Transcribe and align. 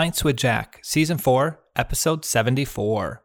Pints 0.00 0.24
with 0.24 0.38
Jack, 0.38 0.80
Season 0.82 1.18
4, 1.18 1.60
Episode 1.76 2.24
74. 2.24 3.22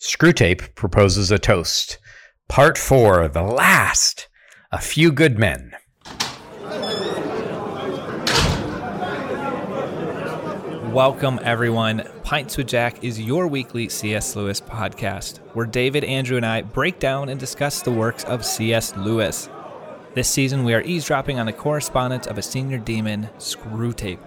Screwtape 0.00 0.74
proposes 0.74 1.30
a 1.30 1.38
toast. 1.38 2.00
Part 2.48 2.76
4, 2.76 3.28
the 3.28 3.42
last. 3.42 4.26
A 4.72 4.80
few 4.80 5.12
good 5.12 5.38
men. 5.38 5.76
Welcome, 10.92 11.38
everyone. 11.44 12.02
Pints 12.24 12.56
with 12.56 12.66
Jack 12.66 13.04
is 13.04 13.20
your 13.20 13.46
weekly 13.46 13.88
C.S. 13.88 14.34
Lewis 14.34 14.60
podcast, 14.60 15.38
where 15.54 15.66
David, 15.66 16.02
Andrew, 16.02 16.36
and 16.36 16.44
I 16.44 16.62
break 16.62 16.98
down 16.98 17.28
and 17.28 17.38
discuss 17.38 17.80
the 17.80 17.92
works 17.92 18.24
of 18.24 18.44
C.S. 18.44 18.96
Lewis. 18.96 19.48
This 20.14 20.28
season, 20.28 20.64
we 20.64 20.74
are 20.74 20.82
eavesdropping 20.82 21.38
on 21.38 21.46
the 21.46 21.52
correspondence 21.52 22.26
of 22.26 22.38
a 22.38 22.42
senior 22.42 22.78
demon, 22.78 23.30
Screwtape, 23.38 24.18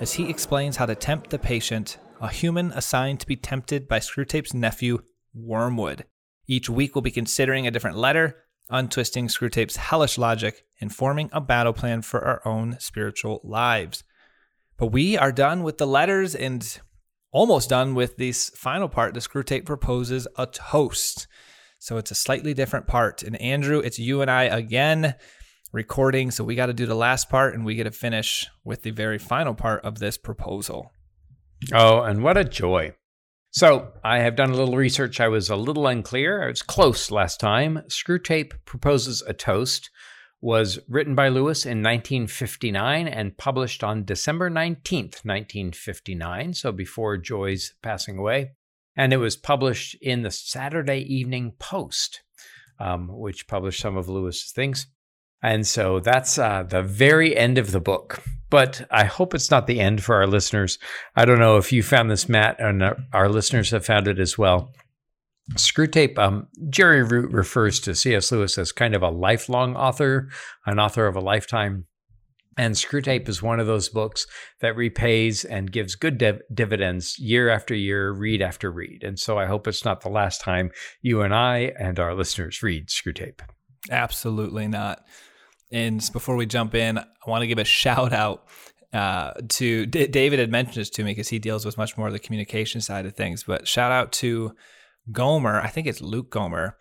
as 0.00 0.12
he 0.12 0.28
explains 0.28 0.76
how 0.76 0.86
to 0.86 0.94
tempt 0.94 1.30
the 1.30 1.38
patient, 1.38 1.98
a 2.20 2.28
human 2.28 2.72
assigned 2.72 3.20
to 3.20 3.26
be 3.26 3.36
tempted 3.36 3.86
by 3.88 3.98
Screwtape's 3.98 4.54
nephew, 4.54 4.98
Wormwood. 5.34 6.04
Each 6.46 6.68
week, 6.68 6.94
we'll 6.94 7.02
be 7.02 7.10
considering 7.10 7.66
a 7.66 7.70
different 7.70 7.96
letter, 7.96 8.36
untwisting 8.70 9.28
Screwtape's 9.28 9.76
hellish 9.76 10.18
logic, 10.18 10.64
and 10.80 10.94
forming 10.94 11.30
a 11.32 11.40
battle 11.40 11.72
plan 11.72 12.02
for 12.02 12.24
our 12.24 12.42
own 12.44 12.76
spiritual 12.80 13.40
lives. 13.44 14.04
But 14.76 14.88
we 14.88 15.16
are 15.16 15.32
done 15.32 15.62
with 15.62 15.78
the 15.78 15.86
letters 15.86 16.34
and 16.34 16.80
almost 17.30 17.70
done 17.70 17.94
with 17.94 18.16
this 18.16 18.50
final 18.50 18.88
part. 18.88 19.14
The 19.14 19.20
Screwtape 19.20 19.64
proposes 19.64 20.26
a 20.36 20.46
toast. 20.46 21.26
So 21.78 21.96
it's 21.98 22.10
a 22.10 22.16
slightly 22.16 22.54
different 22.54 22.86
part. 22.86 23.22
And 23.22 23.40
Andrew, 23.40 23.78
it's 23.78 23.98
you 23.98 24.22
and 24.22 24.30
I 24.30 24.44
again 24.44 25.14
recording. 25.74 26.30
So 26.30 26.44
we 26.44 26.54
got 26.54 26.66
to 26.66 26.72
do 26.72 26.86
the 26.86 26.94
last 26.94 27.28
part 27.28 27.54
and 27.54 27.64
we 27.64 27.74
get 27.74 27.84
to 27.84 27.90
finish 27.90 28.46
with 28.64 28.82
the 28.82 28.92
very 28.92 29.18
final 29.18 29.54
part 29.54 29.84
of 29.84 29.98
this 29.98 30.16
proposal. 30.16 30.92
Oh, 31.72 32.02
and 32.02 32.22
what 32.22 32.36
a 32.36 32.44
joy. 32.44 32.94
So 33.50 33.92
I 34.02 34.18
have 34.18 34.36
done 34.36 34.50
a 34.50 34.56
little 34.56 34.76
research. 34.76 35.20
I 35.20 35.28
was 35.28 35.50
a 35.50 35.56
little 35.56 35.86
unclear. 35.86 36.42
I 36.42 36.48
was 36.48 36.62
close 36.62 37.10
last 37.10 37.40
time. 37.40 37.82
Screwtape 37.88 38.52
proposes 38.64 39.22
a 39.26 39.34
toast 39.34 39.90
was 40.44 40.78
written 40.90 41.14
by 41.14 41.26
Lewis 41.26 41.64
in 41.64 41.78
1959 41.78 43.08
and 43.08 43.38
published 43.38 43.82
on 43.82 44.04
December 44.04 44.50
19th, 44.50 45.24
1959, 45.24 46.52
so 46.52 46.70
before 46.70 47.16
Joy's 47.16 47.72
passing 47.82 48.18
away. 48.18 48.50
And 48.94 49.14
it 49.14 49.16
was 49.16 49.36
published 49.36 49.96
in 50.02 50.20
the 50.20 50.30
Saturday 50.30 50.98
Evening 50.98 51.54
Post, 51.58 52.20
um, 52.78 53.08
which 53.10 53.48
published 53.48 53.80
some 53.80 53.96
of 53.96 54.10
Lewis's 54.10 54.52
things. 54.52 54.86
And 55.44 55.66
so 55.66 56.00
that's 56.00 56.38
uh, 56.38 56.62
the 56.62 56.82
very 56.82 57.36
end 57.36 57.58
of 57.58 57.70
the 57.70 57.80
book. 57.80 58.22
But 58.48 58.86
I 58.90 59.04
hope 59.04 59.34
it's 59.34 59.50
not 59.50 59.66
the 59.66 59.78
end 59.78 60.02
for 60.02 60.14
our 60.14 60.26
listeners. 60.26 60.78
I 61.16 61.26
don't 61.26 61.38
know 61.38 61.58
if 61.58 61.70
you 61.70 61.82
found 61.82 62.10
this, 62.10 62.30
Matt, 62.30 62.58
and 62.58 62.82
our 63.12 63.28
listeners 63.28 63.70
have 63.70 63.84
found 63.84 64.08
it 64.08 64.18
as 64.18 64.38
well. 64.38 64.72
Screwtape, 65.52 66.16
um, 66.18 66.46
Jerry 66.70 67.02
Root 67.02 67.30
refers 67.30 67.78
to 67.80 67.94
C.S. 67.94 68.32
Lewis 68.32 68.56
as 68.56 68.72
kind 68.72 68.94
of 68.94 69.02
a 69.02 69.10
lifelong 69.10 69.76
author, 69.76 70.30
an 70.64 70.78
author 70.78 71.06
of 71.06 71.14
a 71.14 71.20
lifetime. 71.20 71.84
And 72.56 72.74
Screwtape 72.74 73.28
is 73.28 73.42
one 73.42 73.60
of 73.60 73.66
those 73.66 73.90
books 73.90 74.26
that 74.62 74.76
repays 74.76 75.44
and 75.44 75.70
gives 75.70 75.94
good 75.94 76.16
div- 76.16 76.40
dividends 76.54 77.18
year 77.18 77.50
after 77.50 77.74
year, 77.74 78.12
read 78.12 78.40
after 78.40 78.70
read. 78.70 79.02
And 79.02 79.18
so 79.18 79.38
I 79.38 79.44
hope 79.44 79.68
it's 79.68 79.84
not 79.84 80.00
the 80.00 80.08
last 80.08 80.40
time 80.40 80.70
you 81.02 81.20
and 81.20 81.34
I 81.34 81.72
and 81.78 82.00
our 82.00 82.14
listeners 82.14 82.62
read 82.62 82.88
Screwtape. 82.88 83.40
Absolutely 83.90 84.68
not. 84.68 85.04
And 85.74 86.08
before 86.12 86.36
we 86.36 86.46
jump 86.46 86.76
in, 86.76 86.98
I 86.98 87.04
want 87.26 87.42
to 87.42 87.48
give 87.48 87.58
a 87.58 87.64
shout 87.64 88.12
out 88.12 88.46
uh, 88.92 89.32
to 89.48 89.86
D- 89.86 90.06
David 90.06 90.38
had 90.38 90.48
mentioned 90.48 90.76
this 90.76 90.90
to 90.90 91.02
me 91.02 91.10
because 91.10 91.28
he 91.28 91.40
deals 91.40 91.66
with 91.66 91.76
much 91.76 91.98
more 91.98 92.06
of 92.06 92.12
the 92.12 92.20
communication 92.20 92.80
side 92.80 93.06
of 93.06 93.16
things. 93.16 93.42
But 93.42 93.66
shout 93.66 93.90
out 93.90 94.12
to 94.12 94.54
Gomer, 95.10 95.60
I 95.60 95.66
think 95.66 95.88
it's 95.88 96.00
Luke 96.00 96.30
Gomer, 96.30 96.78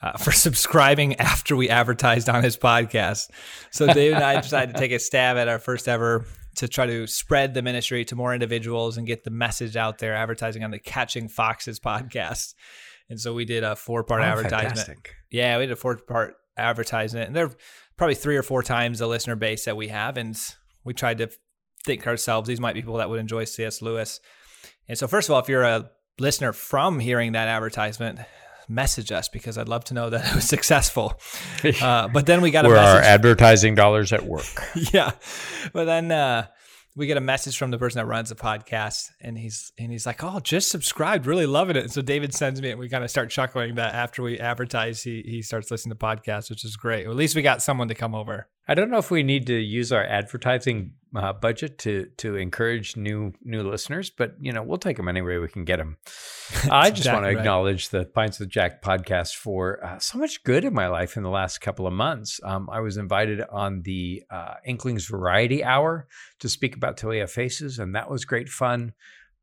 uh, 0.00 0.12
for 0.18 0.30
subscribing 0.30 1.16
after 1.16 1.56
we 1.56 1.68
advertised 1.68 2.28
on 2.28 2.44
his 2.44 2.56
podcast. 2.56 3.30
So 3.72 3.92
David 3.92 4.14
and 4.14 4.24
I 4.24 4.40
decided 4.40 4.76
to 4.76 4.80
take 4.80 4.92
a 4.92 5.00
stab 5.00 5.36
at 5.36 5.48
our 5.48 5.58
first 5.58 5.88
ever 5.88 6.24
to 6.54 6.68
try 6.68 6.86
to 6.86 7.08
spread 7.08 7.52
the 7.52 7.62
ministry 7.62 8.04
to 8.04 8.14
more 8.14 8.32
individuals 8.32 8.96
and 8.96 9.08
get 9.08 9.24
the 9.24 9.30
message 9.30 9.76
out 9.76 9.98
there, 9.98 10.14
advertising 10.14 10.62
on 10.62 10.70
the 10.70 10.78
Catching 10.78 11.28
Foxes 11.28 11.80
podcast. 11.80 12.54
And 13.10 13.20
so 13.20 13.34
we 13.34 13.44
did 13.44 13.64
a 13.64 13.74
four 13.74 14.04
part 14.04 14.20
oh, 14.20 14.24
advertisement. 14.24 14.76
Fantastic. 14.76 15.14
Yeah, 15.32 15.58
we 15.58 15.66
did 15.66 15.72
a 15.72 15.76
four 15.76 15.96
part 15.96 16.36
advertisement. 16.56 17.28
And 17.28 17.36
they're 17.36 17.50
probably 17.96 18.14
three 18.14 18.36
or 18.36 18.42
four 18.42 18.62
times 18.62 18.98
the 18.98 19.06
listener 19.06 19.36
base 19.36 19.64
that 19.64 19.76
we 19.76 19.88
have. 19.88 20.16
And 20.16 20.36
we 20.84 20.94
tried 20.94 21.18
to 21.18 21.30
think 21.84 22.06
ourselves, 22.06 22.48
these 22.48 22.60
might 22.60 22.74
be 22.74 22.82
people 22.82 22.96
that 22.96 23.08
would 23.08 23.20
enjoy 23.20 23.44
C.S. 23.44 23.82
Lewis. 23.82 24.20
And 24.88 24.96
so, 24.98 25.06
first 25.06 25.28
of 25.28 25.34
all, 25.34 25.40
if 25.40 25.48
you're 25.48 25.64
a 25.64 25.90
listener 26.18 26.52
from 26.52 26.98
hearing 26.98 27.32
that 27.32 27.48
advertisement 27.48 28.20
message 28.68 29.12
us 29.12 29.28
because 29.28 29.58
I'd 29.58 29.68
love 29.68 29.84
to 29.84 29.94
know 29.94 30.10
that 30.10 30.28
it 30.28 30.34
was 30.34 30.44
successful. 30.48 31.20
Uh, 31.82 32.06
but 32.06 32.26
then 32.26 32.42
we 32.42 32.50
got 32.52 32.64
a 32.64 32.68
Where 32.68 32.76
message. 32.76 32.94
our 32.96 33.02
advertising 33.02 33.74
dollars 33.74 34.12
at 34.12 34.24
work. 34.24 34.44
yeah. 34.92 35.12
But 35.72 35.86
then 35.86 36.12
uh, 36.12 36.46
we 36.96 37.06
get 37.06 37.18
a 37.18 37.20
message 37.20 37.58
from 37.58 37.70
the 37.70 37.78
person 37.78 37.98
that 37.98 38.06
runs 38.06 38.30
the 38.30 38.34
podcast 38.34 39.10
and 39.20 39.38
he's 39.38 39.70
and 39.78 39.92
he's 39.92 40.06
like, 40.06 40.24
Oh, 40.24 40.40
just 40.40 40.70
subscribed, 40.70 41.26
really 41.26 41.46
loving 41.46 41.76
it. 41.76 41.84
And 41.84 41.92
so 41.92 42.00
David 42.02 42.34
sends 42.34 42.60
me 42.62 42.70
and 42.70 42.80
we 42.80 42.88
kind 42.88 43.04
of 43.04 43.10
start 43.10 43.30
chuckling 43.30 43.74
that 43.74 43.94
after 43.94 44.22
we 44.22 44.38
advertise 44.40 45.02
he 45.02 45.22
he 45.26 45.42
starts 45.42 45.70
listening 45.70 45.96
to 45.96 46.04
podcasts, 46.04 46.48
which 46.48 46.64
is 46.64 46.76
great. 46.76 47.06
at 47.06 47.14
least 47.14 47.36
we 47.36 47.42
got 47.42 47.62
someone 47.62 47.88
to 47.88 47.94
come 47.94 48.14
over. 48.14 48.48
I 48.68 48.74
don't 48.74 48.90
know 48.90 48.98
if 48.98 49.10
we 49.10 49.22
need 49.22 49.46
to 49.46 49.54
use 49.54 49.92
our 49.92 50.04
advertising 50.04 50.92
uh, 51.14 51.32
budget 51.32 51.78
to 51.78 52.06
to 52.18 52.36
encourage 52.36 52.96
new 52.96 53.32
new 53.42 53.62
listeners, 53.62 54.10
but 54.10 54.34
you 54.40 54.52
know 54.52 54.62
we'll 54.62 54.76
take 54.76 54.96
them 54.96 55.08
any 55.08 55.22
way 55.22 55.38
we 55.38 55.48
can 55.48 55.64
get 55.64 55.76
them. 55.76 55.96
I 56.70 56.90
just 56.90 57.02
exactly 57.02 57.12
want 57.12 57.24
to 57.24 57.28
right. 57.28 57.38
acknowledge 57.38 57.88
the 57.90 58.04
Pints 58.04 58.40
with 58.40 58.48
Jack 58.48 58.82
podcast 58.82 59.36
for 59.36 59.84
uh, 59.84 59.98
so 59.98 60.18
much 60.18 60.42
good 60.42 60.64
in 60.64 60.74
my 60.74 60.88
life 60.88 61.16
in 61.16 61.22
the 61.22 61.30
last 61.30 61.60
couple 61.60 61.86
of 61.86 61.92
months. 61.92 62.40
Um, 62.42 62.68
I 62.70 62.80
was 62.80 62.96
invited 62.96 63.40
on 63.40 63.82
the 63.82 64.24
uh, 64.30 64.54
Inklings 64.66 65.06
Variety 65.06 65.62
Hour 65.62 66.08
to 66.40 66.48
speak 66.48 66.76
about 66.76 67.00
Have 67.00 67.30
Faces, 67.30 67.78
and 67.78 67.94
that 67.94 68.10
was 68.10 68.24
great 68.24 68.48
fun. 68.48 68.92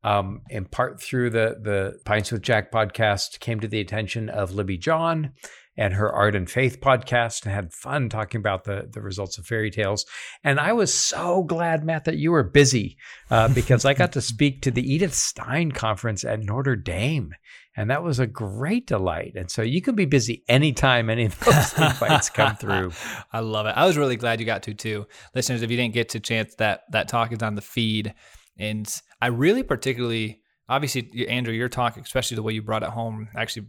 Um, 0.02 0.42
in 0.50 0.66
part 0.66 1.00
through 1.00 1.30
the 1.30 1.56
the 1.62 1.98
Pints 2.04 2.30
with 2.30 2.42
Jack 2.42 2.70
podcast, 2.70 3.40
came 3.40 3.58
to 3.60 3.68
the 3.68 3.80
attention 3.80 4.28
of 4.28 4.52
Libby 4.52 4.76
John 4.76 5.32
and 5.76 5.94
her 5.94 6.12
Art 6.12 6.36
and 6.36 6.48
Faith 6.48 6.80
podcast 6.80 7.44
and 7.44 7.54
had 7.54 7.72
fun 7.72 8.08
talking 8.08 8.38
about 8.38 8.64
the, 8.64 8.88
the 8.90 9.00
results 9.00 9.38
of 9.38 9.46
fairy 9.46 9.70
tales. 9.70 10.06
And 10.42 10.60
I 10.60 10.72
was 10.72 10.94
so 10.94 11.42
glad, 11.42 11.84
Matt, 11.84 12.04
that 12.04 12.16
you 12.16 12.30
were 12.30 12.42
busy 12.42 12.96
uh, 13.30 13.48
because 13.48 13.84
I 13.84 13.94
got 13.94 14.12
to 14.12 14.20
speak 14.34 14.62
to 14.62 14.70
the 14.70 14.82
Edith 14.82 15.14
Stein 15.14 15.72
conference 15.72 16.24
at 16.24 16.40
Notre 16.40 16.76
Dame. 16.76 17.34
And 17.76 17.90
that 17.90 18.04
was 18.04 18.20
a 18.20 18.26
great 18.26 18.86
delight. 18.86 19.32
And 19.34 19.50
so 19.50 19.62
you 19.62 19.82
can 19.82 19.96
be 19.96 20.04
busy 20.04 20.44
anytime 20.48 21.10
any 21.10 21.24
of 21.24 21.38
those 21.40 21.72
invites 21.76 22.30
come 22.30 22.54
through. 22.54 22.92
I 23.32 23.40
love 23.40 23.66
it. 23.66 23.70
I 23.76 23.84
was 23.84 23.98
really 23.98 24.16
glad 24.16 24.38
you 24.38 24.46
got 24.46 24.62
to 24.64 24.74
too. 24.74 25.06
Listeners, 25.34 25.62
if 25.62 25.70
you 25.70 25.76
didn't 25.76 25.94
get 25.94 26.10
to 26.10 26.20
chance 26.20 26.54
that 26.56 26.82
that 26.92 27.08
talk 27.08 27.32
is 27.32 27.42
on 27.42 27.56
the 27.56 27.62
feed. 27.62 28.14
And 28.56 28.88
I 29.20 29.26
really 29.26 29.64
particularly 29.64 30.40
obviously 30.68 31.26
Andrew, 31.28 31.52
your 31.52 31.68
talk, 31.68 31.96
especially 31.96 32.36
the 32.36 32.42
way 32.42 32.52
you 32.52 32.62
brought 32.62 32.82
it 32.82 32.90
home, 32.90 33.28
actually 33.34 33.66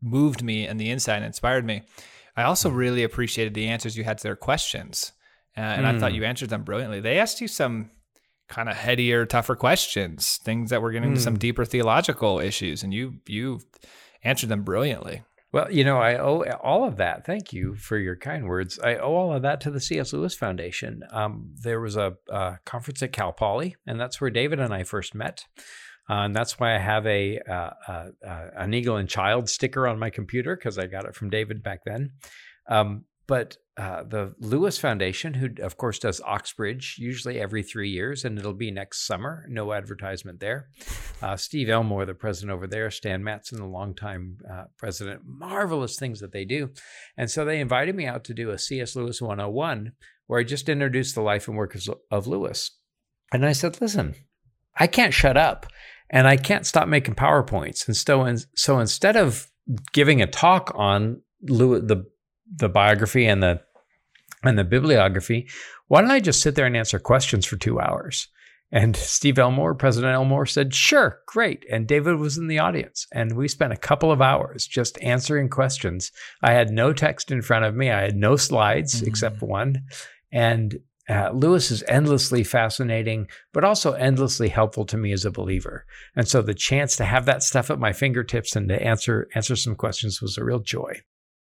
moved 0.00 0.42
me 0.42 0.66
and 0.66 0.78
the 0.80 0.90
insight 0.90 1.22
inspired 1.22 1.64
me. 1.64 1.82
I 2.36 2.44
also 2.44 2.70
really 2.70 3.02
appreciated 3.02 3.54
the 3.54 3.68
answers 3.68 3.96
you 3.96 4.04
had 4.04 4.18
to 4.18 4.22
their 4.22 4.36
questions. 4.36 5.12
Uh, 5.56 5.60
and 5.60 5.86
mm. 5.86 5.96
I 5.96 5.98
thought 5.98 6.12
hmm. 6.12 6.18
you 6.18 6.24
answered 6.24 6.50
them 6.50 6.62
brilliantly. 6.62 7.00
They 7.00 7.18
asked 7.18 7.40
you 7.40 7.48
some 7.48 7.90
kind 8.48 8.68
of 8.68 8.76
headier, 8.76 9.26
tougher 9.26 9.56
questions, 9.56 10.38
things 10.44 10.70
that 10.70 10.80
were 10.80 10.92
getting 10.92 11.08
mm. 11.08 11.12
into 11.12 11.20
some 11.20 11.34
hmm. 11.34 11.40
deeper 11.40 11.64
theological 11.64 12.38
issues, 12.38 12.84
and 12.84 12.94
you 12.94 13.16
you 13.26 13.60
answered 14.22 14.50
them 14.50 14.62
brilliantly. 14.62 15.22
Well, 15.50 15.72
you 15.72 15.82
know, 15.82 15.98
I 15.98 16.18
owe 16.18 16.42
all 16.62 16.84
of 16.84 16.96
that. 16.98 17.24
Thank 17.24 17.52
you 17.52 17.74
for 17.74 17.96
your 17.96 18.16
kind 18.16 18.46
words. 18.46 18.78
I 18.78 18.96
owe 18.96 19.14
all 19.14 19.32
of 19.32 19.42
that 19.42 19.62
to 19.62 19.70
the 19.70 19.80
C.S. 19.80 20.12
Lewis 20.12 20.34
Foundation. 20.34 21.02
Um, 21.10 21.54
there 21.62 21.80
was 21.80 21.96
a, 21.96 22.16
a, 22.28 22.58
conference 22.66 23.02
at 23.02 23.12
Cal 23.12 23.32
Poly, 23.32 23.76
and 23.86 23.98
that's 23.98 24.20
where 24.20 24.30
David 24.30 24.60
and 24.60 24.74
I 24.74 24.82
first 24.82 25.14
met. 25.14 25.46
Uh, 26.08 26.24
and 26.24 26.34
that's 26.34 26.58
why 26.58 26.74
I 26.74 26.78
have 26.78 27.06
a 27.06 27.38
uh, 27.48 27.70
uh, 27.86 28.06
uh 28.26 28.46
an 28.56 28.72
eagle 28.72 28.96
and 28.96 29.08
child 29.08 29.48
sticker 29.48 29.86
on 29.86 29.98
my 29.98 30.10
computer 30.10 30.56
because 30.56 30.78
I 30.78 30.86
got 30.86 31.04
it 31.04 31.14
from 31.14 31.30
David 31.30 31.62
back 31.62 31.80
then. 31.84 32.12
Um, 32.68 33.04
but 33.26 33.58
uh, 33.76 34.04
the 34.04 34.34
Lewis 34.40 34.78
Foundation, 34.78 35.34
who 35.34 35.50
of 35.62 35.76
course 35.76 35.98
does 35.98 36.20
Oxbridge 36.22 36.96
usually 36.98 37.38
every 37.38 37.62
three 37.62 37.90
years, 37.90 38.24
and 38.24 38.38
it'll 38.38 38.54
be 38.54 38.70
next 38.70 39.06
summer. 39.06 39.44
No 39.50 39.74
advertisement 39.74 40.40
there. 40.40 40.70
Steve 41.36 41.68
Elmore, 41.68 42.06
the 42.06 42.14
president 42.14 42.52
over 42.52 42.66
there, 42.66 42.90
Stan 42.90 43.22
Mattson, 43.22 43.58
the 43.58 43.66
longtime 43.66 44.38
president. 44.78 45.20
Marvelous 45.26 45.98
things 45.98 46.20
that 46.20 46.32
they 46.32 46.46
do, 46.46 46.70
and 47.18 47.30
so 47.30 47.44
they 47.44 47.60
invited 47.60 47.94
me 47.94 48.06
out 48.06 48.24
to 48.24 48.34
do 48.34 48.50
a 48.50 48.58
C.S. 48.58 48.96
Lewis 48.96 49.20
101, 49.20 49.92
where 50.26 50.40
I 50.40 50.44
just 50.44 50.68
introduced 50.70 51.14
the 51.14 51.20
life 51.20 51.46
and 51.48 51.56
work 51.56 51.76
of 52.10 52.26
Lewis. 52.26 52.78
And 53.30 53.44
I 53.44 53.52
said, 53.52 53.78
listen, 53.80 54.14
I 54.74 54.86
can't 54.86 55.12
shut 55.12 55.36
up 55.36 55.66
and 56.10 56.26
I 56.26 56.36
can't 56.36 56.66
stop 56.66 56.88
making 56.88 57.14
PowerPoints. 57.14 57.86
And 57.86 57.96
so, 57.96 58.34
so 58.54 58.78
instead 58.78 59.16
of 59.16 59.50
giving 59.92 60.22
a 60.22 60.26
talk 60.26 60.72
on 60.74 61.22
Lewis, 61.42 61.82
the 61.86 62.04
the 62.56 62.68
biography 62.68 63.26
and 63.26 63.42
the 63.42 63.60
and 64.42 64.58
the 64.58 64.64
bibliography, 64.64 65.48
why 65.88 66.00
don't 66.00 66.10
I 66.10 66.20
just 66.20 66.40
sit 66.40 66.54
there 66.54 66.66
and 66.66 66.76
answer 66.76 66.98
questions 66.98 67.44
for 67.44 67.56
two 67.56 67.80
hours? 67.80 68.28
And 68.70 68.94
Steve 68.96 69.38
Elmore, 69.38 69.74
President 69.74 70.12
Elmore, 70.12 70.44
said, 70.44 70.74
Sure, 70.74 71.20
great. 71.26 71.64
And 71.70 71.86
David 71.86 72.16
was 72.16 72.36
in 72.36 72.48
the 72.48 72.58
audience. 72.58 73.06
And 73.12 73.36
we 73.36 73.48
spent 73.48 73.72
a 73.72 73.78
couple 73.78 74.12
of 74.12 74.20
hours 74.20 74.66
just 74.66 75.02
answering 75.02 75.48
questions. 75.48 76.12
I 76.42 76.52
had 76.52 76.70
no 76.70 76.92
text 76.92 77.30
in 77.30 77.40
front 77.40 77.64
of 77.64 77.74
me, 77.74 77.90
I 77.90 78.02
had 78.02 78.16
no 78.16 78.36
slides 78.36 78.96
mm-hmm. 78.96 79.06
except 79.06 79.42
one. 79.42 79.84
And 80.30 80.78
uh, 81.08 81.30
Lewis 81.32 81.70
is 81.70 81.82
endlessly 81.88 82.44
fascinating, 82.44 83.28
but 83.52 83.64
also 83.64 83.92
endlessly 83.92 84.48
helpful 84.48 84.84
to 84.86 84.96
me 84.96 85.12
as 85.12 85.24
a 85.24 85.30
believer. 85.30 85.86
And 86.14 86.28
so 86.28 86.42
the 86.42 86.54
chance 86.54 86.96
to 86.96 87.04
have 87.04 87.24
that 87.24 87.42
stuff 87.42 87.70
at 87.70 87.78
my 87.78 87.92
fingertips 87.92 88.54
and 88.54 88.68
to 88.68 88.82
answer 88.82 89.28
answer 89.34 89.56
some 89.56 89.74
questions 89.74 90.20
was 90.20 90.36
a 90.36 90.44
real 90.44 90.60
joy. 90.60 91.00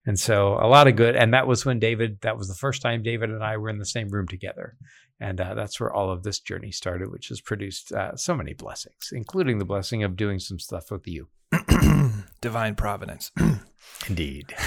And 0.05 0.17
so 0.17 0.57
a 0.61 0.67
lot 0.67 0.87
of 0.87 0.95
good. 0.95 1.15
And 1.15 1.33
that 1.33 1.45
was 1.45 1.65
when 1.65 1.77
David, 1.77 2.19
that 2.21 2.37
was 2.37 2.47
the 2.47 2.55
first 2.55 2.81
time 2.81 3.03
David 3.03 3.29
and 3.29 3.43
I 3.43 3.57
were 3.57 3.69
in 3.69 3.79
the 3.79 3.85
same 3.85 4.09
room 4.09 4.27
together. 4.27 4.75
And 5.19 5.41
uh, 5.41 5.53
that's 5.53 5.79
where 5.79 5.93
all 5.93 6.09
of 6.09 6.23
this 6.23 6.39
journey 6.39 6.71
started, 6.71 7.11
which 7.11 7.27
has 7.27 7.41
produced 7.41 7.91
uh, 7.91 8.15
so 8.15 8.33
many 8.33 8.53
blessings, 8.53 9.09
including 9.11 9.59
the 9.59 9.65
blessing 9.65 10.03
of 10.03 10.15
doing 10.15 10.39
some 10.39 10.57
stuff 10.57 10.89
with 10.89 11.05
you. 11.05 11.27
Divine 12.41 12.75
providence. 12.75 13.31
Indeed. 14.07 14.53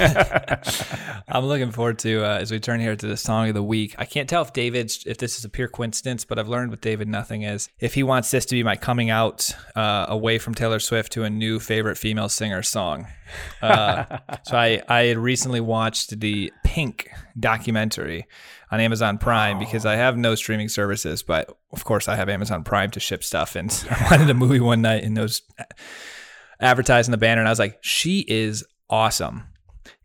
I'm 1.28 1.46
looking 1.46 1.72
forward 1.72 1.98
to 2.00 2.24
uh, 2.24 2.38
as 2.38 2.50
we 2.50 2.60
turn 2.60 2.80
here 2.80 2.94
to 2.94 3.06
the 3.06 3.16
song 3.16 3.48
of 3.48 3.54
the 3.54 3.62
week. 3.62 3.94
I 3.98 4.04
can't 4.04 4.28
tell 4.28 4.42
if 4.42 4.52
David's 4.52 5.04
if 5.06 5.18
this 5.18 5.38
is 5.38 5.44
a 5.44 5.48
pure 5.48 5.68
coincidence, 5.68 6.24
but 6.24 6.38
I've 6.38 6.48
learned 6.48 6.70
with 6.70 6.80
David 6.80 7.08
nothing 7.08 7.42
is 7.42 7.68
if 7.80 7.94
he 7.94 8.02
wants 8.02 8.30
this 8.30 8.44
to 8.46 8.54
be 8.54 8.62
my 8.62 8.76
coming 8.76 9.10
out 9.10 9.50
uh, 9.74 10.06
away 10.08 10.38
from 10.38 10.54
Taylor 10.54 10.78
Swift 10.78 11.12
to 11.12 11.24
a 11.24 11.30
new 11.30 11.58
favorite 11.58 11.96
female 11.96 12.28
singer 12.28 12.62
song. 12.62 13.06
Uh, 13.62 14.18
so 14.44 14.56
I 14.56 14.82
I 14.88 15.04
had 15.04 15.18
recently 15.18 15.60
watched 15.60 16.20
the 16.20 16.52
Pink 16.64 17.10
documentary 17.38 18.26
on 18.70 18.80
Amazon 18.80 19.18
Prime 19.18 19.56
oh. 19.56 19.60
because 19.60 19.86
I 19.86 19.96
have 19.96 20.16
no 20.16 20.34
streaming 20.34 20.68
services, 20.68 21.22
but 21.22 21.56
of 21.72 21.84
course 21.84 22.06
I 22.06 22.16
have 22.16 22.28
Amazon 22.28 22.64
Prime 22.64 22.90
to 22.92 23.00
ship 23.00 23.24
stuff, 23.24 23.56
and 23.56 23.70
I 23.90 24.08
wanted 24.10 24.30
a 24.30 24.34
movie 24.34 24.60
one 24.60 24.82
night 24.82 25.04
and 25.04 25.16
those 25.16 25.42
advertising 26.60 27.12
the 27.12 27.18
banner, 27.18 27.40
and 27.40 27.48
I 27.48 27.52
was 27.52 27.58
like, 27.58 27.78
she 27.82 28.20
is 28.28 28.64
awesome. 28.92 29.44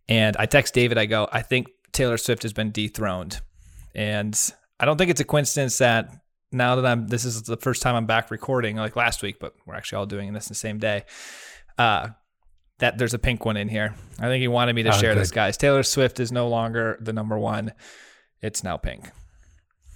And 0.09 0.35
I 0.39 0.45
text 0.45 0.73
David, 0.73 0.97
I 0.97 1.05
go, 1.05 1.27
I 1.31 1.41
think 1.41 1.67
Taylor 1.91 2.17
Swift 2.17 2.43
has 2.43 2.53
been 2.53 2.71
dethroned. 2.71 3.41
And 3.93 4.39
I 4.79 4.85
don't 4.85 4.97
think 4.97 5.11
it's 5.11 5.21
a 5.21 5.25
coincidence 5.25 5.77
that 5.79 6.09
now 6.51 6.77
that 6.77 6.85
I'm, 6.85 7.07
this 7.07 7.25
is 7.25 7.43
the 7.43 7.57
first 7.57 7.81
time 7.81 7.95
I'm 7.95 8.05
back 8.05 8.31
recording, 8.31 8.77
like 8.77 8.95
last 8.95 9.21
week, 9.21 9.37
but 9.39 9.53
we're 9.65 9.75
actually 9.75 9.97
all 9.97 10.05
doing 10.05 10.31
this 10.31 10.47
the 10.47 10.55
same 10.55 10.79
day. 10.79 11.03
Uh, 11.77 12.09
that 12.79 12.97
there's 12.97 13.13
a 13.13 13.19
pink 13.19 13.43
one 13.43 13.57
in 13.57 13.67
here. 13.67 13.95
I 14.19 14.27
think 14.27 14.41
he 14.41 14.47
wanted 14.47 14.75
me 14.75 14.83
to 14.83 14.89
oh, 14.89 14.97
share 14.97 15.13
good. 15.13 15.21
this, 15.21 15.31
guys. 15.31 15.57
Taylor 15.57 15.83
Swift 15.83 16.19
is 16.19 16.31
no 16.31 16.47
longer 16.47 16.97
the 17.01 17.11
number 17.11 17.37
one. 17.37 17.73
It's 18.41 18.63
now 18.63 18.77
pink. 18.77 19.09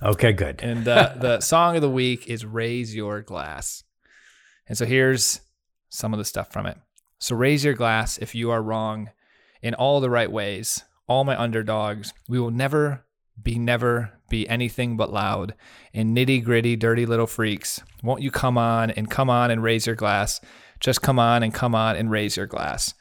Okay, 0.03 0.33
good. 0.33 0.61
and 0.63 0.87
uh, 0.87 1.13
the 1.19 1.39
song 1.41 1.75
of 1.75 1.83
the 1.83 1.89
week 1.89 2.27
is 2.27 2.43
Raise 2.43 2.93
Your 2.93 3.21
Glass. 3.21 3.83
And 4.67 4.75
so 4.75 4.85
here's 4.85 5.41
some 5.89 6.11
of 6.11 6.17
the 6.17 6.25
stuff 6.25 6.51
from 6.51 6.65
it. 6.65 6.77
So 7.21 7.35
raise 7.35 7.63
your 7.63 7.75
glass 7.75 8.17
if 8.17 8.33
you 8.33 8.49
are 8.49 8.63
wrong 8.63 9.11
in 9.61 9.75
all 9.75 9.99
the 10.01 10.09
right 10.09 10.31
ways. 10.31 10.83
All 11.07 11.23
my 11.23 11.39
underdogs, 11.39 12.13
we 12.27 12.39
will 12.39 12.49
never 12.49 13.05
be 13.41 13.59
never 13.59 14.19
be 14.29 14.49
anything 14.49 14.97
but 14.97 15.13
loud 15.13 15.53
and 15.93 16.17
nitty 16.17 16.43
gritty, 16.43 16.75
dirty 16.75 17.05
little 17.05 17.27
freaks. 17.27 17.79
Won't 18.01 18.23
you 18.23 18.31
come 18.31 18.57
on 18.57 18.89
and 18.89 19.09
come 19.09 19.29
on 19.29 19.51
and 19.51 19.61
raise 19.61 19.85
your 19.85 19.95
glass? 19.95 20.41
Just 20.79 21.03
come 21.03 21.19
on 21.19 21.43
and 21.43 21.53
come 21.53 21.75
on 21.75 21.95
and 21.95 22.09
raise 22.09 22.35
your 22.35 22.47
glass. 22.47 22.95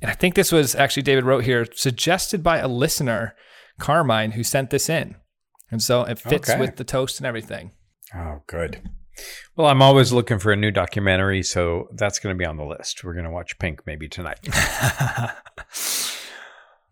And 0.00 0.10
I 0.10 0.14
think 0.14 0.36
this 0.36 0.52
was 0.52 0.74
actually 0.74 1.02
David 1.02 1.24
wrote 1.24 1.44
here, 1.44 1.66
suggested 1.74 2.42
by 2.42 2.58
a 2.58 2.68
listener, 2.68 3.34
Carmine, 3.78 4.32
who 4.32 4.42
sent 4.42 4.70
this 4.70 4.88
in. 4.88 5.16
And 5.70 5.82
so 5.82 6.04
it 6.04 6.18
fits 6.18 6.48
okay. 6.48 6.58
with 6.58 6.76
the 6.76 6.84
toast 6.84 7.20
and 7.20 7.26
everything. 7.26 7.72
Oh, 8.14 8.42
good. 8.46 8.80
Well, 9.56 9.66
I'm 9.66 9.82
always 9.82 10.12
looking 10.12 10.38
for 10.38 10.52
a 10.52 10.56
new 10.56 10.70
documentary, 10.70 11.42
so 11.42 11.88
that's 11.92 12.18
going 12.18 12.34
to 12.34 12.38
be 12.38 12.44
on 12.44 12.56
the 12.56 12.64
list. 12.64 13.04
We're 13.04 13.14
going 13.14 13.24
to 13.24 13.30
watch 13.30 13.58
Pink 13.58 13.86
maybe 13.86 14.08
tonight. 14.08 14.38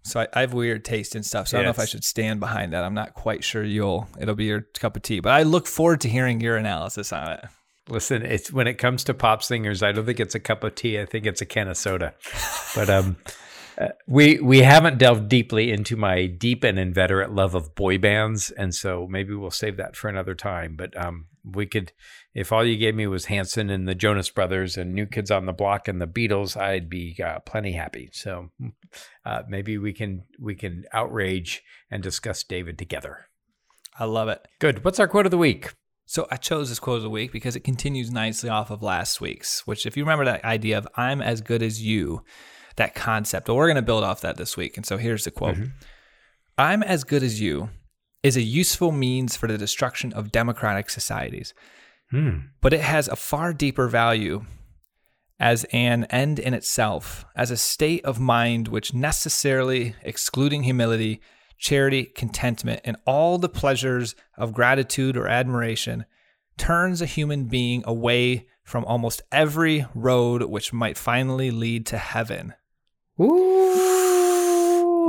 so 0.03 0.21
I, 0.21 0.29
I, 0.35 0.41
have 0.41 0.53
weird 0.53 0.85
taste 0.85 1.17
in 1.17 1.23
stuff, 1.23 1.49
so 1.49 1.57
I 1.57 1.61
don't 1.61 1.67
know 1.67 1.71
if 1.71 1.79
I 1.79 1.87
should 1.87 2.05
stand 2.05 2.41
behind 2.41 2.73
that. 2.73 2.85
I'm 2.85 2.95
not 2.95 3.15
quite 3.15 3.45
sure 3.45 3.65
you'll 3.65 4.09
it'll 4.21 4.35
be 4.35 4.45
your 4.45 4.63
cup 4.79 4.97
of 4.97 5.03
tea, 5.03 5.21
but 5.21 5.33
I 5.33 5.45
look 5.45 5.67
forward 5.67 6.01
to 6.03 6.09
hearing 6.09 6.41
your 6.41 6.57
analysis 6.57 7.13
on 7.13 7.33
it. 7.33 7.45
Listen, 7.89 8.23
it's 8.23 8.53
when 8.53 8.67
it 8.67 8.75
comes 8.75 9.05
to 9.05 9.15
pop 9.15 9.43
singers, 9.43 9.83
I 9.83 9.93
don't 9.93 10.05
think 10.05 10.21
it's 10.21 10.35
a 10.35 10.41
cup 10.41 10.63
of 10.63 10.75
tea. 10.75 11.01
I 11.01 11.07
think 11.07 11.25
it's 11.25 11.41
a 11.41 11.47
can 11.47 11.69
of 11.69 11.77
soda. 11.77 12.15
But 12.75 12.91
um, 12.91 13.17
uh, 13.79 13.89
we 14.07 14.39
we 14.41 14.59
haven't 14.59 14.99
delved 14.99 15.29
deeply 15.29 15.71
into 15.71 15.97
my 15.97 16.27
deep 16.27 16.65
and 16.65 16.79
inveterate 16.79 17.31
love 17.31 17.55
of 17.55 17.75
boy 17.75 17.97
bands, 17.97 18.51
and 18.51 18.75
so 18.75 19.07
maybe 19.09 19.35
we'll 19.35 19.51
save 19.51 19.77
that 19.77 19.97
for 19.97 20.09
another 20.09 20.35
time. 20.35 20.75
But 20.77 20.97
um, 21.01 21.27
we 21.55 21.67
could 21.67 21.93
if 22.35 22.53
all 22.53 22.65
you 22.65 22.77
gave 22.77 22.95
me 22.95 23.07
was 23.07 23.27
Hanson 23.27 23.71
and 23.71 23.89
the 23.89 23.95
Jonas 23.95 24.31
Brothers 24.31 24.77
and 24.77 24.95
New 24.95 25.07
Kids 25.07 25.31
on 25.31 25.47
the 25.47 25.53
Block 25.53 25.89
and 25.89 26.01
the 26.01 26.07
Beatles, 26.07 26.57
I'd 26.57 26.89
be 26.89 27.17
uh, 27.25 27.41
plenty 27.41 27.73
happy. 27.73 28.11
So 28.13 28.51
uh, 29.25 29.43
maybe 29.49 29.79
we 29.79 29.93
can 29.93 30.25
we 30.39 30.55
can 30.55 30.85
outrage 30.93 31.63
and 31.91 32.03
discuss 32.03 32.45
David 32.45 32.79
together. 32.79 33.27
I 33.99 34.05
love 34.05 34.29
it. 34.29 34.47
Good. 34.61 34.85
What's 34.85 35.01
our 35.01 35.09
quote 35.09 35.27
of 35.27 35.31
the 35.31 35.39
week? 35.39 35.73
So 36.07 36.27
I 36.31 36.37
chose 36.37 36.69
this 36.69 36.79
quote 36.79 36.99
of 36.99 37.03
the 37.03 37.11
week 37.11 37.33
because 37.33 37.57
it 37.57 37.65
continues 37.65 38.11
nicely 38.11 38.49
off 38.49 38.71
of 38.71 38.83
last 38.83 39.21
week's. 39.21 39.67
Which, 39.67 39.85
if 39.85 39.97
you 39.97 40.05
remember 40.05 40.25
that 40.25 40.45
idea 40.45 40.79
of 40.79 40.89
"I'm 40.97 41.21
as 41.21 41.41
good 41.41 41.63
as 41.63 41.83
you," 41.83 42.25
that 42.77 42.95
concept, 42.95 43.49
well, 43.49 43.57
we're 43.57 43.67
going 43.67 43.77
to 43.77 43.83
build 43.83 44.05
off 44.05 44.21
that 44.23 44.37
this 44.37 44.57
week. 44.57 44.77
And 44.77 44.87
so 44.87 44.97
here's 44.97 45.25
the 45.25 45.31
quote: 45.31 45.57
mm-hmm. 45.57 45.73
"I'm 46.57 46.83
as 46.83 47.05
good 47.05 47.23
as 47.23 47.41
you." 47.41 47.71
Is 48.23 48.37
a 48.37 48.43
useful 48.43 48.91
means 48.91 49.37
for 49.37 49.47
the 49.47 49.59
destruction 49.59 50.13
of 50.13 50.33
democratic 50.33 50.91
societies. 50.91 51.55
Hmm. 52.11 52.39
But 52.61 52.73
it 52.73 52.81
has 52.81 53.09
a 53.09 53.17
far 53.17 53.53
deeper 53.53 53.87
value 53.89 54.45
as 55.41 55.65
an 55.73 56.05
end 56.05 56.39
in 56.39 56.53
itself, 56.53 57.25
as 57.37 57.51
a 57.51 57.57
state 57.57 58.05
of 58.05 58.19
mind 58.19 58.69
which 58.69 58.93
necessarily, 58.93 59.95
excluding 60.03 60.65
humility, 60.65 61.21
charity, 61.59 62.05
contentment, 62.05 62.81
and 62.85 62.97
all 63.07 63.39
the 63.39 63.49
pleasures 63.49 64.15
of 64.37 64.53
gratitude 64.53 65.17
or 65.17 65.29
admiration, 65.29 66.05
turns 66.57 67.01
a 67.01 67.07
human 67.07 67.45
being 67.45 67.83
away 67.87 68.47
from 68.65 68.85
almost 68.85 69.23
every 69.31 69.87
road 69.95 70.43
which 70.43 70.73
might 70.73 70.99
finally 70.99 71.51
lead 71.51 71.87
to 71.87 71.99
heaven. 71.99 72.55
Ooh. 73.21 73.88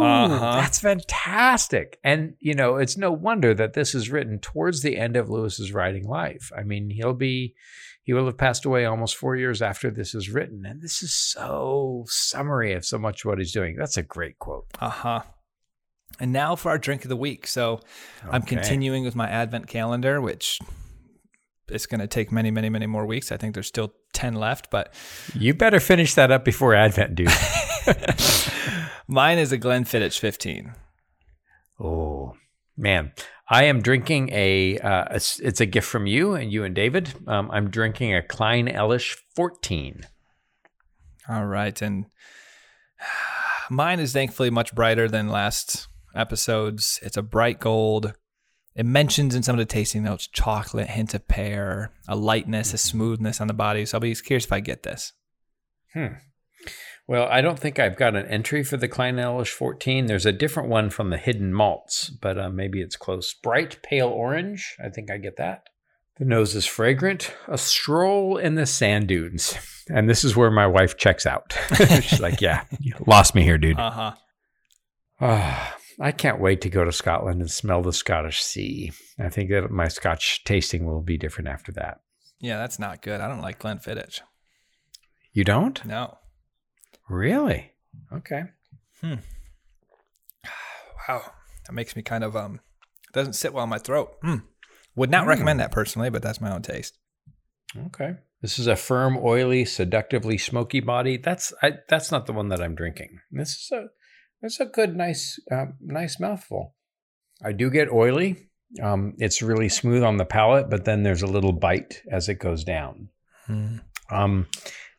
Uh-huh. 0.02 0.62
That's 0.62 0.80
fantastic. 0.80 2.00
And, 2.04 2.36
you 2.40 2.54
know, 2.54 2.78
it's 2.78 2.98
no 2.98 3.12
wonder 3.12 3.54
that 3.54 3.74
this 3.74 3.94
is 3.94 4.10
written 4.10 4.40
towards 4.40 4.82
the 4.82 4.98
end 4.98 5.16
of 5.16 5.30
Lewis's 5.30 5.74
writing 5.74 6.08
life. 6.08 6.52
I 6.58 6.64
mean, 6.64 6.90
he'll 6.90 7.14
be, 7.14 7.56
he 8.04 8.14
will 8.14 8.26
have 8.26 8.38
passed 8.38 8.66
away 8.66 8.86
almost 8.86 9.16
four 9.16 9.36
years 9.36 9.62
after 9.62 9.92
this 9.92 10.16
is 10.16 10.30
written. 10.30 10.66
And 10.66 10.82
this 10.82 11.04
is 11.04 11.14
so 11.14 12.06
summary 12.08 12.74
of 12.74 12.86
so 12.86 12.98
much 12.98 13.26
what 13.26 13.38
he's 13.38 13.52
doing. 13.52 13.76
That's 13.76 13.98
a 13.98 14.04
great 14.04 14.40
quote. 14.40 14.66
Uh 14.80 14.90
huh. 14.90 15.22
And 16.20 16.34
now 16.34 16.56
for 16.56 16.70
our 16.70 16.78
drink 16.78 17.04
of 17.04 17.10
the 17.10 17.16
week. 17.16 17.48
So 17.48 17.74
okay. 17.74 18.30
I'm 18.32 18.42
continuing 18.42 19.04
with 19.04 19.16
my 19.16 19.30
Advent 19.30 19.68
calendar, 19.68 20.20
which 20.22 20.60
it's 21.68 21.86
going 21.86 22.02
to 22.02 22.08
take 22.08 22.32
many, 22.32 22.52
many, 22.52 22.70
many 22.70 22.88
more 22.88 23.06
weeks. 23.06 23.32
I 23.32 23.38
think 23.38 23.54
there's 23.54 23.68
still 23.68 23.94
10 24.20 24.34
left, 24.34 24.70
but. 24.70 24.94
You 25.34 25.54
better 25.54 25.80
finish 25.80 26.14
that 26.16 26.30
up 26.30 26.44
before 26.44 26.76
Advent, 26.76 27.16
dude. 27.16 27.30
Mine 29.08 29.38
is 29.38 29.54
a 29.54 29.58
Glenfiddich 29.58 30.20
15. 30.20 30.74
Oh, 31.80 32.34
man. 32.76 33.14
I 33.48 33.64
am 33.64 33.82
drinking 33.82 34.30
a, 34.32 34.78
uh, 34.80 35.06
a, 35.10 35.16
it's 35.16 35.62
a 35.62 35.66
gift 35.66 35.88
from 35.88 36.06
you 36.06 36.36
and 36.36 36.52
you 36.52 36.66
and 36.66 36.76
David. 36.76 37.14
Um, 37.28 37.50
I'm 37.50 37.70
drinking 37.70 38.14
a 38.14 38.22
Clynelish 38.22 39.18
14. 39.36 40.02
All 41.30 41.46
right. 41.46 41.82
And 41.82 42.06
mine 43.70 44.02
is 44.02 44.12
thankfully 44.12 44.50
much 44.50 44.76
brighter 44.76 45.08
than 45.08 45.30
last 45.30 45.88
episode's. 46.14 47.00
It's 47.02 47.18
a 47.18 47.24
bright 47.24 47.60
gold. 47.60 48.14
It 48.80 48.86
mentions 48.86 49.36
in 49.36 49.44
some 49.44 49.56
of 49.56 49.60
the 49.60 49.66
tasting 49.66 50.04
notes 50.04 50.26
chocolate, 50.26 50.88
hint 50.88 51.14
of 51.14 51.28
pear, 51.28 51.92
a 52.08 52.16
lightness, 52.16 52.74
a 52.74 52.78
smoothness 52.78 53.42
on 53.42 53.48
the 53.48 53.54
body. 53.54 53.86
So 53.86 53.98
I'll 53.98 54.00
be 54.00 54.16
curious 54.16 54.46
if 54.46 54.54
I 54.54 54.62
get 54.62 54.84
this. 54.84 55.12
Hmm. 55.94 56.14
Well, 57.06 57.28
I 57.30 57.42
don't 57.42 57.60
think 57.60 57.78
I've 57.78 57.98
got 57.98 58.16
an 58.16 58.26
entry 58.28 58.64
for 58.64 58.78
the 58.78 58.88
Clynelish 58.88 59.50
14. 59.50 60.06
There's 60.06 60.26
a 60.26 60.32
different 60.32 60.70
one 60.70 60.90
from 60.90 61.10
the 61.10 61.18
Hidden 61.18 61.54
Malts, 61.54 62.10
but 62.10 62.40
uh, 62.40 62.48
maybe 62.48 62.80
it's 62.80 62.96
close. 62.96 63.34
Bright 63.34 63.84
pale 63.84 64.08
orange. 64.08 64.78
I 64.82 64.88
think 64.88 65.12
I 65.12 65.18
get 65.18 65.36
that. 65.36 65.64
The 66.18 66.24
nose 66.24 66.56
is 66.56 66.66
fragrant. 66.66 67.36
A 67.50 67.58
stroll 67.58 68.38
in 68.38 68.56
the 68.56 68.66
sand 68.66 69.10
dunes. 69.10 69.58
And 69.90 70.10
this 70.10 70.24
is 70.24 70.38
where 70.38 70.52
my 70.52 70.68
wife 70.68 70.96
checks 70.96 71.26
out. 71.26 71.54
She's 72.02 72.22
like, 72.22 72.40
yeah, 72.40 72.64
lost 73.06 73.36
me 73.36 73.44
here, 73.44 73.58
dude. 73.58 73.78
Uh-huh. 73.78 74.14
Oh, 75.20 75.74
I 76.00 76.12
can't 76.12 76.40
wait 76.40 76.62
to 76.62 76.70
go 76.70 76.86
to 76.86 76.92
Scotland 76.92 77.42
and 77.42 77.52
smell 77.52 77.82
the 77.82 77.92
Scottish 77.92 78.42
sea. 78.42 78.92
I 79.20 79.30
think 79.30 79.50
that 79.50 79.70
my 79.70 79.90
Scotch 79.90 80.44
tasting 80.46 80.86
will 80.86 81.02
be 81.02 81.18
different 81.18 81.50
after 81.50 81.72
that. 81.74 82.00
Yeah, 82.40 82.58
that's 82.58 82.80
not 82.80 83.02
good. 83.02 83.20
I 83.20 83.28
don't 83.28 83.42
like 83.42 83.60
Glenfiddich. 83.60 84.22
You 85.34 85.44
don't? 85.44 85.84
No. 85.86 86.18
Really? 87.10 87.72
Okay. 88.12 88.44
Hmm. 89.02 89.16
Wow. 91.08 91.24
That 91.66 91.74
makes 91.74 91.96
me 91.96 92.04
kind 92.04 92.24
of 92.24 92.36
um 92.36 92.60
doesn't 93.14 93.34
sit 93.34 93.54
well 93.54 93.64
in 93.64 93.70
my 93.70 93.80
throat. 93.80 94.16
Hmm. 94.22 94.38
Would 94.96 95.10
not 95.10 95.26
recommend 95.26 95.60
that 95.60 95.72
personally, 95.72 96.10
but 96.10 96.22
that's 96.22 96.42
my 96.42 96.52
own 96.52 96.62
taste. 96.62 97.00
Okay. 97.88 98.16
This 98.42 98.60
is 98.60 98.68
a 98.68 98.76
firm, 98.76 99.18
oily, 99.18 99.66
seductively 99.66 100.38
smoky 100.38 100.80
body. 100.80 101.18
That's 101.18 101.54
I, 101.62 101.74
that's 101.88 102.12
not 102.12 102.26
the 102.26 102.34
one 102.34 102.50
that 102.50 102.62
I'm 102.62 102.76
drinking. 102.76 103.20
This 103.32 103.50
is 103.56 103.72
a 103.72 103.88
that's 104.42 104.60
a 104.60 104.66
good, 104.66 104.96
nice, 104.96 105.40
uh, 105.52 105.68
nice 105.82 106.20
mouthful. 106.20 106.76
I 107.44 107.52
do 107.52 107.70
get 107.70 107.92
oily. 107.92 108.50
Um, 108.82 109.14
it's 109.18 109.42
really 109.42 109.70
smooth 109.70 110.04
on 110.04 110.18
the 110.18 110.26
palate, 110.26 110.70
but 110.70 110.86
then 110.86 111.04
there's 111.04 111.24
a 111.24 111.28
little 111.28 111.54
bite 111.54 112.02
as 112.12 112.30
it 112.30 112.36
goes 112.36 112.64
down. 112.64 113.10
Hmm. 113.46 113.78
Um, 114.12 114.48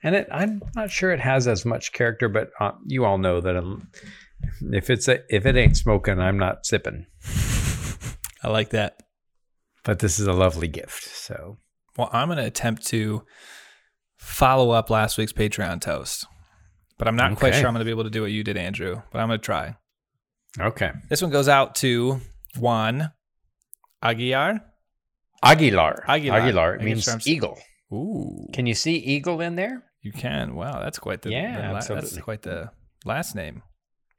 and 0.03 0.15
it, 0.15 0.29
I'm 0.33 0.63
not 0.75 0.91
sure 0.91 1.13
it 1.13 1.21
has 1.21 1.47
as 1.47 1.65
much 1.65 1.93
character, 1.93 2.29
but 2.29 2.51
uh, 2.59 2.73
you 2.87 3.05
all 3.05 3.19
know 3.19 3.41
that 3.41 3.57
um, 3.57 3.89
if 4.73 4.91
it's 4.91 5.09
a, 5.09 5.21
if 5.29 5.47
it 5.47 5.57
ain't 5.57 5.77
smoking, 5.77 6.19
I'm 6.19 6.39
not 6.39 6.67
sipping. 6.67 7.07
I 8.43 8.49
like 8.49 8.71
that. 8.71 9.03
But 9.85 9.99
this 9.99 10.19
is 10.19 10.27
a 10.27 10.33
lovely 10.33 10.69
gift. 10.69 11.05
So 11.05 11.59
Well, 11.97 12.11
I'm 12.13 12.29
going 12.29 12.39
to 12.39 12.47
attempt 12.47 12.87
to 12.89 13.25
follow 14.17 14.71
up 14.71 14.91
last 14.91 15.17
week's 15.17 15.33
Patreon 15.33 15.81
toast, 15.81 16.27
but 17.01 17.09
I'm 17.09 17.17
not 17.17 17.37
quite 17.37 17.55
sure 17.55 17.67
I'm 17.67 17.73
going 17.75 17.81
to 17.81 17.85
be 17.85 17.91
able 17.91 18.05
to 18.05 18.11
do 18.11 18.23
what 18.23 18.31
you 18.31 18.45
did, 18.45 18.57
Andrew. 18.57 19.03
But 19.11 19.21
I'm 19.21 19.29
going 19.29 19.41
to 19.41 19.45
try. 19.45 19.75
okay, 20.61 20.93
This 21.09 21.23
one 21.23 21.31
goes 21.33 21.49
out 21.49 21.75
to 21.77 22.21
Juan. 22.57 23.11
Aguilar. 24.03 24.61
Aguilar. 25.43 26.05
Aguilar, 26.07 26.75
I 26.81 26.85
guess 26.85 27.07
means 27.09 27.27
eagle. 27.27 27.59
Ooh, 27.93 28.47
Can 28.53 28.67
you 28.67 28.75
see 28.75 28.97
eagle 28.97 29.41
in 29.41 29.57
there? 29.57 29.85
you 30.03 30.13
can. 30.13 30.55
Wow, 30.55 30.81
that's 30.81 30.99
quite 30.99 31.23
the 31.23 31.31
Yeah, 31.31 31.69
the 31.69 31.73
la- 31.75 32.01
that's 32.01 32.19
quite 32.19 32.43
the 32.43 32.71
last 33.05 33.35
name. 33.35 33.63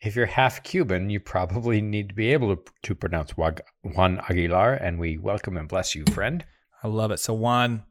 If 0.01 0.15
you're 0.15 0.25
half 0.25 0.63
Cuban, 0.63 1.09
you 1.09 1.19
probably 1.19 1.81
need 1.81 2.09
to 2.09 2.15
be 2.15 2.33
able 2.33 2.55
to, 2.55 2.61
to 2.83 2.95
pronounce 2.95 3.31
Juan 3.37 4.19
Aguilar, 4.29 4.73
and 4.73 4.99
we 4.99 5.17
welcome 5.17 5.57
and 5.57 5.67
bless 5.67 5.93
you, 5.95 6.03
friend. 6.11 6.43
I 6.83 6.87
love 6.87 7.11
it. 7.11 7.19
So, 7.19 7.33
Juan, 7.33 7.83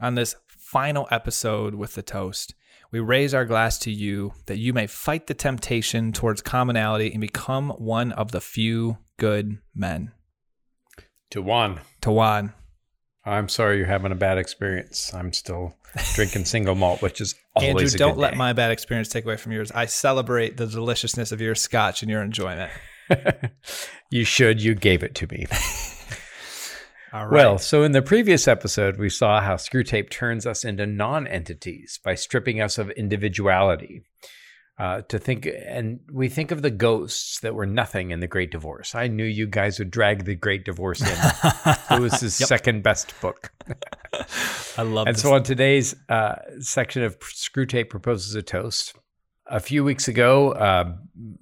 on 0.00 0.14
this 0.14 0.36
final 0.46 1.08
episode 1.10 1.74
with 1.74 1.94
the 1.94 2.02
toast, 2.02 2.54
we 2.94 3.00
raise 3.00 3.34
our 3.34 3.44
glass 3.44 3.76
to 3.76 3.90
you 3.90 4.32
that 4.46 4.58
you 4.58 4.72
may 4.72 4.86
fight 4.86 5.26
the 5.26 5.34
temptation 5.34 6.12
towards 6.12 6.40
commonality 6.40 7.10
and 7.10 7.20
become 7.20 7.70
one 7.70 8.12
of 8.12 8.30
the 8.30 8.40
few 8.40 8.98
good 9.16 9.58
men. 9.74 10.12
To 11.32 11.42
Juan, 11.42 11.80
To 12.02 12.12
Juan. 12.12 12.52
I'm 13.24 13.48
sorry 13.48 13.78
you're 13.78 13.86
having 13.86 14.12
a 14.12 14.14
bad 14.14 14.38
experience. 14.38 15.12
I'm 15.12 15.32
still 15.32 15.74
drinking 16.14 16.44
single 16.44 16.76
malt, 16.76 17.02
which 17.02 17.20
is 17.20 17.34
always 17.56 17.94
Andrew, 17.94 17.96
a 17.96 17.98
don't 17.98 18.16
let 18.16 18.34
day. 18.34 18.36
my 18.36 18.52
bad 18.52 18.70
experience 18.70 19.08
take 19.08 19.24
away 19.24 19.38
from 19.38 19.50
yours. 19.50 19.72
I 19.72 19.86
celebrate 19.86 20.56
the 20.56 20.68
deliciousness 20.68 21.32
of 21.32 21.40
your 21.40 21.56
scotch 21.56 22.02
and 22.02 22.08
your 22.08 22.22
enjoyment. 22.22 22.70
you 24.10 24.24
should. 24.24 24.62
You 24.62 24.76
gave 24.76 25.02
it 25.02 25.16
to 25.16 25.26
me. 25.26 25.46
All 27.14 27.26
right. 27.26 27.32
Well, 27.32 27.58
so 27.58 27.84
in 27.84 27.92
the 27.92 28.02
previous 28.02 28.48
episode, 28.48 28.98
we 28.98 29.08
saw 29.08 29.40
how 29.40 29.54
Screwtape 29.54 30.10
turns 30.10 30.46
us 30.46 30.64
into 30.64 30.84
non 30.84 31.28
entities 31.28 32.00
by 32.04 32.16
stripping 32.16 32.60
us 32.60 32.76
of 32.76 32.90
individuality. 32.90 34.02
Uh, 34.76 35.02
to 35.02 35.20
think, 35.20 35.46
and 35.68 36.00
we 36.12 36.28
think 36.28 36.50
of 36.50 36.60
the 36.60 36.70
ghosts 36.70 37.38
that 37.38 37.54
were 37.54 37.64
nothing 37.66 38.10
in 38.10 38.18
the 38.18 38.26
Great 38.26 38.50
Divorce. 38.50 38.96
I 38.96 39.06
knew 39.06 39.22
you 39.24 39.46
guys 39.46 39.78
would 39.78 39.92
drag 39.92 40.24
the 40.24 40.34
Great 40.34 40.64
Divorce 40.64 41.00
in. 41.00 41.16
Lewis's 41.96 42.40
Yep. 42.40 42.48
second 42.48 42.82
best 42.82 43.14
book. 43.20 43.52
I 44.76 44.82
love 44.82 45.06
it. 45.06 45.10
And 45.10 45.16
so 45.16 45.32
on 45.32 45.44
today's 45.44 45.94
uh, 46.08 46.34
section 46.58 47.04
of 47.04 47.16
Screwtape 47.20 47.88
proposes 47.88 48.34
a 48.34 48.42
toast. 48.42 48.96
A 49.46 49.60
few 49.60 49.84
weeks 49.84 50.08
ago, 50.08 50.50
uh, 50.50 50.96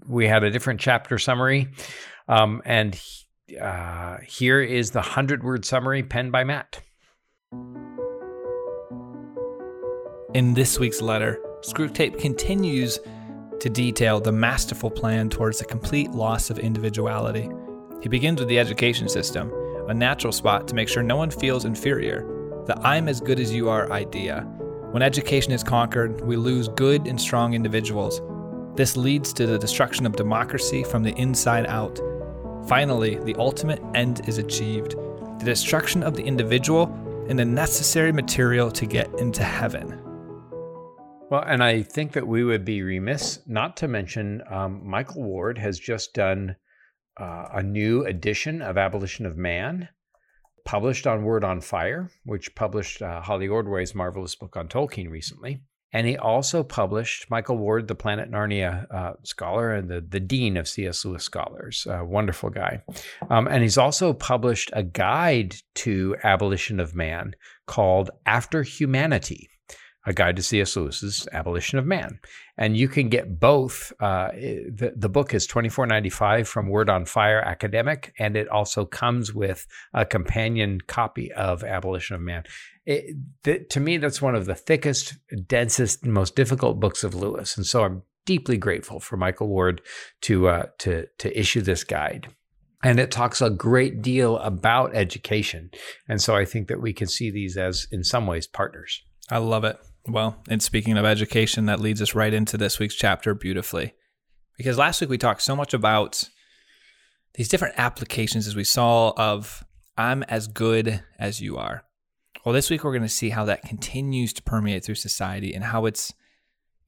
we 0.07 0.29
had 0.29 0.45
a 0.45 0.51
different 0.51 0.81
chapter 0.81 1.19
summary, 1.19 1.69
um, 2.29 2.61
and 2.67 3.01
uh, 3.61 4.19
here 4.27 4.61
is 4.61 4.91
the 4.91 5.03
hundred-word 5.03 5.65
summary 5.65 6.03
penned 6.03 6.33
by 6.33 6.45
Matt. 6.45 6.81
In 10.35 10.55
this 10.55 10.79
week's 10.79 11.03
letter, 11.03 11.39
Screwtape 11.61 12.19
continues 12.19 12.99
to 13.61 13.69
detail 13.69 14.21
the 14.21 14.33
masterful 14.33 14.91
plan 14.91 15.29
towards 15.29 15.59
the 15.59 15.65
complete 15.65 16.11
loss 16.11 16.51
of 16.51 16.59
individuality. 16.59 17.49
He 18.03 18.09
begins 18.09 18.41
with 18.41 18.49
the 18.49 18.59
education 18.59 19.09
system, 19.09 19.53
a 19.89 19.95
natural 19.95 20.33
spot 20.33 20.67
to 20.69 20.75
make 20.75 20.89
sure 20.89 21.03
no 21.03 21.17
one 21.17 21.31
feels 21.31 21.65
inferior. 21.65 22.27
The 22.67 22.79
I'm 22.81 23.09
as 23.09 23.21
good 23.21 23.39
as 23.39 23.53
you 23.53 23.69
are 23.69 23.93
idea. 23.93 24.41
When 24.91 25.03
education 25.03 25.53
is 25.53 25.63
conquered, 25.63 26.21
we 26.23 26.37
lose 26.37 26.69
good 26.69 27.07
and 27.07 27.21
strong 27.21 27.55
individuals. 27.55 28.21
This 28.75 28.97
leads 28.97 29.33
to 29.35 29.47
the 29.47 29.59
destruction 29.59 30.07
of 30.07 30.17
democracy 30.17 30.83
from 30.83 31.03
the 31.03 31.15
inside 31.15 31.67
out. 31.67 32.01
Finally, 32.67 33.17
the 33.25 33.35
ultimate 33.37 33.83
end 33.95 34.27
is 34.29 34.39
achieved 34.39 34.97
the 35.39 35.45
destruction 35.45 36.03
of 36.03 36.15
the 36.15 36.23
individual 36.23 36.85
and 37.29 37.39
the 37.39 37.45
necessary 37.45 38.13
material 38.13 38.71
to 38.71 38.87
get 38.87 39.13
into 39.19 39.43
heaven. 39.43 40.01
Well, 41.31 41.45
and 41.47 41.63
I 41.65 41.83
think 41.83 42.13
that 42.13 42.29
we 42.29 42.45
would 42.45 42.65
be 42.65 42.83
remiss 42.83 43.41
not 43.47 43.77
to 43.79 43.89
mention 43.89 44.43
um, 44.51 44.87
Michael 44.87 45.23
Ward 45.23 45.59
has 45.59 45.79
just 45.79 46.15
done 46.15 46.57
uh, 47.19 47.49
a 47.55 47.63
new 47.63 48.05
edition 48.05 48.63
of 48.63 48.79
Abolition 48.79 49.27
of 49.27 49.37
Man, 49.37 49.89
published 50.65 51.07
on 51.07 51.25
Word 51.25 51.43
on 51.43 51.61
Fire, 51.61 52.11
which 52.25 52.55
published 52.55 53.03
uh, 53.03 53.21
Holly 53.23 53.49
Ordway's 53.49 53.95
marvelous 53.95 54.35
book 54.35 54.57
on 54.57 54.69
Tolkien 54.69 55.11
recently. 55.11 55.63
And 55.93 56.07
he 56.07 56.17
also 56.17 56.63
published 56.63 57.31
Michael 57.31 57.59
Ward, 57.59 57.89
the 57.89 57.95
Planet 57.95 58.31
Narnia 58.31 58.87
uh, 58.93 59.13
scholar 59.25 59.75
and 59.75 59.91
the, 59.91 60.01
the 60.01 60.21
dean 60.21 60.57
of 60.57 60.67
C.S. 60.67 61.05
Lewis 61.05 61.23
scholars, 61.23 61.87
wonderful 61.87 62.49
guy. 62.49 62.83
Um, 63.29 63.47
and 63.47 63.63
he's 63.63 63.79
also 63.79 64.13
published 64.13 64.71
a 64.73 64.83
guide 64.83 65.57
to 65.77 66.17
Abolition 66.23 66.81
of 66.81 66.95
Man 66.95 67.35
called 67.67 68.11
After 68.25 68.63
Humanity 68.63 69.51
a 70.05 70.13
guide 70.13 70.37
to 70.37 70.43
C.S. 70.43 70.77
Lewis's 70.77 71.29
Abolition 71.33 71.79
of 71.79 71.87
Man, 71.87 72.19
and 72.57 72.77
you 72.77 72.89
can 72.89 73.09
get 73.09 73.39
both. 73.39 73.93
Uh, 74.01 74.31
the 74.33 74.93
the 74.97 75.09
book 75.09 75.33
is 75.33 75.47
twenty 75.47 75.69
four 75.69 75.87
ninety 75.87 76.11
five 76.11 76.49
from 76.49 76.69
Word 76.69 76.91
on 76.91 77.05
Fire 77.05 77.41
Academic, 77.41 78.13
and 78.19 78.37
it 78.37 78.49
also 78.49 78.85
comes 78.85 79.33
with 79.33 79.67
a 79.95 80.05
companion 80.05 80.81
copy 80.81 81.31
of 81.33 81.63
Abolition 81.63 82.17
of 82.17 82.23
Man. 82.23 82.43
It, 82.85 83.17
th- 83.45 83.69
to 83.71 83.81
me, 83.81 83.97
that's 83.97 84.21
one 84.21 84.35
of 84.35 84.47
the 84.47 84.55
thickest, 84.55 85.15
densest, 85.47 86.05
most 86.05 86.35
difficult 86.35 86.81
books 86.81 87.05
of 87.05 87.15
Lewis, 87.15 87.57
and 87.57 87.65
so 87.65 87.85
I'm 87.85 88.03
deeply 88.25 88.57
grateful 88.57 89.01
for 89.01 89.17
Michael 89.17 89.49
Ward 89.49 89.83
to 90.23 90.49
uh, 90.49 90.67
to 90.79 91.07
to 91.19 91.39
issue 91.39 91.61
this 91.61 91.85
guide. 91.85 92.29
And 92.85 92.99
it 92.99 93.13
talks 93.13 93.41
a 93.41 93.51
great 93.51 94.03
deal 94.03 94.39
about 94.39 94.95
education. 94.95 95.71
And 96.09 96.21
so 96.21 96.35
I 96.35 96.45
think 96.45 96.67
that 96.67 96.83
we 96.83 96.93
can 96.93 97.07
see 97.07 97.31
these 97.31 97.57
as, 97.57 97.87
in 97.93 98.03
some 98.03 98.27
ways, 98.27 98.49
partners. 98.49 99.01
I 99.31 99.39
love 99.39 99.63
it. 99.63 99.79
Well, 100.09 100.43
and 100.49 100.61
speaking 100.61 100.99
of 100.99 101.05
education, 101.05 101.67
that 101.67 101.79
leads 101.79 102.03
us 102.03 102.17
right 102.17 102.35
into 102.35 102.57
this 102.57 102.81
week's 102.81 102.97
chapter 102.97 103.35
beautifully. 103.35 103.95
Because 104.57 104.79
last 104.79 105.01
week 105.01 105.11
we 105.11 105.19
talked 105.19 105.43
so 105.43 105.55
much 105.55 105.73
about 105.73 106.29
these 107.35 107.49
different 107.49 107.75
applications 107.79 108.49
as 108.49 108.57
we 108.57 108.65
saw 108.65 109.13
of 109.17 109.65
I'm 109.97 110.25
as 110.25 110.49
good 110.49 111.05
as 111.21 111.41
you 111.41 111.57
are. 111.59 111.85
Well, 112.45 112.53
this 112.53 112.71
week 112.71 112.83
we're 112.83 112.93
going 112.93 113.03
to 113.03 113.09
see 113.09 113.31
how 113.31 113.45
that 113.45 113.63
continues 113.63 114.33
to 114.33 114.43
permeate 114.43 114.85
through 114.85 114.97
society 114.97 115.55
and 115.55 115.65
how 115.65 115.87
it's 115.87 116.13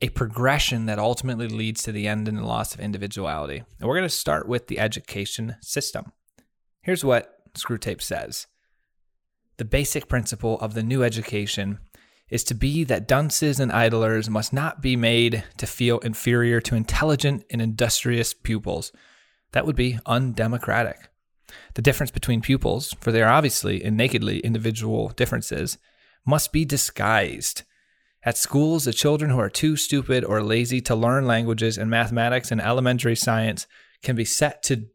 a 0.01 0.09
progression 0.11 0.87
that 0.87 0.99
ultimately 0.99 1.49
leads 1.49 1.83
to 1.85 1.93
the 1.93 2.09
end 2.09 2.29
and 2.29 2.37
the 2.37 2.45
loss 2.45 2.75
of 2.75 2.81
individuality. 2.81 3.63
And 3.79 3.89
we're 3.89 3.97
going 3.97 4.09
to 4.09 4.15
start 4.15 4.49
with 4.49 4.67
the 4.67 4.79
education 4.79 5.57
system. 5.61 6.13
Here's 6.83 7.05
what 7.05 7.55
Screwtape 7.55 8.03
says 8.03 8.47
The 9.57 9.65
basic 9.65 10.09
principle 10.09 10.59
of 10.61 10.75
the 10.75 10.83
new 10.83 11.03
education 11.03 11.79
is 12.29 12.45
to 12.45 12.55
be 12.55 12.85
that 12.85 13.07
dunces 13.07 13.61
and 13.61 13.71
idlers 13.71 14.29
must 14.29 14.53
not 14.53 14.83
be 14.83 14.97
made 14.97 15.45
to 15.59 15.67
feel 15.67 15.99
inferior 16.01 16.61
to 16.61 16.75
intelligent 16.75 17.45
and 17.51 17.63
industrious 17.63 18.35
pupils. 18.35 18.93
That 19.53 19.67
would 19.67 19.77
be 19.77 19.99
undemocratic. 20.05 21.09
The 21.75 21.83
difference 21.83 22.11
between 22.11 22.41
pupils, 22.41 22.95
for 23.01 23.13
they 23.13 23.23
are 23.23 23.33
obviously 23.33 23.83
and 23.85 23.97
nakedly 23.97 24.41
individual 24.41 25.09
differences, 25.09 25.79
must 26.27 26.53
be 26.53 26.65
disguised. 26.65 27.63
At 28.23 28.39
schools, 28.39 28.85
the 28.85 28.93
children 28.93 29.31
who 29.31 29.39
are 29.39 29.51
too 29.51 29.77
stupid 29.77 30.25
or 30.25 30.43
lazy 30.43 30.81
to 30.83 30.95
learn 30.95 31.27
languages 31.27 31.77
and 31.77 31.91
mathematics 31.91 32.51
and 32.51 32.61
elementary 32.61 33.17
science 33.17 33.67
can 34.03 34.17
be 34.17 34.25
set 34.25 34.63
to 34.65 34.87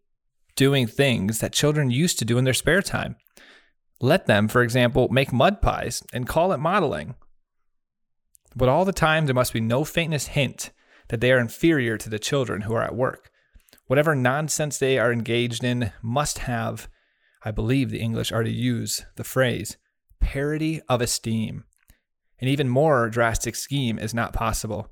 doing 0.56 0.88
things 0.88 1.40
that 1.40 1.54
children 1.54 1.92
used 1.92 2.18
to 2.20 2.26
do 2.26 2.38
in 2.38 2.44
their 2.44 2.54
spare 2.54 2.82
time. 2.82 3.16
Let 4.02 4.26
them, 4.26 4.48
for 4.48 4.64
example, 4.64 5.10
make 5.10 5.32
mud 5.32 5.62
pies 5.62 6.04
and 6.12 6.28
call 6.28 6.52
it 6.52 6.58
modeling. 6.58 7.16
But 8.56 8.70
all 8.70 8.86
the 8.86 8.92
time, 8.92 9.26
there 9.26 9.36
must 9.36 9.54
be 9.54 9.62
no 9.62 9.84
faintest 9.84 10.30
hint 10.30 10.72
that 11.10 11.22
they 11.22 11.32
are 11.32 11.40
inferior 11.40 11.98
to 11.98 12.10
the 12.10 12.20
children 12.20 12.62
who 12.62 12.74
are 12.74 12.84
at 12.84 12.96
work. 12.96 13.29
Whatever 13.90 14.14
nonsense 14.14 14.78
they 14.78 15.00
are 15.00 15.12
engaged 15.12 15.64
in 15.64 15.92
must 16.04 16.38
have, 16.38 16.88
I 17.44 17.50
believe 17.50 17.90
the 17.90 18.00
English 18.00 18.32
are 18.32 18.44
to 18.44 18.52
use 18.52 19.04
the 19.16 19.24
phrase, 19.24 19.78
parity 20.20 20.80
of 20.88 21.02
esteem. 21.02 21.64
An 22.40 22.48
even 22.48 22.70
more 22.70 23.10
drastic 23.10 23.56
scheme 23.56 23.98
is 23.98 24.14
not 24.14 24.32
possible. 24.32 24.92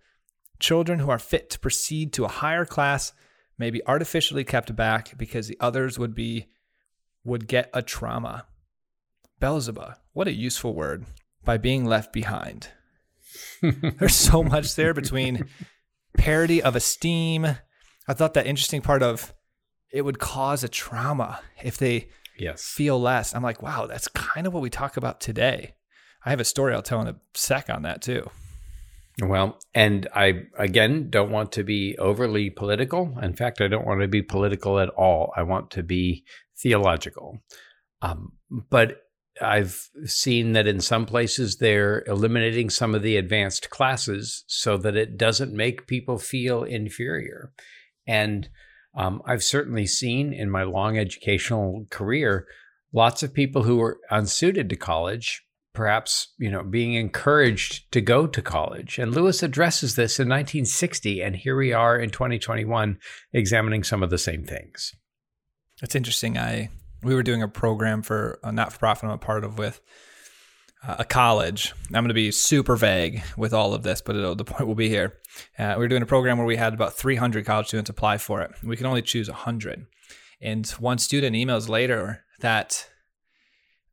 Children 0.60 0.98
who 0.98 1.12
are 1.12 1.20
fit 1.20 1.51
to 1.51 1.60
proceed 1.60 2.12
to 2.13 2.25
a 2.25 2.39
higher 2.42 2.66
class 2.66 3.13
may 3.56 3.70
be 3.70 3.86
artificially 3.86 4.44
kept 4.44 4.75
back 4.75 5.16
because 5.16 5.48
the 5.48 5.58
others 5.60 6.00
would 6.00 6.16
be 6.16 6.48
would 7.24 7.48
get 7.48 7.70
a 7.75 7.84
trauma. 7.84 8.48
Beelzebub, 9.39 9.94
what 10.13 10.27
a 10.27 10.34
useful 10.34 10.74
word, 10.74 11.06
by 11.46 11.58
being 11.58 11.86
left 11.86 12.12
behind. 12.12 12.70
There's 13.62 14.16
so 14.16 14.42
much 14.42 14.74
there 14.74 14.96
between 14.96 15.48
parity 16.18 16.63
of 16.63 16.75
esteem. 16.75 17.58
I 18.08 18.14
thought 18.14 18.34
that 18.36 18.48
interesting 18.48 18.82
part 18.82 19.04
of 19.04 19.34
it 19.92 20.04
would 20.04 20.20
cause 20.20 20.64
a 20.64 20.70
trauma 20.70 21.40
if 21.64 21.78
they 21.78 22.10
Yes. 22.38 22.64
feel 22.64 23.00
less. 23.02 23.34
I'm 23.34 23.42
like, 23.44 23.64
wow, 23.64 23.88
that's 23.88 24.08
kind 24.10 24.46
of 24.46 24.54
what 24.54 24.62
we 24.62 24.70
talk 24.70 24.96
about 24.98 25.20
today. 25.20 25.74
I 26.24 26.30
have 26.30 26.40
a 26.40 26.46
story 26.46 26.74
I'll 26.74 26.82
tell 26.84 27.02
in 27.02 27.08
a 27.08 27.16
sec 27.34 27.70
on 27.70 27.82
that 27.84 28.02
too. 28.02 28.30
Well, 29.22 29.58
and 29.74 30.08
I 30.14 30.44
again 30.58 31.10
don't 31.10 31.32
want 31.32 31.52
to 31.54 31.64
be 31.64 31.98
overly 31.98 32.52
political. 32.52 33.18
In 33.22 33.34
fact, 33.34 33.62
I 33.62 33.68
don't 33.68 33.86
want 33.86 34.02
to 34.02 34.08
be 34.08 34.22
political 34.22 34.80
at 34.80 34.90
all. 34.90 35.34
I 35.36 35.42
want 35.44 35.72
to 35.72 35.84
be 35.84 36.24
theological. 36.62 37.40
Um, 38.04 38.34
but 38.70 39.02
I've 39.42 39.90
seen 40.06 40.54
that 40.54 40.68
in 40.68 40.80
some 40.82 41.06
places 41.08 41.58
they're 41.58 42.04
eliminating 42.06 42.70
some 42.70 42.94
of 42.94 43.02
the 43.02 43.18
advanced 43.18 43.70
classes 43.72 44.44
so 44.48 44.78
that 44.78 44.96
it 44.96 45.18
doesn't 45.18 45.54
make 45.54 45.88
people 45.88 46.20
feel 46.20 46.64
inferior. 46.64 47.52
And 48.08 48.50
um, 48.96 49.22
I've 49.26 49.44
certainly 49.44 49.86
seen 49.86 50.34
in 50.34 50.50
my 50.50 50.64
long 50.64 50.98
educational 50.98 51.86
career 51.90 52.48
lots 52.94 53.22
of 53.22 53.34
people 53.34 53.64
who 53.64 53.78
were 53.78 54.00
unsuited 54.10 54.70
to 54.70 54.76
college 54.76 55.44
perhaps 55.74 56.34
you 56.40 56.50
know 56.50 56.64
being 56.64 56.96
encouraged 56.96 57.92
to 57.92 58.02
go 58.02 58.26
to 58.26 58.42
college 58.42 58.98
and 58.98 59.14
lewis 59.14 59.44
addresses 59.44 59.96
this 59.96 60.20
in 60.20 60.28
1960 60.28 61.22
and 61.22 61.36
here 61.36 61.56
we 61.56 61.72
are 61.72 62.00
in 62.00 62.10
2021 62.10 62.98
examining 63.32 63.84
some 63.84 64.02
of 64.02 64.10
the 64.10 64.18
same 64.18 64.44
things 64.44 64.96
It's 65.82 65.96
interesting. 65.96 66.38
I 66.38 66.70
we 67.04 67.14
were 67.14 67.24
doing 67.24 67.44
a 67.44 67.48
program 67.48 68.02
for 68.02 68.40
a 68.44 68.52
not 68.52 68.74
for 68.74 68.80
profit 68.80 69.06
I'm 69.06 69.12
a 69.12 69.18
part 69.18 69.44
of 69.44 69.58
with 69.58 69.82
uh, 70.86 70.98
a 71.00 71.05
college. 71.05 71.74
I'm 71.88 72.03
going 72.03 72.07
to 72.07 72.13
be 72.13 72.31
super 72.31 72.75
vague 72.75 73.24
with 73.36 73.53
all 73.53 73.74
of 73.74 73.84
this, 73.84 74.01
but 74.01 74.15
it'll, 74.15 74.36
the 74.36 74.43
point 74.46 74.67
will 74.67 74.75
be 74.75 74.89
here. 74.89 75.17
Uh, 75.57 75.74
we 75.77 75.84
were 75.84 75.88
doing 75.88 76.03
a 76.03 76.07
program 76.07 76.38
where 76.38 76.48
we 76.48 76.57
had 76.57 76.74
about 76.74 76.93
300 76.93 77.46
college 77.46 77.67
students 77.67 77.89
apply 77.89 78.17
for 78.17 78.41
it. 78.41 78.51
We 78.63 78.77
can 78.77 78.86
only 78.86 79.01
choose 79.01 79.29
100. 79.29 79.86
And 80.41 80.67
one 80.72 80.98
student 80.98 81.36
emails 81.36 81.67
later 81.67 82.24
that 82.39 82.88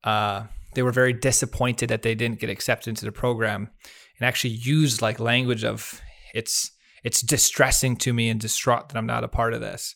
uh, 0.04 0.44
they 0.74 0.82
were 0.82 0.92
very 0.92 1.12
disappointed 1.12 1.88
that 1.88 2.02
they 2.02 2.14
didn't 2.14 2.40
get 2.40 2.50
accepted 2.50 2.90
into 2.90 3.04
the 3.04 3.12
program, 3.12 3.70
and 4.18 4.26
actually 4.26 4.50
used 4.50 5.00
like 5.00 5.18
language 5.18 5.64
of 5.64 6.00
it's 6.34 6.70
it's 7.02 7.20
distressing 7.20 7.96
to 7.96 8.12
me 8.12 8.28
and 8.28 8.40
distraught 8.40 8.88
that 8.88 8.96
I'm 8.96 9.06
not 9.06 9.24
a 9.24 9.28
part 9.28 9.54
of 9.54 9.60
this. 9.60 9.94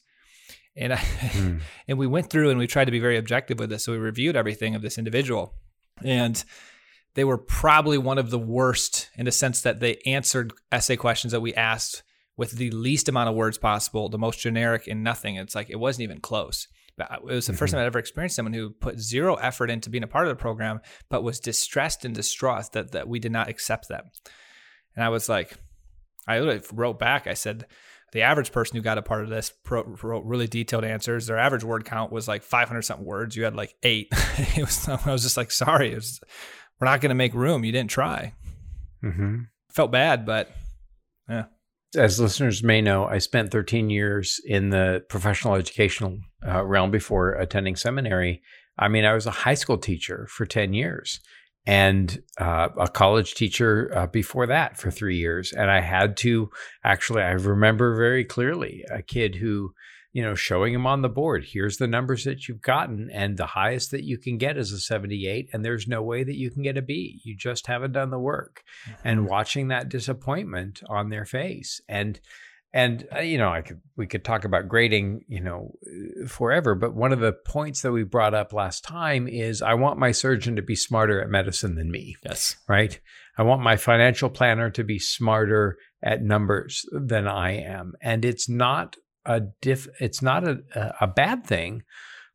And 0.77 0.93
I, 0.93 1.03
and 1.89 1.99
we 1.99 2.07
went 2.07 2.31
through 2.31 2.51
and 2.51 2.59
we 2.59 2.67
tried 2.67 2.85
to 2.85 2.91
be 2.91 3.01
very 3.01 3.17
objective 3.17 3.59
with 3.59 3.71
this. 3.71 3.85
So 3.85 3.93
we 3.93 3.99
reviewed 3.99 4.37
everything 4.37 4.75
of 4.75 4.83
this 4.83 4.99
individual, 4.99 5.55
and 6.03 6.43
they 7.15 7.25
were 7.25 7.39
probably 7.39 7.99
one 7.99 8.19
of 8.19 8.31
the 8.31 8.39
worst 8.39 9.11
in 9.17 9.25
the 9.25 9.33
sense 9.33 9.63
that 9.63 9.81
they 9.81 9.97
answered 10.07 10.53
essay 10.71 10.97
questions 10.97 11.33
that 11.33 11.41
we 11.41 11.55
asked 11.55 12.03
with 12.37 12.53
the 12.53 12.71
least 12.71 13.09
amount 13.09 13.29
of 13.29 13.35
words 13.35 13.59
possible, 13.59 14.09
the 14.09 14.19
most 14.19 14.39
generic 14.39 14.87
and 14.87 15.03
nothing. 15.03 15.37
It's 15.37 15.55
like 15.55 15.71
it 15.71 15.77
wasn't 15.77 16.05
even 16.05 16.21
close. 16.21 16.69
But 16.97 17.11
it 17.13 17.25
was 17.25 17.47
the 17.47 17.53
first 17.53 17.71
mm-hmm. 17.71 17.79
time 17.79 17.85
I'd 17.85 17.87
ever 17.87 17.99
experienced 17.99 18.37
someone 18.37 18.53
who 18.53 18.71
put 18.71 18.99
zero 18.99 19.37
effort 19.37 19.71
into 19.71 19.91
being 19.91 20.05
a 20.05 20.09
part 20.09 20.27
of 20.27 20.31
the 20.31 20.41
program, 20.41 20.81
but 21.09 21.23
was 21.23 21.41
distressed 21.41 22.05
and 22.05 22.15
distraught 22.15 22.73
that 22.73 22.93
that 22.93 23.09
we 23.09 23.21
did 23.21 23.33
not 23.33 23.49
accept 23.49 23.89
them. 23.89 24.05
And 24.97 25.05
I 25.05 25.09
was 25.09 25.29
like, 25.29 25.57
I 26.27 26.41
literally 26.41 26.63
wrote 26.73 26.99
back. 26.99 27.27
I 27.27 27.35
said, 27.35 27.67
the 28.13 28.23
average 28.23 28.53
person 28.53 28.77
who 28.77 28.83
got 28.83 28.99
a 28.99 29.03
part 29.03 29.23
of 29.23 29.31
this 29.31 29.53
pro- 29.65 29.85
wrote 30.03 30.25
really 30.25 30.47
detailed 30.47 30.85
answers. 30.85 31.27
Their 31.27 31.39
average 31.39 31.65
word 31.65 31.85
count 31.85 32.11
was 32.11 32.27
like 32.27 32.43
500 32.43 32.83
something 32.83 33.07
words. 33.07 33.37
You 33.37 33.45
had 33.45 33.55
like 33.55 33.75
eight. 33.83 34.09
it 34.57 34.61
was, 34.61 34.89
I 34.89 35.13
was 35.13 35.23
just 35.23 35.37
like, 35.37 35.51
sorry, 35.51 35.93
it 35.93 35.97
was, 35.97 36.21
we're 36.81 36.87
not 36.87 37.01
going 37.01 37.11
to 37.11 37.15
make 37.15 37.35
room. 37.35 37.65
You 37.65 37.73
didn't 37.73 37.91
try. 37.91 38.35
mm-hmm. 39.03 39.43
Felt 39.71 39.93
bad, 39.93 40.25
but 40.25 40.51
yeah. 41.29 41.45
as 41.95 42.19
listeners 42.19 42.63
may 42.63 42.81
know, 42.81 43.05
I 43.05 43.19
spent 43.19 43.51
13 43.51 43.91
years 43.91 44.41
in 44.45 44.71
the 44.71 45.05
professional 45.09 45.55
educational 45.55 46.19
uh, 46.47 46.65
realm 46.65 46.91
before 46.91 47.33
attending 47.33 47.77
seminary. 47.77 48.43
I 48.79 48.89
mean, 48.89 49.05
I 49.05 49.13
was 49.13 49.27
a 49.27 49.31
high 49.31 49.55
school 49.55 49.79
teacher 49.79 50.27
for 50.31 50.47
10 50.47 50.73
years 50.73 51.21
and 51.67 52.23
uh, 52.39 52.71
a 52.79 52.89
college 52.89 53.35
teacher 53.35 53.93
uh, 53.95 54.07
before 54.07 54.47
that 54.47 54.79
for 54.79 54.91
three 54.91 55.19
years. 55.19 55.53
And 55.53 55.71
I 55.71 55.81
had 55.81 56.17
to 56.19 56.51
actually, 56.83 57.23
I 57.23 57.33
remember 57.33 57.95
very 57.95 58.25
clearly 58.25 58.85
a 58.91 59.03
kid 59.03 59.35
who, 59.35 59.75
you 60.13 60.23
know, 60.23 60.35
showing 60.35 60.73
them 60.73 60.87
on 60.87 61.03
the 61.03 61.09
board, 61.09 61.45
here's 61.53 61.77
the 61.77 61.87
numbers 61.87 62.25
that 62.25 62.49
you've 62.49 62.63
gotten, 62.63 63.11
and 63.13 63.37
the 63.37 63.47
highest 63.47 63.91
that 63.91 64.05
you 64.05 64.19
can 64.19 64.39
get 64.39 64.57
is 64.57 64.73
a 64.73 64.79
78, 64.79 65.51
and 65.53 65.65
there's 65.65 65.87
no 65.87 66.03
way 66.03 66.25
that 66.25 66.37
you 66.37 66.51
can 66.51 66.63
get 66.63 66.79
a 66.79 66.83
B. 66.83 67.21
You 67.25 67.37
just 67.37 67.67
haven't 67.67 67.93
done 67.93 68.11
the 68.11 68.19
work. 68.19 68.63
And 69.05 69.27
watching 69.27 69.69
that 69.69 69.89
disappointment 69.89 70.83
on 70.89 71.11
their 71.11 71.25
face. 71.25 71.81
And 71.89 72.19
and 72.73 73.09
uh, 73.17 73.21
you 73.21 73.39
know, 73.39 73.49
I 73.49 73.63
could 73.63 73.81
we 73.97 74.07
could 74.07 74.25
talk 74.25 74.45
about 74.45 74.69
grading, 74.69 75.25
you 75.27 75.41
know, 75.41 75.73
forever. 76.27 76.75
But 76.75 76.95
one 76.95 77.13
of 77.13 77.21
the 77.21 77.33
points 77.33 77.81
that 77.83 77.93
we 77.93 78.05
brought 78.05 78.35
up 78.35 78.53
last 78.53 78.85
time 78.85 79.27
is 79.27 79.63
I 79.63 79.75
want 79.75 79.99
my 79.99 80.13
surgeon 80.13 80.57
to 80.57 80.63
be 80.63 80.77
smarter 80.77 81.21
at 81.23 81.31
medicine 81.31 81.77
than 81.77 81.91
me, 81.91 82.17
Yes. 82.25 82.57
right? 82.69 82.99
I 83.39 83.43
want 83.43 83.63
my 83.63 83.77
financial 83.77 84.29
planner 84.29 84.69
to 84.71 84.85
be 84.85 84.99
smarter 84.99 85.79
at 86.03 86.23
numbers 86.23 86.85
than 86.93 87.27
I 87.27 87.53
am, 87.53 87.95
and 88.03 88.25
it's 88.25 88.49
not 88.49 88.97
a 89.29 89.41
diff. 89.61 89.87
It's 90.01 90.23
not 90.23 90.47
a 90.49 90.59
a 91.01 91.07
bad 91.07 91.47
thing 91.47 91.83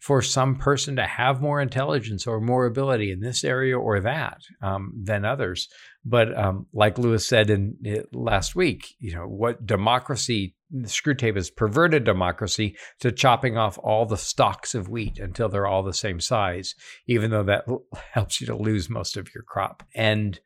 for 0.03 0.21
some 0.21 0.57
person 0.57 0.97
to 0.97 1.05
have 1.05 1.41
more 1.41 1.61
intelligence 1.61 2.27
or 2.27 2.41
more 2.41 2.65
ability 2.65 3.09
in 3.09 3.21
this 3.21 3.41
area 3.41 3.79
or 3.79 4.01
that 4.01 4.41
um, 4.61 4.91
than 5.01 5.23
others. 5.23 5.69
But 6.03 6.37
um, 6.37 6.65
like 6.73 6.97
Lewis 6.97 7.25
said 7.25 7.49
in 7.49 7.77
uh, 7.87 8.01
last 8.11 8.53
week, 8.53 8.95
you 8.99 9.15
know 9.15 9.25
what 9.25 9.65
democracy, 9.65 10.55
Screwtape 10.75 11.35
has 11.37 11.49
perverted 11.49 12.03
democracy 12.03 12.75
to 12.99 13.13
chopping 13.13 13.57
off 13.57 13.79
all 13.81 14.05
the 14.05 14.17
stalks 14.17 14.75
of 14.75 14.89
wheat 14.89 15.19
until 15.19 15.47
they're 15.47 15.67
all 15.67 15.83
the 15.83 15.93
same 15.93 16.19
size, 16.19 16.75
even 17.07 17.31
though 17.31 17.43
that 17.43 17.63
helps 18.11 18.41
you 18.41 18.47
to 18.47 18.55
lose 18.57 18.89
most 18.89 19.15
of 19.15 19.33
your 19.33 19.43
crop. 19.43 19.83
And 19.95 20.37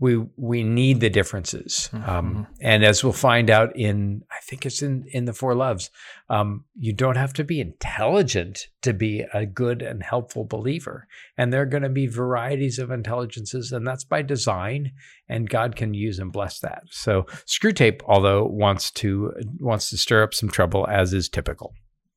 we 0.00 0.16
we 0.36 0.64
need 0.64 1.00
the 1.00 1.10
differences. 1.10 1.88
Um, 2.04 2.48
and 2.60 2.84
as 2.84 3.04
we'll 3.04 3.12
find 3.12 3.48
out 3.48 3.76
in, 3.76 4.22
I 4.30 4.40
think 4.42 4.66
it's 4.66 4.82
in 4.82 5.04
in 5.12 5.24
the 5.24 5.32
Four 5.32 5.54
Loves, 5.54 5.90
um, 6.28 6.64
you 6.76 6.92
don't 6.92 7.16
have 7.16 7.32
to 7.34 7.44
be 7.44 7.60
intelligent 7.60 8.66
to 8.82 8.92
be 8.92 9.24
a 9.32 9.46
good 9.46 9.82
and 9.82 10.02
helpful 10.02 10.44
believer. 10.44 11.06
And 11.38 11.52
there 11.52 11.62
are 11.62 11.66
going 11.66 11.84
to 11.84 11.88
be 11.88 12.06
varieties 12.06 12.78
of 12.78 12.90
intelligences, 12.90 13.70
and 13.70 13.86
that's 13.86 14.04
by 14.04 14.22
design. 14.22 14.92
And 15.28 15.48
God 15.48 15.76
can 15.76 15.94
use 15.94 16.18
and 16.18 16.32
bless 16.32 16.58
that. 16.60 16.82
So 16.90 17.22
Screwtape, 17.46 18.00
although 18.06 18.44
wants 18.44 18.90
to 18.92 19.32
wants 19.60 19.90
to 19.90 19.96
stir 19.96 20.24
up 20.24 20.34
some 20.34 20.50
trouble, 20.50 20.86
as 20.88 21.12
is 21.12 21.28
typical. 21.28 21.74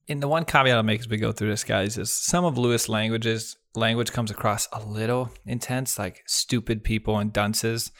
And 0.10 0.24
the 0.24 0.28
one 0.28 0.46
caveat 0.46 0.76
I'll 0.76 0.84
make 0.84 1.02
as 1.02 1.10
we 1.10 1.17
go 1.17 1.32
through 1.32 1.50
this, 1.50 1.63
guys, 1.63 1.98
is 1.98 2.12
some 2.12 2.46
of 2.46 2.58
Lewis' 2.58 2.88
languages 2.88 3.58
language 3.78 4.12
comes 4.12 4.32
across 4.32 4.67
a 4.74 4.84
little 4.84 5.30
intense, 5.46 6.00
like 6.00 6.24
stupid 6.26 6.84
people 6.84 7.20
and 7.20 7.32
dunces. 7.32 7.91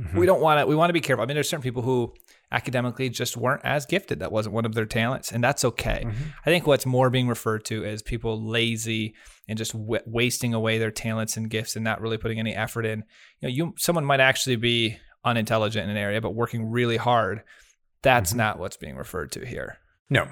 Mm-hmm. 0.00 0.18
We 0.18 0.26
don't 0.26 0.40
want 0.40 0.60
to. 0.60 0.66
We 0.66 0.74
want 0.74 0.90
to 0.90 0.94
be 0.94 1.00
careful. 1.00 1.22
I 1.22 1.26
mean, 1.26 1.34
there's 1.34 1.48
certain 1.48 1.62
people 1.62 1.82
who 1.82 2.12
academically 2.50 3.08
just 3.08 3.36
weren't 3.36 3.64
as 3.64 3.86
gifted. 3.86 4.18
That 4.18 4.32
wasn't 4.32 4.54
one 4.54 4.64
of 4.64 4.74
their 4.74 4.86
talents, 4.86 5.32
and 5.32 5.42
that's 5.42 5.64
okay. 5.64 6.02
Mm-hmm. 6.04 6.22
I 6.44 6.50
think 6.50 6.66
what's 6.66 6.84
more 6.84 7.10
being 7.10 7.28
referred 7.28 7.64
to 7.66 7.84
is 7.84 8.02
people 8.02 8.44
lazy 8.44 9.14
and 9.48 9.56
just 9.56 9.72
w- 9.72 10.02
wasting 10.06 10.52
away 10.52 10.78
their 10.78 10.90
talents 10.90 11.36
and 11.36 11.48
gifts 11.48 11.76
and 11.76 11.84
not 11.84 12.00
really 12.00 12.18
putting 12.18 12.40
any 12.40 12.54
effort 12.54 12.86
in. 12.86 13.04
You 13.40 13.48
know, 13.48 13.54
you 13.54 13.74
someone 13.78 14.04
might 14.04 14.20
actually 14.20 14.56
be 14.56 14.98
unintelligent 15.24 15.84
in 15.84 15.90
an 15.90 15.96
area, 15.96 16.20
but 16.20 16.34
working 16.34 16.70
really 16.70 16.96
hard. 16.96 17.42
That's 18.02 18.30
mm-hmm. 18.30 18.38
not 18.38 18.58
what's 18.58 18.76
being 18.76 18.96
referred 18.96 19.30
to 19.32 19.46
here. 19.46 19.78
No. 20.10 20.28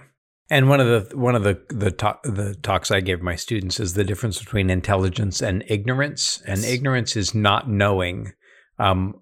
And 0.50 0.68
one 0.68 0.80
of 0.80 0.86
the 1.08 1.16
one 1.16 1.34
of 1.34 1.44
the 1.44 1.60
the, 1.68 1.90
talk, 1.90 2.22
the 2.24 2.54
talks 2.62 2.90
I 2.90 3.00
give 3.00 3.22
my 3.22 3.36
students 3.36 3.80
is 3.80 3.94
the 3.94 4.04
difference 4.04 4.38
between 4.38 4.70
intelligence 4.70 5.40
and 5.40 5.64
ignorance. 5.66 6.42
And 6.46 6.64
ignorance 6.64 7.16
is 7.16 7.34
not 7.34 7.70
knowing, 7.70 8.32
um, 8.78 9.20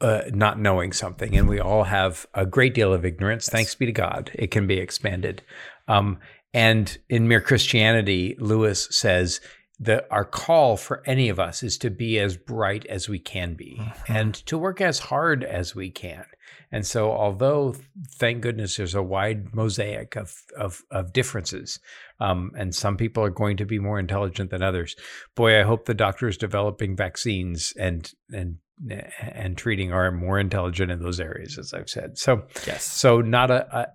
uh, 0.00 0.22
not 0.30 0.58
knowing 0.58 0.92
something. 0.92 1.36
And 1.36 1.48
we 1.48 1.58
all 1.58 1.84
have 1.84 2.26
a 2.34 2.46
great 2.46 2.74
deal 2.74 2.92
of 2.92 3.04
ignorance. 3.04 3.48
Thanks 3.48 3.74
be 3.74 3.86
to 3.86 3.92
God, 3.92 4.30
it 4.34 4.50
can 4.50 4.66
be 4.66 4.78
expanded. 4.78 5.42
Um, 5.88 6.18
and 6.54 6.96
in 7.08 7.28
Mere 7.28 7.40
Christianity, 7.40 8.36
Lewis 8.38 8.88
says 8.90 9.40
that 9.80 10.06
our 10.10 10.24
call 10.24 10.76
for 10.76 11.02
any 11.06 11.28
of 11.28 11.38
us 11.38 11.62
is 11.62 11.78
to 11.78 11.90
be 11.90 12.18
as 12.18 12.36
bright 12.36 12.84
as 12.86 13.08
we 13.08 13.18
can 13.18 13.54
be 13.54 13.80
and 14.08 14.34
to 14.46 14.58
work 14.58 14.80
as 14.80 14.98
hard 14.98 15.44
as 15.44 15.74
we 15.74 15.90
can. 15.90 16.24
And 16.70 16.86
so, 16.86 17.10
although 17.12 17.74
thank 18.16 18.42
goodness 18.42 18.76
there's 18.76 18.94
a 18.94 19.02
wide 19.02 19.54
mosaic 19.54 20.16
of 20.16 20.34
of, 20.56 20.82
of 20.90 21.12
differences, 21.12 21.80
um, 22.20 22.50
and 22.56 22.74
some 22.74 22.96
people 22.96 23.22
are 23.22 23.30
going 23.30 23.56
to 23.56 23.64
be 23.64 23.78
more 23.78 23.98
intelligent 23.98 24.50
than 24.50 24.62
others. 24.62 24.94
Boy, 25.34 25.58
I 25.58 25.64
hope 25.64 25.86
the 25.86 25.94
doctors 25.94 26.36
developing 26.36 26.96
vaccines 26.96 27.72
and 27.78 28.10
and 28.30 28.58
and 29.20 29.56
treating 29.56 29.92
are 29.92 30.10
more 30.12 30.38
intelligent 30.38 30.90
in 30.90 31.00
those 31.00 31.20
areas, 31.20 31.58
as 31.58 31.74
I've 31.74 31.90
said. 31.90 32.18
So, 32.18 32.44
Yes. 32.66 32.84
so 32.84 33.20
not 33.20 33.50
a, 33.50 33.76
a 33.76 33.86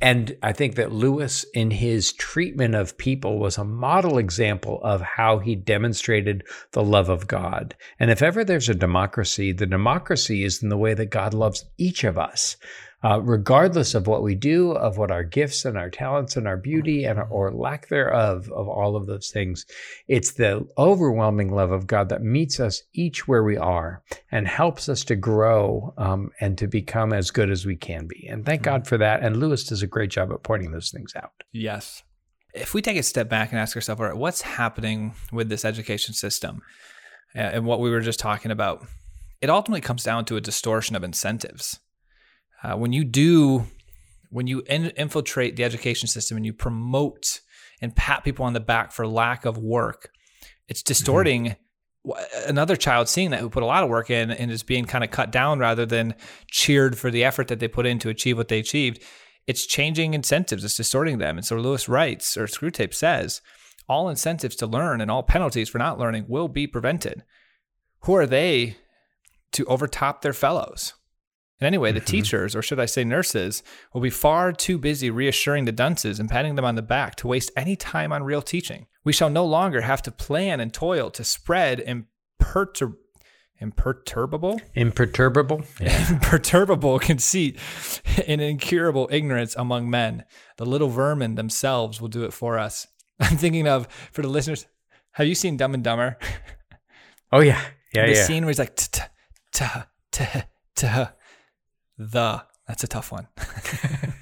and 0.00 0.36
I 0.42 0.52
think 0.52 0.74
that 0.74 0.92
Lewis, 0.92 1.44
in 1.54 1.70
his 1.70 2.12
treatment 2.12 2.74
of 2.74 2.98
people, 2.98 3.38
was 3.38 3.56
a 3.56 3.64
model 3.64 4.18
example 4.18 4.78
of 4.82 5.00
how 5.00 5.38
he 5.38 5.54
demonstrated 5.54 6.42
the 6.72 6.82
love 6.82 7.08
of 7.08 7.26
God. 7.26 7.74
And 7.98 8.10
if 8.10 8.22
ever 8.22 8.44
there's 8.44 8.68
a 8.68 8.74
democracy, 8.74 9.52
the 9.52 9.66
democracy 9.66 10.44
is 10.44 10.62
in 10.62 10.68
the 10.68 10.76
way 10.76 10.92
that 10.92 11.06
God 11.06 11.32
loves 11.32 11.64
each 11.78 12.04
of 12.04 12.18
us 12.18 12.56
uh, 13.04 13.20
regardless 13.20 13.94
of 13.94 14.06
what 14.06 14.22
we 14.22 14.34
do, 14.34 14.72
of 14.72 14.96
what 14.96 15.10
our 15.10 15.22
gifts 15.22 15.66
and 15.66 15.76
our 15.76 15.90
talents 15.90 16.36
and 16.36 16.48
our 16.48 16.56
beauty 16.56 17.04
and 17.04 17.20
or 17.28 17.52
lack 17.52 17.88
thereof 17.88 18.50
of 18.50 18.66
all 18.66 18.96
of 18.96 19.06
those 19.06 19.28
things. 19.28 19.66
It's 20.08 20.32
the 20.32 20.66
overwhelming 20.78 21.52
love 21.52 21.70
of 21.70 21.86
God 21.86 22.08
that 22.08 22.22
meets 22.22 22.58
us 22.58 22.82
each 22.94 23.28
where 23.28 23.44
we 23.44 23.58
are 23.58 24.02
and 24.30 24.48
helps 24.48 24.88
us 24.88 25.04
to 25.04 25.16
grow 25.16 25.92
um, 25.98 26.30
and 26.40 26.56
to 26.56 26.66
become 26.66 27.12
as 27.12 27.30
good 27.30 27.50
as 27.50 27.66
we 27.66 27.76
can 27.76 28.06
be. 28.06 28.26
And 28.26 28.46
thank 28.46 28.62
God 28.62 28.86
for 28.86 28.96
that. 28.96 29.22
And 29.22 29.36
Lewis 29.36 29.64
does 29.64 29.82
a 29.82 29.86
great 29.86 30.10
job 30.10 30.32
at 30.32 30.42
pointing 30.42 30.72
those 30.72 30.90
things 30.90 31.14
out. 31.14 31.44
Yes. 31.52 32.02
If 32.54 32.72
we 32.72 32.80
take 32.80 32.96
a 32.96 33.02
step 33.02 33.28
back 33.28 33.50
and 33.50 33.58
ask 33.58 33.76
ourselves, 33.76 34.00
all 34.00 34.06
right, 34.06 34.16
what's 34.16 34.40
happening 34.40 35.12
with 35.30 35.50
this 35.50 35.66
education 35.66 36.14
system 36.14 36.62
and 37.34 37.66
what 37.66 37.80
we 37.80 37.90
were 37.90 38.00
just 38.00 38.20
talking 38.20 38.50
about? 38.50 38.86
It 39.42 39.50
ultimately 39.50 39.82
comes 39.82 40.04
down 40.04 40.24
to 40.26 40.36
a 40.36 40.40
distortion 40.40 40.96
of 40.96 41.04
incentives 41.04 41.80
uh, 42.64 42.76
when 42.76 42.92
you 42.92 43.04
do, 43.04 43.66
when 44.30 44.46
you 44.46 44.62
in- 44.66 44.92
infiltrate 44.96 45.56
the 45.56 45.64
education 45.64 46.08
system 46.08 46.36
and 46.36 46.46
you 46.46 46.52
promote 46.52 47.40
and 47.80 47.94
pat 47.94 48.24
people 48.24 48.44
on 48.44 48.54
the 48.54 48.60
back 48.60 48.90
for 48.90 49.06
lack 49.06 49.44
of 49.44 49.58
work, 49.58 50.10
it's 50.68 50.80
mm-hmm. 50.80 50.88
distorting. 50.88 51.44
Mm-hmm 51.44 51.60
another 52.46 52.76
child 52.76 53.08
seeing 53.08 53.30
that 53.30 53.40
who 53.40 53.48
put 53.48 53.62
a 53.62 53.66
lot 53.66 53.82
of 53.82 53.88
work 53.88 54.10
in 54.10 54.30
and 54.30 54.50
is 54.50 54.62
being 54.62 54.84
kind 54.84 55.02
of 55.02 55.10
cut 55.10 55.32
down 55.32 55.58
rather 55.58 55.86
than 55.86 56.14
cheered 56.50 56.98
for 56.98 57.10
the 57.10 57.24
effort 57.24 57.48
that 57.48 57.60
they 57.60 57.66
put 57.66 57.86
in 57.86 57.98
to 57.98 58.10
achieve 58.10 58.36
what 58.36 58.48
they 58.48 58.58
achieved 58.58 59.02
it's 59.46 59.64
changing 59.64 60.12
incentives 60.12 60.64
it's 60.64 60.76
distorting 60.76 61.16
them 61.16 61.38
and 61.38 61.46
so 61.46 61.56
lewis 61.56 61.88
writes 61.88 62.36
or 62.36 62.44
screwtape 62.44 62.92
says 62.92 63.40
all 63.88 64.10
incentives 64.10 64.54
to 64.54 64.66
learn 64.66 65.00
and 65.00 65.10
all 65.10 65.22
penalties 65.22 65.70
for 65.70 65.78
not 65.78 65.98
learning 65.98 66.26
will 66.28 66.46
be 66.46 66.66
prevented 66.66 67.24
who 68.00 68.14
are 68.14 68.26
they 68.26 68.76
to 69.52 69.64
overtop 69.64 70.20
their 70.20 70.34
fellows 70.34 70.92
and 71.60 71.66
anyway, 71.66 71.92
the 71.92 72.00
mm-hmm. 72.00 72.06
teachers, 72.06 72.56
or 72.56 72.62
should 72.62 72.80
I 72.80 72.86
say 72.86 73.04
nurses, 73.04 73.62
will 73.92 74.00
be 74.00 74.10
far 74.10 74.52
too 74.52 74.76
busy 74.76 75.10
reassuring 75.10 75.66
the 75.66 75.72
dunces 75.72 76.18
and 76.18 76.28
patting 76.28 76.56
them 76.56 76.64
on 76.64 76.74
the 76.74 76.82
back 76.82 77.14
to 77.16 77.28
waste 77.28 77.52
any 77.56 77.76
time 77.76 78.12
on 78.12 78.24
real 78.24 78.42
teaching. 78.42 78.86
We 79.04 79.12
shall 79.12 79.30
no 79.30 79.44
longer 79.44 79.82
have 79.82 80.02
to 80.02 80.10
plan 80.10 80.58
and 80.60 80.72
toil 80.72 81.10
to 81.12 81.22
spread 81.22 81.78
impertur- 81.78 82.96
imperturbable 83.60 84.60
imperturbable 84.74 85.62
yeah. 85.80 86.10
imperturbable 86.10 86.98
conceit 86.98 87.58
and 88.26 88.40
incurable 88.40 89.08
ignorance 89.12 89.54
among 89.56 89.88
men. 89.88 90.24
The 90.56 90.66
little 90.66 90.88
vermin 90.88 91.36
themselves 91.36 92.00
will 92.00 92.08
do 92.08 92.24
it 92.24 92.32
for 92.32 92.58
us. 92.58 92.88
I'm 93.20 93.36
thinking 93.36 93.68
of 93.68 93.86
for 94.10 94.22
the 94.22 94.28
listeners. 94.28 94.66
Have 95.12 95.28
you 95.28 95.36
seen 95.36 95.56
Dumb 95.56 95.74
and 95.74 95.84
Dumber? 95.84 96.18
Oh 97.30 97.40
yeah, 97.40 97.60
yeah, 97.94 98.02
yeah. 98.02 98.06
the 98.06 98.12
yeah. 98.14 98.24
scene 98.24 98.44
where 98.44 98.50
he's 98.50 98.58
like 98.58 98.74
ta 98.74 99.08
ta 99.52 99.86
ta 100.10 100.46
ta 100.74 101.12
the. 101.98 102.42
That's 102.66 102.82
a 102.82 102.88
tough 102.88 103.12
one. 103.12 103.28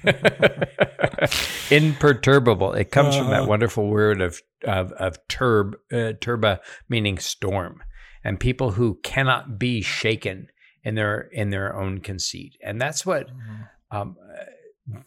Imperturbable. 1.71 2.73
It 2.73 2.91
comes 2.91 3.15
uh, 3.15 3.19
from 3.19 3.29
that 3.29 3.41
uh-huh. 3.41 3.49
wonderful 3.49 3.87
word 3.87 4.21
of 4.21 4.41
of, 4.65 4.91
of 4.93 5.17
turb, 5.27 5.77
uh, 5.91 6.13
turba, 6.19 6.59
meaning 6.89 7.17
storm, 7.19 7.81
and 8.23 8.39
people 8.39 8.71
who 8.71 8.99
cannot 9.03 9.57
be 9.57 9.81
shaken 9.81 10.47
in 10.83 10.95
their 10.95 11.21
in 11.31 11.51
their 11.51 11.75
own 11.75 11.99
conceit, 11.99 12.57
and 12.61 12.81
that's 12.81 13.05
what 13.05 13.27
mm-hmm. 13.27 13.97
um, 13.97 14.17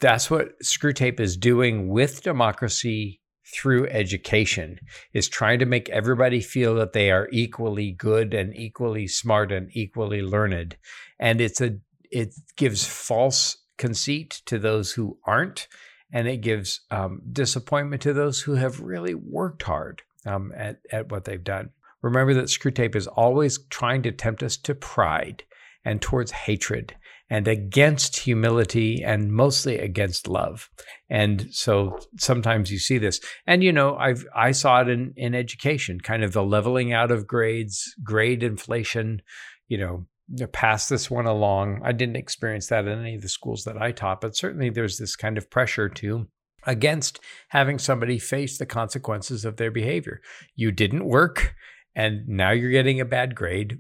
that's 0.01 0.31
what 0.31 0.59
Screwtape 0.63 1.21
is 1.21 1.37
doing 1.37 1.89
with 1.89 2.23
democracy 2.23 3.21
through 3.55 3.87
education 3.89 4.81
is 5.13 5.29
trying 5.29 5.61
to 5.61 5.67
make 5.67 5.89
everybody 5.91 6.41
feel 6.41 6.75
that 6.75 6.93
they 6.93 7.13
are 7.13 7.29
equally 7.31 7.93
good 7.93 8.35
and 8.35 8.57
equally 8.57 9.07
smart 9.07 9.53
and 9.53 9.71
equally 9.73 10.21
learned 10.21 10.77
and 11.21 11.41
it's 11.41 11.61
a 11.61 11.79
it 12.11 12.35
gives 12.57 12.87
false 12.87 13.59
conceit 13.79 14.42
to 14.47 14.59
those 14.59 14.92
who 14.92 15.19
aren't, 15.27 15.69
and 16.12 16.29
it 16.29 16.38
gives 16.38 16.81
um, 16.90 17.21
disappointment 17.33 18.03
to 18.03 18.12
those 18.12 18.40
who 18.40 18.55
have 18.55 18.81
really 18.81 19.14
worked 19.14 19.62
hard 19.62 20.03
um, 20.25 20.53
at, 20.57 20.79
at 20.90 21.11
what 21.11 21.25
they've 21.25 21.45
done. 21.45 21.71
Remember 22.03 22.35
that 22.35 22.45
Screwtape 22.45 22.95
is 22.95 23.07
always 23.07 23.59
trying 23.69 24.03
to 24.03 24.12
tempt 24.12 24.42
us 24.42 24.57
to 24.59 24.75
pride 24.75 25.45
and 25.85 26.01
towards 26.01 26.31
hatred 26.33 26.95
and 27.29 27.49
against 27.49 28.16
humility 28.16 29.03
and 29.03 29.33
mostly 29.33 29.79
against 29.79 30.29
love. 30.29 30.71
And 31.11 31.49
so 31.51 31.99
sometimes 32.19 32.71
you 32.71 32.79
see 32.79 32.99
this. 32.99 33.21
And 33.47 33.62
you 33.64 33.73
know, 33.73 33.97
I've 33.97 34.25
I 34.35 34.53
saw 34.53 34.83
it 34.83 34.88
in 34.88 35.12
in 35.16 35.35
education, 35.35 36.01
kind 36.01 36.23
of 36.23 36.33
the 36.33 36.45
leveling 36.45 36.92
out 36.92 37.11
of 37.11 37.27
grades, 37.27 37.95
grade 38.03 38.42
inflation, 38.42 39.23
you 39.69 39.79
know, 39.79 40.07
pass 40.53 40.89
this 40.89 41.11
one 41.11 41.27
along. 41.27 41.81
I 41.85 41.93
didn't 41.93 42.17
experience 42.17 42.67
that 42.69 42.87
in 42.87 42.99
any 42.99 43.15
of 43.15 43.23
the 43.23 43.29
schools 43.29 43.65
that 43.65 43.81
I 43.81 43.93
taught, 43.93 44.21
but 44.21 44.37
certainly 44.37 44.71
there's 44.71 44.99
this 44.99 45.17
kind 45.17 45.39
of 45.39 45.51
pressure 45.51 45.89
to 45.89 46.27
against 46.67 47.21
having 47.51 47.79
somebody 47.79 48.19
face 48.19 48.59
the 48.59 48.67
consequences 48.67 49.45
of 49.45 49.57
their 49.57 49.71
behavior. 49.71 50.21
You 50.57 50.73
didn't 50.73 51.07
work 51.07 51.55
and 51.95 52.27
now 52.29 52.51
you're 52.51 52.71
getting 52.71 53.01
a 53.01 53.05
bad 53.05 53.35
grade. 53.35 53.79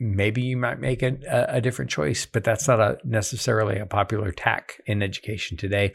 Maybe 0.00 0.42
you 0.42 0.56
might 0.56 0.80
make 0.80 1.02
a, 1.02 1.18
a 1.48 1.60
different 1.60 1.90
choice, 1.90 2.26
but 2.26 2.44
that's 2.44 2.66
not 2.66 2.80
a, 2.80 2.98
necessarily 3.04 3.78
a 3.78 3.86
popular 3.86 4.32
tack 4.32 4.80
in 4.86 5.02
education 5.02 5.56
today. 5.56 5.92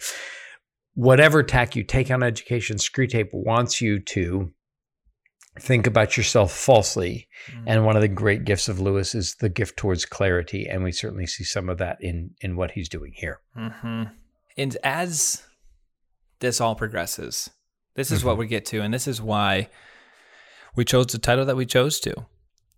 Whatever 0.94 1.44
tack 1.44 1.76
you 1.76 1.84
take 1.84 2.12
on 2.12 2.24
education, 2.24 2.78
Screwtape 2.78 3.30
wants 3.32 3.82
you 3.82 4.00
to 4.00 4.52
think 5.60 5.88
about 5.88 6.18
yourself 6.18 6.52
falsely. 6.52 7.28
Mm-hmm. 7.52 7.68
And 7.68 7.86
one 7.86 7.96
of 7.96 8.02
the 8.02 8.08
great 8.08 8.46
gifts 8.46 8.70
of 8.70 8.80
Lewis 8.80 9.16
is 9.16 9.36
the 9.36 9.50
gift 9.50 9.78
towards 9.78 10.06
clarity, 10.06 10.68
and 10.68 10.84
we 10.84 10.92
certainly 10.92 11.28
see 11.28 11.44
some 11.44 11.70
of 11.70 11.78
that 11.78 11.98
in 12.02 12.32
in 12.42 12.56
what 12.56 12.72
he's 12.72 12.90
doing 12.90 13.14
here. 13.16 13.40
Mm-hmm. 13.56 14.04
And 14.58 14.78
as 14.84 15.44
this 16.40 16.62
all 16.62 16.76
progresses, 16.76 17.50
this 17.96 18.12
is 18.12 18.20
mm-hmm. 18.20 18.28
what 18.28 18.38
we 18.38 18.48
get 18.48 18.66
to, 18.68 18.82
and 18.82 18.94
this 18.94 19.08
is 19.08 19.22
why 19.22 19.70
we 20.76 20.86
chose 20.86 21.08
the 21.08 21.18
title 21.18 21.46
that 21.46 21.56
we 21.56 21.66
chose 21.66 22.00
to. 22.02 22.14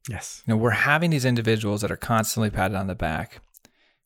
Yes, 0.10 0.44
you 0.46 0.54
know, 0.54 0.58
we're 0.58 0.72
having 0.72 1.10
these 1.10 1.26
individuals 1.26 1.82
that 1.82 1.92
are 1.92 1.98
constantly 1.98 2.50
patted 2.50 2.76
on 2.76 2.88
the 2.88 2.96
back. 2.96 3.42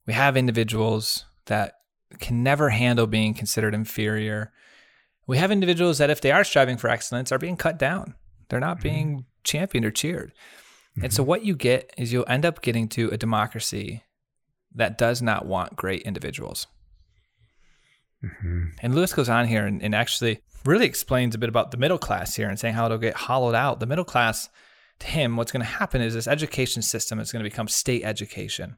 We 0.06 0.14
have 0.14 0.36
individuals 0.36 1.26
that 1.46 1.74
can 2.20 2.44
never 2.44 2.70
handle 2.70 3.08
being 3.08 3.34
considered 3.34 3.74
inferior. 3.74 4.52
We 5.26 5.38
have 5.38 5.52
individuals 5.52 6.00
that, 6.00 6.10
if 6.10 6.20
they 6.20 6.32
are 6.32 6.44
striving 6.44 6.78
for 6.78 6.90
excellence, 6.90 7.32
are 7.32 7.38
being 7.38 7.56
cut 7.56 7.80
down. 7.80 8.16
They're 8.54 8.60
not 8.60 8.78
mm-hmm. 8.78 8.84
being 8.84 9.08
mm-hmm. 9.08 9.22
championed 9.44 9.84
or 9.84 9.90
cheered. 9.90 10.32
Mm-hmm. 10.92 11.06
And 11.06 11.14
so 11.14 11.24
mm-hmm. 11.24 11.30
what 11.30 11.44
you 11.44 11.56
get 11.56 11.92
is 11.98 12.14
you'll 12.14 12.24
end 12.28 12.46
up 12.46 12.62
getting 12.62 12.88
to 12.90 13.10
a 13.10 13.18
democracy 13.18 14.04
that 14.76 14.96
does 14.96 15.24
not 15.24 15.48
want 15.48 15.76
great 15.76 16.04
individuals. 16.04 16.68
Mm-hmm. 18.24 18.66
And 18.84 18.94
Lewis 18.94 19.12
goes 19.12 19.28
on 19.28 19.48
here 19.48 19.66
and, 19.66 19.82
and, 19.82 19.96
actually 19.96 20.40
really 20.66 20.86
explains 20.86 21.34
a 21.34 21.40
bit 21.40 21.50
about 21.50 21.72
the 21.72 21.78
middle 21.78 21.98
class 21.98 22.36
here 22.36 22.48
and 22.48 22.60
saying 22.60 22.76
how 22.76 22.86
it'll 22.86 23.00
get 23.00 23.16
hollowed 23.16 23.56
out. 23.56 23.80
The 23.80 23.88
middle 23.88 24.06
class, 24.06 24.50
to 25.00 25.08
him, 25.08 25.36
what's 25.36 25.52
going 25.52 25.66
to 25.66 25.72
happen 25.72 26.00
is 26.00 26.14
this 26.14 26.28
education 26.28 26.84
system 26.84 27.20
is 27.20 27.32
going 27.32 27.44
to 27.44 27.50
become 27.50 27.68
state 27.68 28.04
education. 28.04 28.78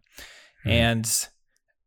Mm-hmm. 0.62 0.70
And 0.70 1.28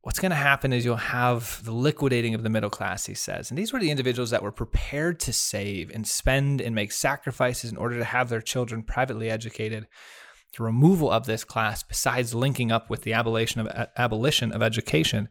what's 0.09 0.21
going 0.21 0.31
to 0.31 0.37
happen 0.37 0.73
is 0.73 0.87
you'll 0.87 0.97
have 0.97 1.63
the 1.67 1.71
liquidating 1.71 2.35
of 2.35 2.43
the 2.43 2.49
middle 2.49 2.71
class, 2.71 3.05
he 3.05 3.13
says. 3.13 3.51
And 3.51 3.59
these 3.59 3.75
were 3.75 3.79
the 3.79 3.91
individuals 3.91 4.31
that 4.31 4.43
were 4.43 4.51
prepared 4.51 5.21
to 5.21 5.35
save 5.35 5.91
and 5.91 6.09
spend 6.09 6.63
and 6.63 6.75
make 6.75 6.93
sacrifices 6.93 7.71
in 7.71 7.77
order 7.77 7.99
to 7.99 8.05
have 8.07 8.31
their 8.31 8.41
children 8.41 8.83
privately 8.83 9.29
educated. 9.29 9.87
The 10.57 10.65
removal 10.65 11.11
of 11.11 11.27
this 11.27 11.45
class, 11.45 11.83
besides 11.83 12.35
linking 12.35 12.73
up 12.73 12.89
with 12.89 13.03
the 13.03 13.13
abolition 13.13 13.61
of, 13.61 13.89
abolition 13.99 14.51
of 14.51 14.63
education, 14.63 15.29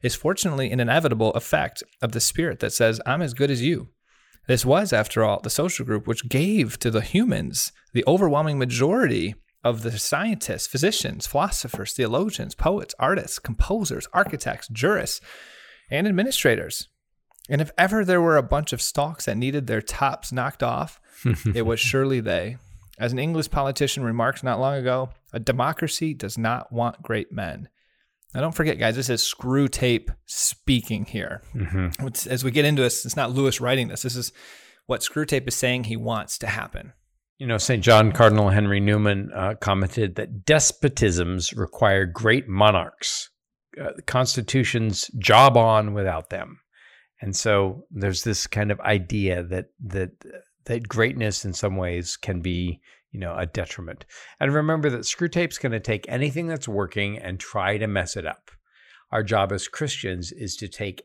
is 0.00 0.14
fortunately 0.14 0.70
an 0.70 0.78
inevitable 0.78 1.32
effect 1.32 1.82
of 2.00 2.12
the 2.12 2.20
spirit 2.20 2.60
that 2.60 2.72
says, 2.72 3.00
I'm 3.04 3.20
as 3.20 3.34
good 3.34 3.50
as 3.50 3.62
you. 3.62 3.88
This 4.46 4.64
was, 4.64 4.92
after 4.92 5.24
all, 5.24 5.40
the 5.40 5.50
social 5.50 5.84
group 5.84 6.06
which 6.06 6.28
gave 6.28 6.78
to 6.78 6.92
the 6.92 7.00
humans 7.00 7.72
the 7.92 8.04
overwhelming 8.06 8.60
majority 8.60 9.34
of 9.64 9.82
the 9.82 9.98
scientists, 9.98 10.66
physicians, 10.66 11.26
philosophers, 11.26 11.94
theologians, 11.94 12.54
poets, 12.54 12.94
artists, 12.98 13.38
composers, 13.38 14.06
architects, 14.12 14.68
jurists, 14.68 15.20
and 15.90 16.06
administrators. 16.06 16.88
And 17.48 17.60
if 17.60 17.70
ever 17.76 18.04
there 18.04 18.20
were 18.20 18.36
a 18.36 18.42
bunch 18.42 18.72
of 18.72 18.82
stalks 18.82 19.24
that 19.24 19.36
needed 19.36 19.66
their 19.66 19.82
tops 19.82 20.32
knocked 20.32 20.62
off, 20.62 21.00
it 21.54 21.66
was 21.66 21.80
surely 21.80 22.20
they. 22.20 22.58
As 22.98 23.12
an 23.12 23.18
English 23.18 23.50
politician 23.50 24.04
remarked 24.04 24.44
not 24.44 24.60
long 24.60 24.76
ago, 24.76 25.10
a 25.32 25.40
democracy 25.40 26.14
does 26.14 26.38
not 26.38 26.70
want 26.70 27.02
great 27.02 27.32
men. 27.32 27.68
Now, 28.34 28.40
don't 28.40 28.54
forget, 28.54 28.78
guys, 28.78 28.96
this 28.96 29.08
is 29.08 29.22
Screwtape 29.22 30.10
speaking 30.26 31.04
here. 31.04 31.42
Mm-hmm. 31.54 32.08
As 32.30 32.44
we 32.44 32.50
get 32.50 32.64
into 32.64 32.82
this, 32.82 33.04
it's 33.04 33.16
not 33.16 33.32
Lewis 33.32 33.60
writing 33.60 33.88
this. 33.88 34.02
This 34.02 34.16
is 34.16 34.32
what 34.86 35.00
Screwtape 35.00 35.46
is 35.48 35.54
saying 35.54 35.84
he 35.84 35.96
wants 35.96 36.38
to 36.38 36.46
happen. 36.48 36.92
You 37.44 37.48
know, 37.48 37.58
St. 37.58 37.84
John 37.84 38.10
Cardinal 38.10 38.48
Henry 38.48 38.80
Newman 38.80 39.30
uh, 39.34 39.52
commented 39.60 40.14
that 40.14 40.46
despotisms 40.46 41.54
require 41.54 42.06
great 42.06 42.48
monarchs, 42.48 43.28
uh, 43.78 43.90
the 43.94 44.00
Constitution's 44.00 45.08
job 45.18 45.58
on 45.58 45.92
without 45.92 46.30
them. 46.30 46.60
And 47.20 47.36
so 47.36 47.84
there's 47.90 48.22
this 48.22 48.46
kind 48.46 48.70
of 48.70 48.80
idea 48.80 49.42
that 49.42 49.66
that 49.84 50.12
that 50.64 50.88
greatness 50.88 51.44
in 51.44 51.52
some 51.52 51.76
ways 51.76 52.16
can 52.16 52.40
be 52.40 52.80
you 53.12 53.20
know 53.20 53.36
a 53.36 53.44
detriment. 53.44 54.06
And 54.40 54.54
remember 54.54 54.88
that 54.88 55.02
Screwtape's 55.02 55.58
going 55.58 55.72
to 55.72 55.80
take 55.80 56.06
anything 56.08 56.46
that's 56.46 56.66
working 56.66 57.18
and 57.18 57.38
try 57.38 57.76
to 57.76 57.86
mess 57.86 58.16
it 58.16 58.24
up. 58.24 58.52
Our 59.12 59.22
job 59.22 59.52
as 59.52 59.68
Christians 59.68 60.32
is 60.32 60.56
to 60.56 60.66
take 60.66 61.02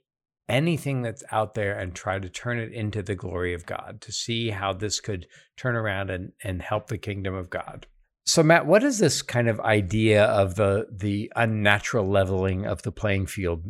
anything 0.49 1.01
that's 1.01 1.23
out 1.31 1.53
there 1.53 1.77
and 1.77 1.93
try 1.93 2.19
to 2.19 2.27
turn 2.27 2.59
it 2.59 2.73
into 2.73 3.01
the 3.01 3.15
glory 3.15 3.53
of 3.53 3.65
God, 3.65 4.01
to 4.01 4.11
see 4.11 4.49
how 4.49 4.73
this 4.73 4.99
could 4.99 5.27
turn 5.55 5.75
around 5.75 6.09
and, 6.09 6.31
and 6.43 6.61
help 6.61 6.87
the 6.87 6.97
kingdom 6.97 7.35
of 7.35 7.49
God. 7.49 7.87
So 8.25 8.43
Matt, 8.43 8.67
what 8.67 8.83
is 8.83 8.99
this 8.99 9.21
kind 9.21 9.47
of 9.49 9.59
idea 9.61 10.25
of 10.25 10.53
the 10.53 10.85
the 10.91 11.31
unnatural 11.35 12.07
leveling 12.07 12.65
of 12.65 12.83
the 12.83 12.91
playing 12.91 13.25
field? 13.25 13.63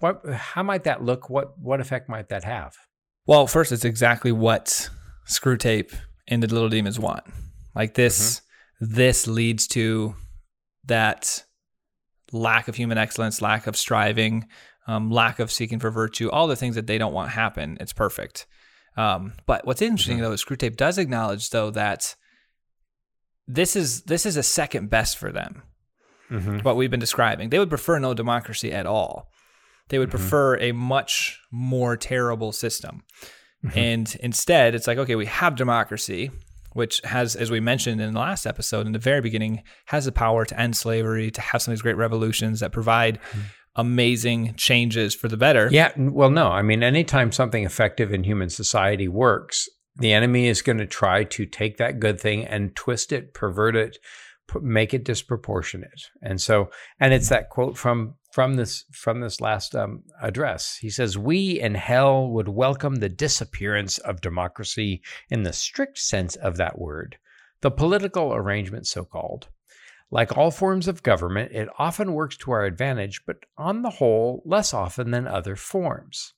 What 0.00 0.20
how 0.32 0.64
might 0.64 0.82
that 0.82 1.04
look? 1.04 1.30
What 1.30 1.56
what 1.60 1.80
effect 1.80 2.08
might 2.08 2.28
that 2.30 2.42
have? 2.42 2.74
Well, 3.26 3.46
first 3.46 3.70
it's 3.70 3.84
exactly 3.84 4.32
what 4.32 4.90
Screwtape 5.28 5.94
and 6.26 6.42
the 6.42 6.52
Little 6.52 6.68
Demons 6.68 6.98
want. 6.98 7.22
Like 7.76 7.94
this 7.94 8.40
mm-hmm. 8.40 8.94
this 8.96 9.28
leads 9.28 9.68
to 9.68 10.16
that 10.86 11.44
lack 12.32 12.66
of 12.66 12.74
human 12.74 12.98
excellence, 12.98 13.40
lack 13.40 13.68
of 13.68 13.76
striving, 13.76 14.48
um, 14.86 15.10
lack 15.10 15.38
of 15.38 15.50
seeking 15.50 15.78
for 15.78 15.90
virtue, 15.90 16.30
all 16.30 16.46
the 16.46 16.56
things 16.56 16.74
that 16.74 16.86
they 16.86 16.98
don't 16.98 17.12
want 17.12 17.30
happen. 17.30 17.76
It's 17.80 17.92
perfect. 17.92 18.46
Um, 18.96 19.32
but 19.46 19.66
what's 19.66 19.82
interesting 19.82 20.18
mm-hmm. 20.18 20.24
though 20.24 20.32
is 20.32 20.44
Screwtape 20.44 20.76
does 20.76 20.98
acknowledge 20.98 21.50
though 21.50 21.70
that 21.70 22.14
this 23.46 23.76
is 23.76 24.02
this 24.02 24.24
is 24.24 24.36
a 24.36 24.42
second 24.42 24.90
best 24.90 25.18
for 25.18 25.32
them. 25.32 25.62
Mm-hmm. 26.30 26.58
What 26.60 26.76
we've 26.76 26.90
been 26.90 27.00
describing, 27.00 27.50
they 27.50 27.58
would 27.58 27.68
prefer 27.68 27.98
no 27.98 28.14
democracy 28.14 28.72
at 28.72 28.86
all. 28.86 29.30
They 29.88 29.98
would 29.98 30.08
mm-hmm. 30.08 30.18
prefer 30.18 30.58
a 30.58 30.72
much 30.72 31.40
more 31.50 31.96
terrible 31.96 32.52
system. 32.52 33.02
Mm-hmm. 33.64 33.78
And 33.78 34.16
instead, 34.20 34.74
it's 34.74 34.86
like, 34.86 34.98
okay, 34.98 35.14
we 35.14 35.26
have 35.26 35.56
democracy, 35.56 36.30
which 36.72 37.00
has, 37.04 37.36
as 37.36 37.50
we 37.50 37.60
mentioned 37.60 38.00
in 38.00 38.12
the 38.12 38.18
last 38.18 38.46
episode, 38.46 38.86
in 38.86 38.92
the 38.92 38.98
very 38.98 39.20
beginning, 39.20 39.62
has 39.86 40.06
the 40.06 40.12
power 40.12 40.44
to 40.44 40.58
end 40.58 40.76
slavery, 40.76 41.30
to 41.30 41.40
have 41.40 41.62
some 41.62 41.72
of 41.72 41.76
these 41.76 41.82
great 41.82 41.96
revolutions 41.96 42.60
that 42.60 42.72
provide 42.72 43.20
mm-hmm. 43.20 43.40
Amazing 43.76 44.54
changes 44.56 45.14
for 45.14 45.28
the 45.28 45.36
better. 45.36 45.68
Yeah. 45.70 45.92
Well, 45.96 46.30
no. 46.30 46.48
I 46.48 46.62
mean, 46.62 46.82
anytime 46.82 47.32
something 47.32 47.64
effective 47.64 48.12
in 48.12 48.24
human 48.24 48.50
society 48.50 49.08
works, 49.08 49.68
the 49.96 50.12
enemy 50.12 50.48
is 50.48 50.62
going 50.62 50.78
to 50.78 50.86
try 50.86 51.24
to 51.24 51.46
take 51.46 51.76
that 51.76 52.00
good 52.00 52.20
thing 52.20 52.44
and 52.44 52.74
twist 52.74 53.12
it, 53.12 53.34
pervert 53.34 53.76
it, 53.76 53.98
make 54.60 54.92
it 54.92 55.04
disproportionate. 55.04 56.10
And 56.22 56.40
so, 56.40 56.70
and 57.00 57.12
it's 57.12 57.28
that 57.28 57.50
quote 57.50 57.76
from 57.76 58.14
from 58.32 58.54
this 58.56 58.84
from 58.92 59.20
this 59.20 59.40
last 59.40 59.74
um, 59.74 60.02
address. 60.20 60.76
He 60.80 60.90
says, 60.90 61.16
"We 61.16 61.60
in 61.60 61.74
hell 61.74 62.28
would 62.30 62.48
welcome 62.48 62.96
the 62.96 63.08
disappearance 63.08 63.98
of 63.98 64.20
democracy 64.20 65.02
in 65.30 65.44
the 65.44 65.52
strict 65.52 65.98
sense 65.98 66.34
of 66.36 66.56
that 66.56 66.78
word, 66.78 67.16
the 67.60 67.70
political 67.70 68.34
arrangement, 68.34 68.86
so 68.86 69.04
called." 69.04 69.48
Like 70.10 70.36
all 70.36 70.50
forms 70.50 70.86
of 70.86 71.02
government, 71.02 71.52
it 71.52 71.68
often 71.78 72.12
works 72.12 72.36
to 72.38 72.52
our 72.52 72.64
advantage, 72.64 73.22
but 73.26 73.38
on 73.56 73.82
the 73.82 73.90
whole, 73.90 74.42
less 74.44 74.72
often 74.72 75.10
than 75.10 75.26
other 75.26 75.56
forms. 75.56 76.34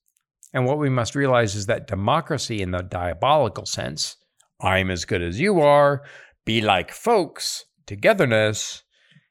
And 0.54 0.64
what 0.64 0.78
we 0.78 0.88
must 0.88 1.14
realize 1.14 1.54
is 1.54 1.66
that 1.66 1.86
democracy, 1.86 2.62
in 2.62 2.70
the 2.70 2.82
diabolical 2.82 3.66
sense, 3.66 4.16
I'm 4.60 4.90
as 4.90 5.04
good 5.04 5.20
as 5.20 5.38
you 5.38 5.60
are, 5.60 6.02
be 6.44 6.62
like 6.62 6.92
folks, 6.92 7.66
togetherness, 7.86 8.82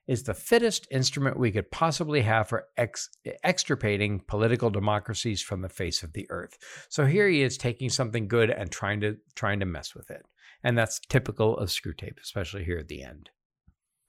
is 0.07 0.23
the 0.23 0.33
fittest 0.33 0.87
instrument 0.91 1.39
we 1.39 1.51
could 1.51 1.71
possibly 1.71 2.21
have 2.21 2.47
for 2.47 2.65
ex- 2.77 3.09
extirpating 3.43 4.19
political 4.27 4.69
democracies 4.69 5.41
from 5.41 5.61
the 5.61 5.69
face 5.69 6.03
of 6.03 6.13
the 6.13 6.27
earth. 6.29 6.57
So 6.89 7.05
here 7.05 7.27
he 7.27 7.41
is 7.41 7.57
taking 7.57 7.89
something 7.89 8.27
good 8.27 8.51
and 8.51 8.71
trying 8.71 9.01
to 9.01 9.17
trying 9.33 9.59
to 9.61 9.65
mess 9.65 9.95
with 9.95 10.11
it. 10.11 10.25
And 10.63 10.77
that's 10.77 10.99
typical 10.99 11.57
of 11.57 11.69
Screwtape, 11.69 12.19
especially 12.21 12.63
here 12.63 12.77
at 12.77 12.87
the 12.87 13.03
end. 13.03 13.29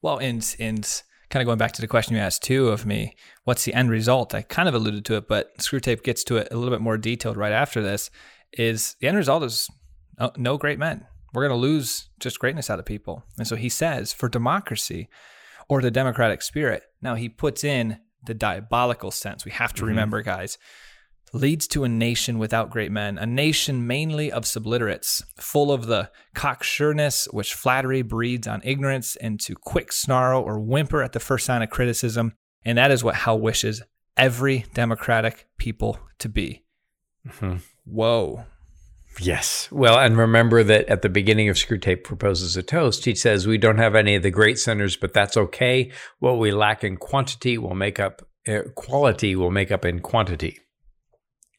Well, 0.02 0.18
and 0.18 0.56
and 0.58 1.02
kind 1.28 1.42
of 1.42 1.46
going 1.46 1.58
back 1.58 1.72
to 1.72 1.80
the 1.80 1.88
question 1.88 2.14
you 2.14 2.22
asked 2.22 2.44
too 2.44 2.68
of 2.68 2.86
me, 2.86 3.16
what's 3.44 3.64
the 3.64 3.74
end 3.74 3.90
result? 3.90 4.34
I 4.34 4.42
kind 4.42 4.68
of 4.68 4.74
alluded 4.74 5.04
to 5.06 5.16
it, 5.16 5.26
but 5.26 5.56
Screwtape 5.58 6.04
gets 6.04 6.22
to 6.24 6.36
it 6.36 6.48
a 6.50 6.56
little 6.56 6.72
bit 6.72 6.80
more 6.80 6.96
detailed 6.96 7.36
right 7.36 7.52
after 7.52 7.82
this. 7.82 8.10
Is 8.52 8.94
the 9.00 9.08
end 9.08 9.16
result 9.16 9.42
is 9.42 9.68
no, 10.18 10.30
no 10.36 10.56
great 10.56 10.78
men. 10.78 11.04
We're 11.32 11.46
going 11.46 11.58
to 11.58 11.66
lose 11.66 12.08
just 12.20 12.38
greatness 12.38 12.70
out 12.70 12.78
of 12.78 12.86
people. 12.86 13.24
And 13.38 13.46
so 13.46 13.56
he 13.56 13.68
says, 13.68 14.12
for 14.12 14.28
democracy 14.28 15.08
or 15.68 15.82
the 15.82 15.90
democratic 15.90 16.42
spirit. 16.42 16.84
Now 17.02 17.16
he 17.16 17.28
puts 17.28 17.64
in 17.64 17.98
the 18.24 18.34
diabolical 18.34 19.10
sense. 19.10 19.44
We 19.44 19.50
have 19.50 19.72
to 19.74 19.80
mm-hmm. 19.80 19.88
remember, 19.88 20.22
guys, 20.22 20.58
leads 21.36 21.68
to 21.68 21.84
a 21.84 21.88
nation 21.88 22.38
without 22.38 22.70
great 22.70 22.90
men, 22.90 23.18
a 23.18 23.26
nation 23.26 23.86
mainly 23.86 24.32
of 24.32 24.44
subliterates, 24.44 25.22
full 25.38 25.70
of 25.70 25.86
the 25.86 26.10
cocksureness 26.34 27.32
which 27.32 27.54
flattery 27.54 28.02
breeds 28.02 28.46
on 28.46 28.60
ignorance, 28.64 29.16
and 29.16 29.38
to 29.40 29.54
quick 29.54 29.92
snarl 29.92 30.42
or 30.42 30.58
whimper 30.58 31.02
at 31.02 31.12
the 31.12 31.20
first 31.20 31.46
sign 31.46 31.62
of 31.62 31.70
criticism. 31.70 32.32
And 32.64 32.78
that 32.78 32.90
is 32.90 33.04
what 33.04 33.14
hell 33.14 33.38
wishes 33.38 33.82
every 34.16 34.64
democratic 34.74 35.46
people 35.58 35.98
to 36.18 36.28
be. 36.28 36.64
Mm-hmm. 37.28 37.56
Whoa. 37.84 38.44
Yes. 39.20 39.68
Well, 39.70 39.98
and 39.98 40.16
remember 40.16 40.62
that 40.62 40.88
at 40.88 41.02
the 41.02 41.08
beginning 41.08 41.48
of 41.48 41.56
Screwtape 41.56 42.04
proposes 42.04 42.56
a 42.56 42.62
toast. 42.62 43.04
He 43.04 43.14
says, 43.14 43.46
We 43.46 43.58
don't 43.58 43.78
have 43.78 43.94
any 43.94 44.14
of 44.14 44.22
the 44.22 44.30
great 44.30 44.58
sinners, 44.58 44.96
but 44.96 45.14
that's 45.14 45.36
okay. 45.36 45.90
What 46.18 46.38
we 46.38 46.50
lack 46.50 46.84
in 46.84 46.96
quantity 46.96 47.56
will 47.56 47.74
make 47.74 47.98
up, 47.98 48.26
uh, 48.46 48.60
quality 48.74 49.34
will 49.34 49.50
make 49.50 49.70
up 49.70 49.84
in 49.84 50.00
quantity. 50.00 50.58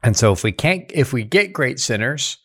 And 0.03 0.15
so 0.15 0.31
if 0.31 0.43
we 0.43 0.51
can't, 0.51 0.89
if 0.93 1.13
we 1.13 1.23
get 1.23 1.53
great 1.53 1.79
sinners, 1.79 2.38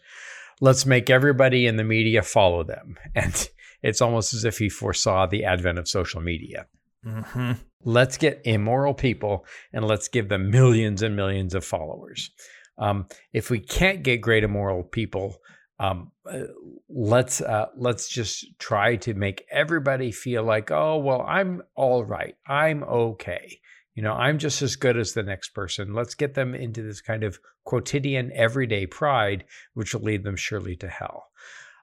let's 0.61 0.87
make 0.87 1.11
everybody 1.11 1.67
in 1.67 1.77
the 1.77 1.85
media 1.85 2.23
follow 2.23 2.65
them. 2.65 2.97
And 3.15 3.49
it's 3.83 4.01
almost 4.01 4.33
as 4.33 4.45
if 4.45 4.59
he 4.59 4.69
foresaw 4.69 5.27
the 5.27 5.45
advent 5.45 5.79
of 5.79 5.89
social 5.89 6.21
media. 6.21 6.67
Mm-hmm. 7.05 7.53
Let's 7.85 8.17
get 8.17 8.41
immoral 8.45 8.95
people 8.95 9.45
and 9.73 9.85
let's 9.85 10.07
give 10.07 10.29
them 10.29 10.51
millions 10.51 11.03
and 11.03 11.17
millions 11.17 11.55
of 11.55 11.65
followers. 11.65 12.31
Um, 12.79 13.07
if 13.33 13.51
we 13.51 13.59
can't 13.59 14.05
get 14.05 14.19
great 14.19 14.45
immoral 14.45 14.85
people, 14.85 15.37
um, 15.81 16.13
uh, 16.31 16.45
let's 16.89 17.41
uh, 17.41 17.67
let's 17.77 18.09
just 18.09 18.47
try 18.59 18.97
to 18.97 19.15
make 19.15 19.45
everybody 19.51 20.13
feel 20.13 20.45
like, 20.45 20.71
oh 20.71 20.99
well, 20.99 21.23
I'm 21.23 21.63
all 21.75 22.05
right, 22.05 22.37
I'm 22.47 22.85
okay. 22.85 23.59
You 23.95 24.03
know, 24.03 24.15
I'm 24.15 24.39
just 24.39 24.63
as 24.63 24.77
good 24.77 24.97
as 24.97 25.13
the 25.13 25.23
next 25.23 25.51
person. 25.51 25.95
Let's 25.95 26.15
get 26.15 26.35
them 26.35 26.55
into 26.55 26.83
this 26.83 27.01
kind 27.01 27.25
of 27.25 27.39
quotidian, 27.65 28.33
everyday 28.35 28.87
pride, 28.87 29.45
which 29.75 29.95
will 29.95 30.03
lead 30.03 30.25
them 30.25 30.37
surely 30.37 30.77
to 30.77 30.89
hell. 30.89 31.27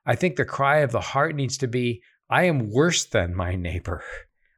I 0.05 0.15
think 0.15 0.35
the 0.35 0.45
cry 0.45 0.79
of 0.79 0.91
the 0.91 1.01
heart 1.01 1.35
needs 1.35 1.57
to 1.59 1.67
be 1.67 2.01
I 2.29 2.43
am 2.43 2.69
worse 2.69 3.05
than 3.05 3.35
my 3.35 3.55
neighbor. 3.55 4.03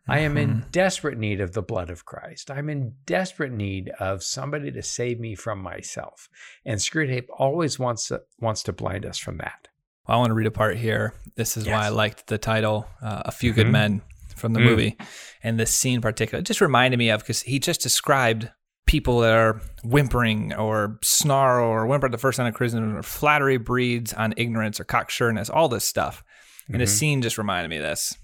I 0.08 0.20
am 0.20 0.36
in 0.36 0.50
mm-hmm. 0.50 0.70
desperate 0.72 1.18
need 1.18 1.40
of 1.40 1.54
the 1.54 1.62
blood 1.62 1.90
of 1.90 2.06
Christ. 2.06 2.52
I'm 2.52 2.70
in 2.70 2.96
desperate 3.06 3.54
need 3.54 3.90
of 4.00 4.24
somebody 4.24 4.72
to 4.72 4.84
save 4.84 5.20
me 5.20 5.36
from 5.36 5.60
myself. 5.60 6.28
And 6.66 6.80
Screwtape 6.80 7.28
always 7.38 7.80
wants 7.80 8.08
to, 8.08 8.22
wants 8.40 8.64
to 8.64 8.74
blind 8.74 9.06
us 9.06 9.18
from 9.18 9.38
that. 9.38 9.70
Well, 10.08 10.18
I 10.18 10.20
want 10.20 10.32
to 10.32 10.34
read 10.34 10.48
a 10.48 10.52
part 10.52 10.78
here. 10.78 11.14
This 11.36 11.56
is 11.56 11.66
yes. 11.66 11.74
why 11.74 11.86
I 11.86 11.90
liked 11.90 12.28
the 12.28 12.38
title, 12.38 12.88
uh, 13.02 13.22
A 13.26 13.32
Few 13.32 13.52
mm-hmm. 13.52 13.62
Good 13.62 13.72
Men 13.72 14.02
from 14.36 14.54
the 14.54 14.60
mm. 14.60 14.66
movie. 14.66 14.98
And 15.44 15.60
this 15.60 15.74
scene 15.74 15.96
in 15.96 16.02
particular 16.02 16.42
just 16.42 16.62
reminded 16.62 16.98
me 16.98 17.10
of 17.10 17.22
because 17.22 17.42
he 17.42 17.60
just 17.60 17.82
described 17.82 18.50
people 18.86 19.20
that 19.20 19.34
are 19.34 19.62
whimpering 19.84 20.54
or 20.54 21.00
snarl 21.04 21.70
or 21.70 21.88
whimper 21.88 22.08
at 22.08 22.12
the 22.12 22.18
first 22.18 22.38
sign 22.38 22.48
of 22.48 22.54
criticism 22.54 22.98
or 22.98 23.04
flattery 23.04 23.58
breeds 23.58 24.14
on 24.14 24.34
ignorance 24.38 24.80
or 24.80 24.86
cocksureness, 24.86 25.50
all 25.54 25.70
this 25.70 25.86
stuff. 25.86 26.24
And 26.68 26.76
mm-hmm. 26.76 26.82
the 26.82 26.88
scene 26.88 27.22
just 27.22 27.38
reminded 27.38 27.70
me 27.70 27.78
of 27.78 27.84
this. 27.84 28.16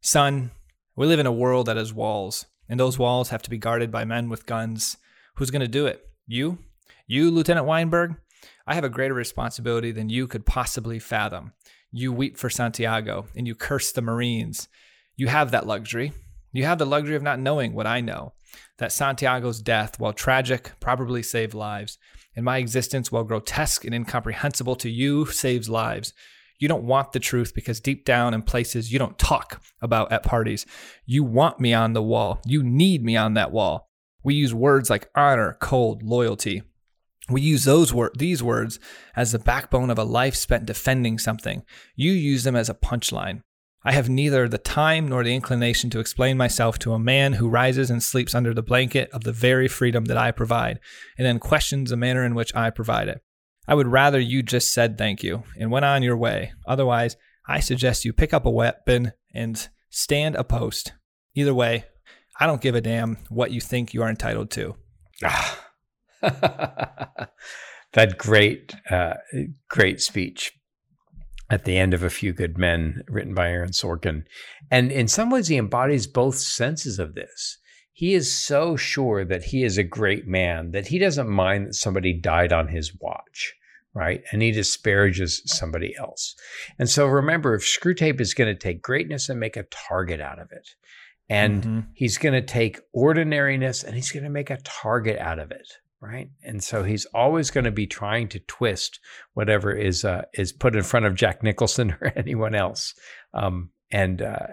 Son, 0.00 0.50
we 0.96 1.06
live 1.06 1.18
in 1.20 1.26
a 1.26 1.32
world 1.32 1.66
that 1.66 1.76
has 1.76 1.92
walls, 1.92 2.46
and 2.68 2.80
those 2.80 2.98
walls 2.98 3.28
have 3.30 3.42
to 3.42 3.50
be 3.50 3.58
guarded 3.58 3.90
by 3.90 4.04
men 4.04 4.28
with 4.28 4.46
guns. 4.46 4.96
Who's 5.36 5.50
going 5.50 5.60
to 5.60 5.68
do 5.68 5.86
it? 5.86 6.02
You? 6.26 6.58
You, 7.06 7.30
Lieutenant 7.30 7.66
Weinberg? 7.66 8.16
I 8.66 8.74
have 8.74 8.84
a 8.84 8.88
greater 8.88 9.14
responsibility 9.14 9.92
than 9.92 10.08
you 10.08 10.26
could 10.26 10.46
possibly 10.46 10.98
fathom. 10.98 11.52
You 11.90 12.12
weep 12.12 12.36
for 12.36 12.48
Santiago 12.48 13.26
and 13.34 13.46
you 13.46 13.54
curse 13.54 13.92
the 13.92 14.00
Marines. 14.00 14.68
You 15.20 15.26
have 15.26 15.50
that 15.50 15.66
luxury. 15.66 16.14
You 16.50 16.64
have 16.64 16.78
the 16.78 16.86
luxury 16.86 17.14
of 17.14 17.22
not 17.22 17.38
knowing 17.38 17.74
what 17.74 17.86
I 17.86 18.00
know 18.00 18.32
that 18.78 18.90
Santiago's 18.90 19.60
death, 19.60 20.00
while 20.00 20.14
tragic, 20.14 20.72
probably 20.80 21.22
saved 21.22 21.52
lives, 21.52 21.98
and 22.34 22.42
my 22.42 22.56
existence, 22.56 23.12
while 23.12 23.24
grotesque 23.24 23.84
and 23.84 23.94
incomprehensible 23.94 24.76
to 24.76 24.88
you, 24.88 25.26
saves 25.26 25.68
lives. 25.68 26.14
You 26.58 26.68
don't 26.68 26.86
want 26.86 27.12
the 27.12 27.20
truth 27.20 27.54
because 27.54 27.80
deep 27.80 28.06
down 28.06 28.32
in 28.32 28.40
places 28.40 28.94
you 28.94 28.98
don't 28.98 29.18
talk 29.18 29.60
about 29.82 30.10
at 30.10 30.22
parties, 30.22 30.64
you 31.04 31.22
want 31.22 31.60
me 31.60 31.74
on 31.74 31.92
the 31.92 32.02
wall. 32.02 32.40
You 32.46 32.62
need 32.62 33.04
me 33.04 33.14
on 33.14 33.34
that 33.34 33.52
wall. 33.52 33.90
We 34.24 34.36
use 34.36 34.54
words 34.54 34.88
like 34.88 35.10
honor, 35.14 35.58
cold, 35.60 36.02
loyalty. 36.02 36.62
We 37.28 37.42
use 37.42 37.64
those 37.64 37.92
wor- 37.92 38.12
these 38.16 38.42
words 38.42 38.80
as 39.14 39.32
the 39.32 39.38
backbone 39.38 39.90
of 39.90 39.98
a 39.98 40.04
life 40.04 40.34
spent 40.34 40.64
defending 40.64 41.18
something. 41.18 41.62
You 41.94 42.12
use 42.12 42.44
them 42.44 42.56
as 42.56 42.70
a 42.70 42.74
punchline. 42.74 43.42
I 43.82 43.92
have 43.92 44.10
neither 44.10 44.46
the 44.46 44.58
time 44.58 45.08
nor 45.08 45.24
the 45.24 45.34
inclination 45.34 45.88
to 45.90 46.00
explain 46.00 46.36
myself 46.36 46.78
to 46.80 46.92
a 46.92 46.98
man 46.98 47.34
who 47.34 47.48
rises 47.48 47.90
and 47.90 48.02
sleeps 48.02 48.34
under 48.34 48.52
the 48.52 48.62
blanket 48.62 49.08
of 49.10 49.24
the 49.24 49.32
very 49.32 49.68
freedom 49.68 50.04
that 50.06 50.18
I 50.18 50.32
provide, 50.32 50.80
and 51.16 51.26
then 51.26 51.38
questions 51.38 51.88
the 51.88 51.96
manner 51.96 52.22
in 52.22 52.34
which 52.34 52.54
I 52.54 52.68
provide 52.68 53.08
it. 53.08 53.22
I 53.66 53.74
would 53.74 53.86
rather 53.86 54.20
you 54.20 54.42
just 54.42 54.74
said 54.74 54.98
thank 54.98 55.22
you 55.22 55.44
and 55.58 55.70
went 55.70 55.86
on 55.86 56.02
your 56.02 56.16
way. 56.16 56.52
Otherwise, 56.66 57.16
I 57.48 57.60
suggest 57.60 58.04
you 58.04 58.12
pick 58.12 58.34
up 58.34 58.44
a 58.44 58.50
weapon 58.50 59.12
and 59.34 59.68
stand 59.88 60.34
a 60.34 60.44
post. 60.44 60.92
Either 61.34 61.54
way, 61.54 61.86
I 62.38 62.46
don't 62.46 62.60
give 62.60 62.74
a 62.74 62.80
damn 62.82 63.16
what 63.28 63.50
you 63.50 63.60
think 63.60 63.94
you 63.94 64.02
are 64.02 64.10
entitled 64.10 64.50
to. 64.52 64.76
Ah. 65.24 65.66
that 67.92 68.18
great, 68.18 68.74
uh, 68.90 69.14
great 69.70 70.02
speech 70.02 70.52
at 71.50 71.64
the 71.64 71.76
end 71.76 71.92
of 71.92 72.02
A 72.02 72.10
Few 72.10 72.32
Good 72.32 72.56
Men, 72.56 73.02
written 73.08 73.34
by 73.34 73.50
Aaron 73.50 73.72
Sorkin. 73.72 74.24
And 74.70 74.92
in 74.92 75.08
some 75.08 75.30
ways, 75.30 75.48
he 75.48 75.56
embodies 75.56 76.06
both 76.06 76.36
senses 76.36 76.98
of 76.98 77.14
this. 77.14 77.58
He 77.92 78.14
is 78.14 78.32
so 78.32 78.76
sure 78.76 79.24
that 79.24 79.44
he 79.44 79.64
is 79.64 79.76
a 79.76 79.82
great 79.82 80.26
man 80.26 80.70
that 80.70 80.86
he 80.86 80.98
doesn't 80.98 81.28
mind 81.28 81.66
that 81.66 81.74
somebody 81.74 82.14
died 82.14 82.52
on 82.52 82.68
his 82.68 82.94
watch, 82.98 83.54
right? 83.92 84.22
And 84.32 84.40
he 84.40 84.52
disparages 84.52 85.42
somebody 85.44 85.94
else. 85.98 86.34
And 86.78 86.88
so 86.88 87.06
remember, 87.06 87.54
if 87.54 87.62
Screwtape 87.62 88.20
is 88.20 88.32
going 88.32 88.48
to 88.48 88.58
take 88.58 88.80
greatness 88.80 89.28
and 89.28 89.38
make 89.38 89.56
a 89.56 89.64
target 89.64 90.20
out 90.20 90.38
of 90.38 90.50
it, 90.52 90.68
and 91.28 91.62
mm-hmm. 91.62 91.80
he's 91.94 92.16
going 92.16 92.32
to 92.32 92.42
take 92.42 92.80
ordinariness 92.92 93.84
and 93.84 93.94
he's 93.94 94.12
going 94.12 94.24
to 94.24 94.30
make 94.30 94.50
a 94.50 94.58
target 94.64 95.18
out 95.18 95.38
of 95.38 95.50
it, 95.50 95.68
right? 96.00 96.30
And 96.42 96.62
so 96.62 96.82
he's 96.82 97.04
always 97.06 97.50
going 97.50 97.64
to 97.64 97.70
be 97.70 97.86
trying 97.86 98.28
to 98.28 98.40
twist 98.40 99.00
whatever 99.34 99.72
is 99.72 100.04
uh, 100.04 100.22
is 100.34 100.52
put 100.52 100.74
in 100.74 100.82
front 100.82 101.06
of 101.06 101.14
Jack 101.14 101.42
Nicholson 101.42 101.92
or 102.00 102.12
anyone 102.16 102.54
else, 102.54 102.94
um, 103.34 103.70
and 103.90 104.22
uh, 104.22 104.46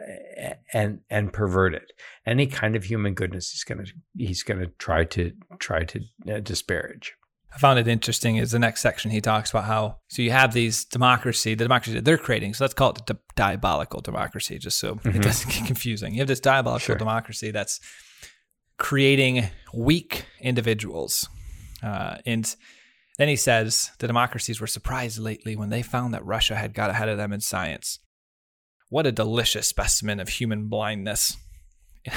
and 0.74 1.00
and 1.10 1.34
pervert 1.34 1.74
it. 1.74 1.92
Any 2.26 2.48
kind 2.48 2.76
of 2.76 2.84
human 2.84 3.14
goodness 3.14 3.52
he's 3.52 3.64
going 3.64 3.86
to 3.86 3.92
he's 4.16 4.44
going 4.44 4.60
to 4.60 4.68
try 4.78 5.06
to 5.06 5.32
try 5.60 5.84
to 5.86 6.02
uh, 6.30 6.40
disparage. 6.40 7.14
I 7.56 7.60
found 7.60 7.80
it 7.80 7.88
interesting 7.88 8.36
is 8.36 8.52
the 8.52 8.60
next 8.60 8.82
section 8.82 9.10
he 9.10 9.22
talks 9.22 9.50
about 9.50 9.64
how 9.64 10.00
so 10.10 10.22
you 10.22 10.32
have 10.32 10.54
these 10.54 10.84
democracy, 10.84 11.56
the 11.56 11.64
democracy 11.64 11.94
that 11.94 12.04
they're 12.04 12.18
creating. 12.18 12.54
So 12.54 12.66
let's 12.66 12.74
call 12.74 12.92
it 12.92 13.06
the 13.06 13.18
diabolical 13.36 14.02
democracy, 14.02 14.60
just 14.60 14.80
so 14.80 14.96
mm-hmm. 14.96 15.18
it 15.18 15.24
doesn't 15.24 15.52
get 15.54 15.66
confusing. 15.66 16.14
You 16.14 16.20
have 16.20 16.28
this 16.28 16.42
diabolical 16.42 16.80
sure. 16.80 16.96
democracy 16.98 17.52
that's 17.52 17.80
creating 18.78 19.50
weak 19.74 20.26
individuals 20.40 21.28
uh, 21.84 22.18
and 22.26 22.56
then 23.18 23.28
he 23.28 23.36
says 23.36 23.92
the 24.00 24.08
democracies 24.08 24.62
were 24.62 24.68
surprised 24.68 25.20
lately 25.20 25.56
when 25.56 25.70
they 25.70 25.82
found 25.82 26.14
that 26.14 26.26
Russia 26.26 26.56
had 26.56 26.74
got 26.74 26.90
ahead 26.90 27.10
of 27.10 27.18
them 27.18 27.34
in 27.34 27.42
science. 27.42 28.00
What 28.90 29.08
a 29.08 29.12
delicious 29.12 29.68
specimen 29.68 30.20
of 30.20 30.30
human 30.30 30.68
blindness. 30.68 31.36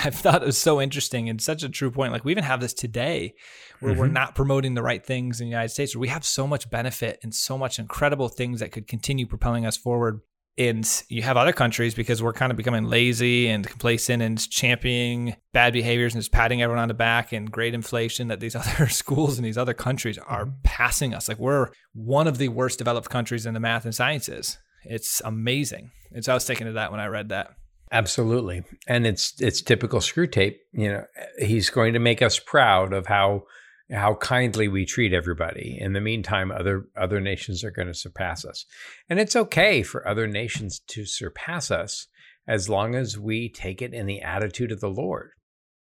I 0.04 0.10
thought 0.10 0.42
it 0.42 0.46
was 0.46 0.58
so 0.58 0.80
interesting 0.80 1.28
and 1.28 1.40
such 1.40 1.62
a 1.62 1.68
true 1.68 1.90
point. 1.90 2.12
Like 2.12 2.24
we 2.24 2.32
even 2.32 2.44
have 2.44 2.60
this 2.60 2.74
today 2.74 3.34
where 3.80 3.92
mm-hmm. 3.92 4.00
we're 4.00 4.08
not 4.08 4.34
promoting 4.34 4.74
the 4.74 4.82
right 4.82 5.04
things 5.04 5.40
in 5.40 5.46
the 5.46 5.50
United 5.50 5.70
States, 5.70 5.96
where 5.96 6.00
we 6.00 6.08
have 6.08 6.24
so 6.24 6.46
much 6.46 6.70
benefit 6.70 7.18
and 7.22 7.34
so 7.34 7.58
much 7.58 7.78
incredible 7.78 8.28
things 8.28 8.60
that 8.60 8.72
could 8.72 8.86
continue 8.86 9.26
propelling 9.26 9.66
us 9.66 9.76
forward 9.76 10.20
and 10.58 11.02
you 11.08 11.22
have 11.22 11.36
other 11.36 11.52
countries 11.52 11.94
because 11.94 12.22
we're 12.22 12.32
kind 12.32 12.50
of 12.50 12.56
becoming 12.56 12.84
lazy 12.84 13.48
and 13.48 13.66
complacent 13.66 14.22
and 14.22 14.50
championing 14.50 15.36
bad 15.52 15.72
behaviors 15.72 16.14
and 16.14 16.20
just 16.22 16.32
patting 16.32 16.60
everyone 16.62 16.82
on 16.82 16.88
the 16.88 16.94
back 16.94 17.32
and 17.32 17.50
great 17.50 17.72
inflation 17.72 18.28
that 18.28 18.40
these 18.40 18.54
other 18.56 18.88
schools 18.88 19.38
in 19.38 19.44
these 19.44 19.58
other 19.58 19.74
countries 19.74 20.18
are 20.18 20.52
passing 20.62 21.14
us. 21.14 21.28
Like 21.28 21.38
we're 21.38 21.68
one 21.94 22.26
of 22.26 22.38
the 22.38 22.48
worst 22.48 22.78
developed 22.78 23.08
countries 23.08 23.46
in 23.46 23.54
the 23.54 23.60
math 23.60 23.84
and 23.84 23.94
sciences. 23.94 24.58
It's 24.84 25.22
amazing. 25.24 25.90
And 26.12 26.24
so 26.24 26.32
I 26.32 26.34
was 26.34 26.44
thinking 26.44 26.66
of 26.66 26.74
that 26.74 26.90
when 26.90 27.00
I 27.00 27.06
read 27.06 27.28
that. 27.30 27.54
Absolutely. 27.92 28.62
And 28.86 29.06
it's 29.06 29.34
it's 29.40 29.62
typical 29.62 30.00
Screwtape. 30.00 30.56
You 30.72 30.92
know, 30.92 31.04
he's 31.38 31.70
going 31.70 31.92
to 31.94 31.98
make 31.98 32.22
us 32.22 32.38
proud 32.38 32.92
of 32.92 33.06
how 33.06 33.44
how 33.92 34.14
kindly 34.14 34.68
we 34.68 34.86
treat 34.86 35.12
everybody. 35.12 35.76
In 35.80 35.92
the 35.92 36.00
meantime, 36.00 36.52
other 36.52 36.86
other 36.96 37.20
nations 37.20 37.64
are 37.64 37.70
going 37.70 37.88
to 37.88 37.94
surpass 37.94 38.44
us. 38.44 38.64
And 39.08 39.18
it's 39.18 39.36
okay 39.36 39.82
for 39.82 40.06
other 40.06 40.26
nations 40.26 40.80
to 40.88 41.04
surpass 41.04 41.70
us 41.70 42.06
as 42.46 42.68
long 42.68 42.94
as 42.94 43.18
we 43.18 43.48
take 43.48 43.82
it 43.82 43.92
in 43.92 44.06
the 44.06 44.20
attitude 44.20 44.72
of 44.72 44.80
the 44.80 44.90
Lord. 44.90 45.30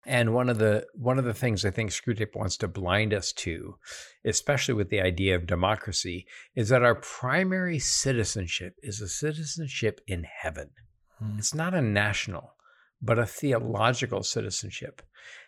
And 0.06 0.32
one 0.32 0.48
of 0.48 0.58
the 0.58 0.86
one 0.94 1.18
of 1.18 1.24
the 1.24 1.34
things 1.34 1.64
I 1.64 1.70
think 1.70 1.90
Screwtape 1.90 2.36
wants 2.36 2.56
to 2.58 2.68
blind 2.68 3.12
us 3.12 3.32
to, 3.32 3.74
especially 4.24 4.74
with 4.74 4.88
the 4.88 5.00
idea 5.00 5.34
of 5.34 5.46
democracy, 5.46 6.26
is 6.54 6.68
that 6.68 6.84
our 6.84 6.94
primary 6.94 7.80
citizenship 7.80 8.74
is 8.82 9.00
a 9.00 9.08
citizenship 9.08 10.00
in 10.06 10.24
heaven. 10.24 10.70
Hmm. 11.18 11.38
It's 11.38 11.54
not 11.54 11.74
a 11.74 11.82
national, 11.82 12.52
but 13.02 13.18
a 13.18 13.26
theological 13.26 14.22
citizenship. 14.22 15.02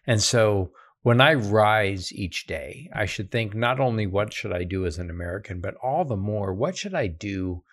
And 0.06 0.20
so 0.20 0.72
when 1.08 1.22
I 1.22 1.32
rise 1.32 2.12
each 2.12 2.46
day, 2.46 2.90
I 2.94 3.06
should 3.06 3.30
think 3.30 3.54
not 3.54 3.80
only 3.80 4.06
what 4.06 4.30
should 4.34 4.52
I 4.52 4.64
do 4.64 4.84
as 4.84 4.98
an 4.98 5.08
American, 5.08 5.58
but 5.58 5.74
all 5.82 6.04
the 6.04 6.18
more, 6.18 6.52
what 6.52 6.76
should 6.76 6.94
I 6.94 7.06
do 7.06 7.64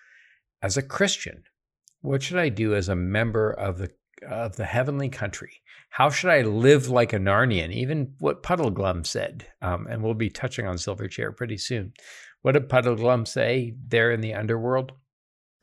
as 0.61 0.77
a 0.77 0.81
Christian? 0.81 1.43
What 1.99 2.23
should 2.23 2.37
I 2.37 2.47
do 2.47 2.73
as 2.73 2.87
a 2.87 2.95
member 2.95 3.51
of 3.51 3.77
the 3.77 3.91
of 4.25 4.55
the 4.55 4.63
heavenly 4.63 5.09
country? 5.09 5.51
How 5.89 6.09
should 6.09 6.29
I 6.29 6.43
live 6.43 6.87
like 6.87 7.11
a 7.11 7.17
Narnian? 7.17 7.73
Even 7.73 8.13
what 8.19 8.41
Puddleglum 8.41 9.05
said, 9.05 9.45
um, 9.61 9.85
and 9.89 10.01
we'll 10.01 10.13
be 10.13 10.29
touching 10.29 10.65
on 10.65 10.77
Silver 10.77 11.09
Chair 11.09 11.33
pretty 11.33 11.57
soon. 11.57 11.91
What 12.41 12.53
did 12.53 12.69
Puddleglum 12.69 13.27
say 13.27 13.75
there 13.85 14.11
in 14.11 14.21
the 14.21 14.33
underworld? 14.33 14.93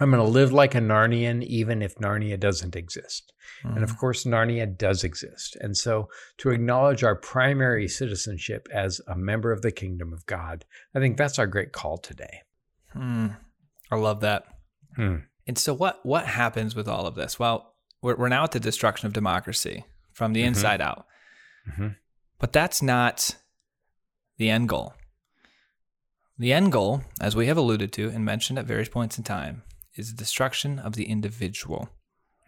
I'm 0.03 0.11
going 0.11 0.25
to 0.25 0.29
live 0.29 0.53
like 0.53 0.75
a 0.75 0.81
Narnian, 0.81 1.45
even 1.45 1.81
if 1.81 1.95
Narnia 1.95 2.39
doesn't 2.39 2.75
exist. 2.75 3.33
Mm. 3.65 3.77
And 3.77 3.85
of 3.85 3.93
mm. 3.93 3.99
course, 3.99 4.25
Narnia 4.25 4.77
does 4.77 5.05
exist. 5.05 5.57
And 5.61 5.77
so 5.77 6.09
to 6.39 6.51
acknowledge 6.51 7.05
our 7.05 7.15
primary 7.15 7.87
citizenship 7.87 8.67
as 8.73 9.01
a 9.07 9.15
member 9.17 9.53
of 9.53 9.63
the 9.63 9.71
kingdom 9.71 10.13
of 10.13 10.27
God, 10.27 10.65
I 10.93 10.99
think 10.99 11.17
that's 11.17 11.39
our 11.39 11.47
great 11.47 11.71
call 11.71 11.99
today. 11.99 12.41
Mm. 12.97 13.37
I 13.93 13.97
love 13.97 14.21
that. 14.23 14.45
Mm. 14.99 15.23
And 15.47 15.57
so 15.57 15.73
what 15.73 16.05
what 16.05 16.27
happens 16.27 16.75
with 16.75 16.89
all 16.89 17.07
of 17.07 17.15
this? 17.15 17.39
Well, 17.39 17.73
we're, 18.03 18.17
we're 18.17 18.29
now 18.29 18.43
at 18.43 18.51
the 18.51 18.61
destruction 18.61 19.07
of 19.07 19.13
democracy 19.13 19.85
from 20.13 20.33
the 20.33 20.41
mm-hmm. 20.41 20.49
inside 20.49 20.81
out. 20.81 21.07
Mm-hmm. 21.71 21.89
But 22.41 22.53
that's 22.53 22.83
not 22.83 23.37
the 24.37 24.51
end 24.51 24.69
goal. 24.69 24.95
The 26.39 26.53
end 26.53 26.73
goal, 26.73 27.03
as 27.21 27.37
we 27.37 27.47
have 27.47 27.57
alluded 27.57 27.93
to 27.93 28.09
and 28.09 28.25
mentioned 28.25 28.59
at 28.59 28.65
various 28.65 28.89
points 28.89 29.17
in 29.17 29.23
time, 29.23 29.63
is 29.97 30.11
the 30.11 30.17
destruction 30.17 30.79
of 30.79 30.95
the 30.95 31.05
individual. 31.05 31.89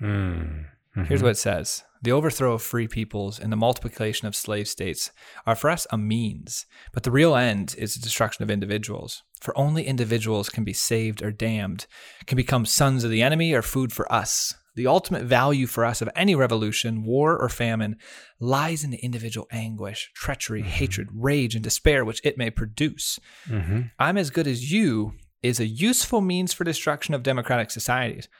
Mm. 0.01 0.67
Mm-hmm. 0.97 1.05
Here's 1.09 1.23
what 1.23 1.33
it 1.33 1.39
says 1.39 1.85
The 2.03 2.13
overthrow 2.13 2.55
of 2.55 2.63
free 2.63 2.87
peoples 2.87 3.41
and 3.41 3.51
the 3.51 3.57
multiplication 3.57 4.29
of 4.29 4.37
slave 4.37 4.69
states 4.69 5.11
are 5.47 5.57
for 5.57 5.71
us 5.71 5.87
a 5.91 5.99
means, 5.99 6.67
but 6.93 7.03
the 7.03 7.11
real 7.11 7.35
end 7.35 7.75
is 7.79 7.95
the 7.95 8.03
destruction 8.03 8.43
of 8.43 8.51
individuals. 8.51 9.23
For 9.41 9.57
only 9.59 9.87
individuals 9.87 10.49
can 10.49 10.65
be 10.65 10.73
saved 10.73 11.23
or 11.23 11.33
damned, 11.33 11.87
can 12.27 12.37
become 12.37 12.65
sons 12.65 13.05
of 13.05 13.11
the 13.11 13.23
enemy 13.23 13.53
or 13.53 13.63
food 13.63 13.93
for 13.93 14.11
us. 14.13 14.55
The 14.77 14.87
ultimate 14.89 15.25
value 15.25 15.67
for 15.67 15.85
us 15.85 16.03
of 16.03 16.09
any 16.17 16.35
revolution, 16.35 17.05
war, 17.05 17.39
or 17.39 17.49
famine 17.49 17.97
lies 18.41 18.83
in 18.83 18.91
the 18.91 18.99
individual 18.99 19.47
anguish, 19.53 20.11
treachery, 20.15 20.63
mm-hmm. 20.63 20.71
hatred, 20.71 21.09
rage, 21.13 21.55
and 21.55 21.63
despair 21.63 22.05
which 22.05 22.21
it 22.25 22.39
may 22.39 22.51
produce. 22.51 23.21
Mm-hmm. 23.49 23.83
I'm 23.99 24.17
as 24.17 24.31
good 24.31 24.49
as 24.49 24.73
you 24.73 25.13
is 25.45 25.61
a 25.61 25.67
useful 25.67 26.23
means 26.23 26.55
for 26.55 26.65
destruction 26.65 27.15
of 27.15 27.23
democratic 27.23 27.71
societies, 27.71 28.31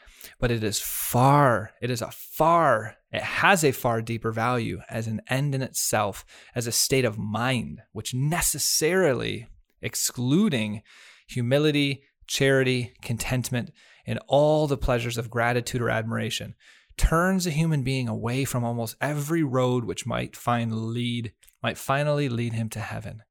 but 0.41 0.51
it 0.51 0.65
is 0.65 0.81
far, 0.81 1.71
it 1.83 1.91
is 1.91 2.01
a 2.01 2.11
far, 2.11 2.97
it 3.13 3.23
has 3.23 3.63
a 3.63 3.73
far 3.73 4.01
deeper 4.01 4.33
value 4.33 4.81
as 4.89 5.07
an 5.07 5.21
end 5.29 5.55
in 5.55 5.61
itself, 5.61 6.25
as 6.55 6.67
a 6.67 6.73
state 6.73 7.05
of 7.05 7.19
mind, 7.19 7.83
which 7.93 8.15
necessarily, 8.15 9.47
excluding 9.83 10.81
humility, 11.29 12.05
charity, 12.27 12.95
contentment, 13.03 13.71
and 14.07 14.19
all 14.27 14.67
the 14.67 14.79
pleasures 14.79 15.19
of 15.19 15.29
gratitude 15.29 15.83
or 15.83 15.91
admiration, 15.91 16.55
turns 16.97 17.47
a 17.47 17.51
human 17.51 17.83
being 17.83 18.09
away 18.09 18.47
from 18.47 18.65
almost 18.65 18.97
every 18.99 19.43
road 19.43 19.85
which 19.85 20.07
might 20.07 20.35
find 20.35 20.73
lead, 20.73 21.35
might 21.63 21.77
finally 21.77 22.31
lead 22.31 22.55
him 22.55 22.71
to 22.71 22.81
heaven. 22.81 23.23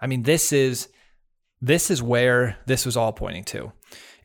I 0.00 0.06
mean, 0.06 0.22
this 0.22 0.50
is 0.50 0.88
this 1.60 1.90
is 1.90 2.02
where 2.02 2.58
this 2.66 2.84
was 2.84 2.96
all 2.96 3.12
pointing 3.12 3.44
to. 3.44 3.72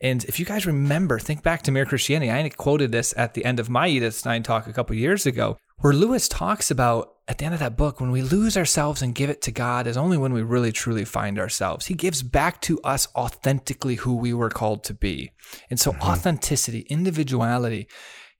And 0.01 0.23
if 0.25 0.39
you 0.39 0.45
guys 0.45 0.65
remember, 0.65 1.19
think 1.19 1.43
back 1.43 1.61
to 1.63 1.71
Mere 1.71 1.85
Christianity. 1.85 2.31
I 2.31 2.49
quoted 2.49 2.91
this 2.91 3.13
at 3.15 3.35
the 3.35 3.45
end 3.45 3.59
of 3.59 3.69
my 3.69 3.87
Edith 3.87 4.15
Stein 4.15 4.41
talk 4.41 4.65
a 4.65 4.73
couple 4.73 4.95
years 4.95 5.25
ago, 5.25 5.57
where 5.77 5.93
Lewis 5.93 6.27
talks 6.27 6.71
about 6.71 7.15
at 7.27 7.37
the 7.37 7.45
end 7.45 7.53
of 7.53 7.61
that 7.61 7.77
book, 7.77 8.01
when 8.01 8.11
we 8.11 8.21
lose 8.21 8.57
ourselves 8.57 9.01
and 9.01 9.15
give 9.15 9.29
it 9.29 9.41
to 9.43 9.51
God 9.51 9.87
is 9.87 9.95
only 9.95 10.17
when 10.17 10.33
we 10.33 10.41
really 10.41 10.73
truly 10.73 11.05
find 11.05 11.39
ourselves. 11.39 11.85
He 11.85 11.93
gives 11.93 12.23
back 12.23 12.59
to 12.63 12.77
us 12.81 13.07
authentically 13.15 13.95
who 13.95 14.17
we 14.17 14.33
were 14.33 14.49
called 14.49 14.83
to 14.85 14.93
be. 14.93 15.31
And 15.69 15.79
so, 15.79 15.91
mm-hmm. 15.91 16.01
authenticity, 16.01 16.81
individuality. 16.89 17.87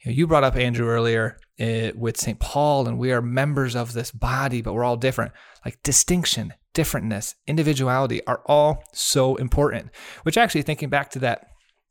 You, 0.03 0.11
know, 0.11 0.15
you 0.15 0.27
brought 0.27 0.43
up 0.43 0.57
Andrew 0.57 0.87
earlier 0.87 1.37
uh, 1.57 1.91
with 1.95 2.17
St. 2.17 2.39
Paul, 2.39 2.87
and 2.87 2.97
we 2.97 3.13
are 3.13 3.21
members 3.21 3.75
of 3.75 3.93
this 3.93 4.11
body, 4.11 4.61
but 4.61 4.73
we're 4.73 4.83
all 4.83 4.97
different. 4.97 5.31
Like 5.63 5.81
distinction, 5.83 6.53
differentness, 6.73 7.35
individuality 7.47 8.25
are 8.25 8.41
all 8.45 8.83
so 8.93 9.35
important. 9.35 9.89
Which 10.23 10.37
actually, 10.37 10.63
thinking 10.63 10.89
back 10.89 11.09
to 11.11 11.19
that 11.19 11.47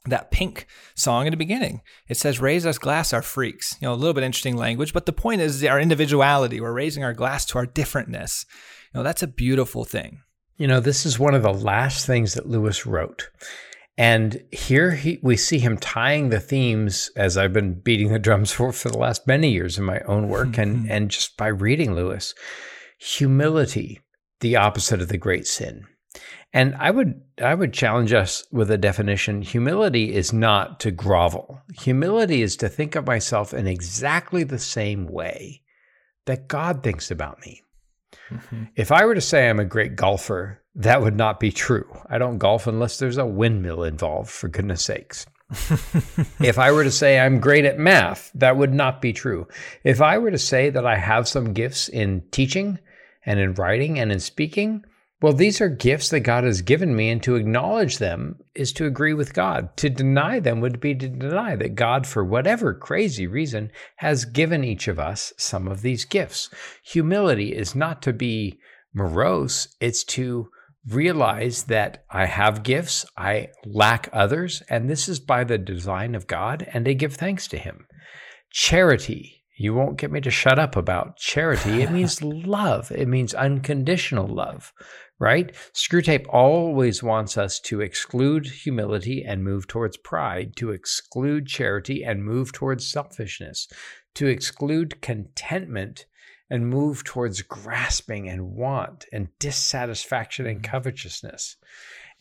that 0.07 0.31
pink 0.31 0.67
song 0.95 1.27
in 1.27 1.31
the 1.31 1.37
beginning. 1.37 1.83
It 2.09 2.17
says, 2.17 2.41
raise 2.41 2.65
us 2.65 2.79
glass, 2.79 3.13
our 3.13 3.23
freaks. 3.23 3.77
You 3.81 3.89
know, 3.89 3.93
a 3.93 3.97
little 3.97 4.15
bit 4.15 4.25
interesting 4.25 4.57
language, 4.57 4.95
but 4.95 5.05
the 5.05 5.13
point 5.13 5.43
is 5.43 5.63
our 5.65 5.79
individuality. 5.79 6.61
We're 6.61 6.73
raising 6.73 7.05
our 7.05 7.13
glass 7.13 7.45
to 7.47 7.59
our 7.59 7.67
differentness. 7.67 8.47
You 8.95 9.01
know, 9.01 9.05
that's 9.05 9.23
a 9.23 9.27
beautiful 9.27 9.85
thing. 9.85 10.23
You 10.57 10.67
know, 10.67 10.81
this 10.81 11.05
is 11.05 11.19
one 11.19 11.35
of 11.35 11.43
the 11.43 11.53
last 11.53 12.07
things 12.07 12.35
that 12.35 12.49
Lewis 12.49 12.87
wrote. 12.87 13.31
And 13.99 14.43
here 14.51 14.93
he, 14.93 15.19
we 15.23 15.37
see 15.37 15.59
him 15.59 15.77
tying 15.77 16.31
the 16.31 16.41
themes, 16.41 17.11
as 17.17 17.37
I've 17.37 17.53
been 17.53 17.75
beating 17.75 18.13
the 18.13 18.19
drums 18.19 18.51
for 18.51 18.73
for 18.73 18.89
the 18.89 18.99
last 18.99 19.27
many 19.27 19.51
years 19.51 19.77
in 19.77 19.85
my 19.85 20.01
own 20.01 20.29
work, 20.29 20.49
mm-hmm. 20.49 20.61
and 20.61 20.91
and 20.91 21.11
just 21.11 21.37
by 21.37 21.49
reading 21.49 21.95
Lewis, 21.95 22.35
humility, 22.99 24.01
the 24.41 24.57
opposite 24.57 25.01
of 25.01 25.09
the 25.09 25.19
great 25.19 25.47
sin. 25.47 25.87
And 26.53 26.75
I 26.77 26.91
would 26.91 27.21
I 27.41 27.55
would 27.55 27.73
challenge 27.73 28.13
us 28.13 28.45
with 28.51 28.71
a 28.71 28.79
definition. 28.79 29.43
Humility 29.43 30.13
is 30.13 30.33
not 30.33 30.81
to 30.81 30.91
grovel. 30.91 31.61
Humility 31.79 32.43
is 32.43 32.57
to 32.57 32.69
think 32.69 32.97
of 32.97 33.07
myself 33.07 33.55
in 33.55 33.69
exactly 33.69 34.43
the 34.43 34.59
same 34.59 35.07
way 35.07 35.63
that 36.27 36.49
God 36.49 36.83
thinks 36.83 37.11
about 37.11 37.41
me. 37.41 37.63
Mm-hmm. 38.31 38.65
If 38.75 38.91
I 38.91 39.05
were 39.05 39.15
to 39.15 39.21
say 39.21 39.49
I'm 39.49 39.61
a 39.61 39.65
great 39.65 39.95
golfer, 39.95 40.61
that 40.75 41.03
would 41.03 41.17
not 41.17 41.39
be 41.39 41.53
true. 41.53 41.89
I 42.09 42.19
don't 42.19 42.39
golf 42.39 42.67
unless 42.67 42.99
there's 42.99 43.19
a 43.19 43.27
windmill 43.27 43.85
involved, 43.85 44.31
for 44.31 44.49
goodness 44.49 44.83
sakes. 44.83 45.27
if 46.41 46.59
I 46.59 46.71
were 46.71 46.85
to 46.85 46.93
say 46.93 47.19
I'm 47.19 47.41
great 47.41 47.65
at 47.65 47.79
math, 47.79 48.31
that 48.35 48.57
would 48.57 48.73
not 48.73 49.01
be 49.01 49.13
true. 49.13 49.49
If 49.83 50.01
I 50.01 50.19
were 50.19 50.31
to 50.31 50.39
say 50.39 50.71
that 50.71 50.87
I 50.87 50.97
have 50.97 51.27
some 51.27 51.53
gifts 51.53 51.89
in 51.89 52.23
teaching 52.31 52.79
and 53.31 53.39
in 53.39 53.55
writing 53.55 53.97
and 53.97 54.11
in 54.11 54.19
speaking, 54.19 54.83
well, 55.23 55.33
these 55.33 55.61
are 55.61 55.69
gifts 55.69 56.09
that 56.09 56.21
God 56.21 56.43
has 56.43 56.63
given 56.63 56.97
me, 56.97 57.11
and 57.11 57.23
to 57.23 57.37
acknowledge 57.37 57.99
them 57.99 58.41
is 58.57 58.73
to 58.73 58.87
agree 58.87 59.15
with 59.15 59.35
God. 59.35 59.77
To 59.77 59.89
deny 59.89 60.41
them 60.41 60.61
would 60.61 60.81
be 60.81 60.97
to 60.97 61.09
deny 61.09 61.55
that 61.55 61.77
God, 61.77 62.09
for 62.09 62.25
whatever 62.25 62.75
crazy 62.75 63.29
reason, 63.29 63.71
has 63.97 64.25
given 64.25 64.65
each 64.65 64.89
of 64.89 64.99
us 64.99 65.33
some 65.37 65.69
of 65.69 65.83
these 65.83 66.05
gifts. 66.05 66.51
Humility 66.83 67.55
is 67.55 67.77
not 67.77 68.03
to 68.03 68.13
be 68.13 68.59
morose, 68.93 69.69
it's 69.79 70.03
to 70.05 70.49
realize 70.89 71.65
that 71.65 72.03
I 72.11 72.27
have 72.27 72.65
gifts, 72.65 73.07
I 73.17 73.51
lack 73.65 74.09
others, 74.13 74.61
and 74.69 74.91
this 74.91 75.09
is 75.09 75.21
by 75.21 75.45
the 75.45 75.59
design 75.59 76.17
of 76.17 76.27
God, 76.27 76.67
and 76.73 76.85
to 76.87 76.95
give 76.95 77.15
thanks 77.15 77.47
to 77.49 77.59
Him. 77.59 77.87
Charity. 78.51 79.40
You 79.61 79.75
won't 79.75 79.99
get 79.99 80.11
me 80.11 80.23
to 80.23 80.31
shut 80.31 80.59
up 80.59 80.75
about 80.75 81.19
charity. 81.19 81.83
It 81.83 81.91
means 81.91 82.23
love. 82.23 82.91
It 82.91 83.09
means 83.09 83.35
unconditional 83.35 84.27
love 84.27 84.73
right? 85.21 85.55
Screwtape 85.75 86.25
always 86.31 87.03
wants 87.03 87.37
us 87.37 87.61
to 87.61 87.83
exclude 87.83 88.47
humility 88.47 89.23
and 89.23 89.45
move 89.45 89.69
towards 89.69 89.99
pride, 89.99 90.57
to 90.57 90.71
exclude 90.71 91.47
charity 91.47 92.03
and 92.03 92.25
move 92.25 92.53
towards 92.53 92.91
selfishness, 92.91 93.69
to 94.15 94.27
exclude 94.27 95.03
contentment 95.03 96.07
and 96.49 96.69
move 96.69 97.05
towards 97.05 97.43
grasping 97.43 98.29
and 98.29 98.51
want 98.51 99.05
and 99.13 99.29
dissatisfaction 99.39 100.47
and 100.47 100.63
mm-hmm. 100.63 100.71
covetousness, 100.71 101.57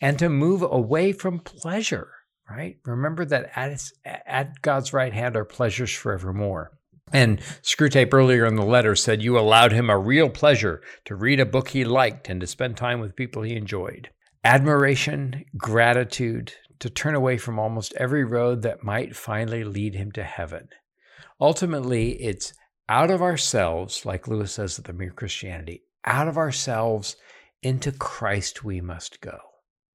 and 0.00 0.18
to 0.18 0.28
move 0.28 0.62
away 0.62 1.12
from 1.12 1.40
pleasure, 1.40 2.10
right? 2.48 2.76
Remember 2.84 3.24
that 3.24 3.50
at, 3.56 3.82
at 4.04 4.60
God's 4.60 4.92
right 4.92 5.12
hand 5.12 5.36
are 5.36 5.44
pleasures 5.46 5.90
forevermore. 5.90 6.72
And 7.12 7.40
Screwtape 7.62 8.14
earlier 8.14 8.46
in 8.46 8.56
the 8.56 8.64
letter 8.64 8.94
said 8.94 9.22
you 9.22 9.38
allowed 9.38 9.72
him 9.72 9.90
a 9.90 9.98
real 9.98 10.30
pleasure 10.30 10.80
to 11.06 11.14
read 11.14 11.40
a 11.40 11.46
book 11.46 11.68
he 11.68 11.84
liked 11.84 12.28
and 12.28 12.40
to 12.40 12.46
spend 12.46 12.76
time 12.76 13.00
with 13.00 13.16
people 13.16 13.42
he 13.42 13.56
enjoyed. 13.56 14.10
Admiration, 14.44 15.44
gratitude, 15.56 16.52
to 16.78 16.88
turn 16.88 17.14
away 17.14 17.36
from 17.36 17.58
almost 17.58 17.92
every 17.96 18.24
road 18.24 18.62
that 18.62 18.84
might 18.84 19.16
finally 19.16 19.64
lead 19.64 19.94
him 19.94 20.12
to 20.12 20.22
heaven. 20.22 20.68
Ultimately, 21.40 22.12
it's 22.22 22.54
out 22.88 23.10
of 23.10 23.22
ourselves, 23.22 24.06
like 24.06 24.28
Lewis 24.28 24.52
says 24.52 24.78
at 24.78 24.84
the 24.84 24.92
Mere 24.92 25.10
Christianity, 25.10 25.82
out 26.04 26.28
of 26.28 26.38
ourselves 26.38 27.16
into 27.62 27.92
Christ 27.92 28.64
we 28.64 28.80
must 28.80 29.20
go. 29.20 29.49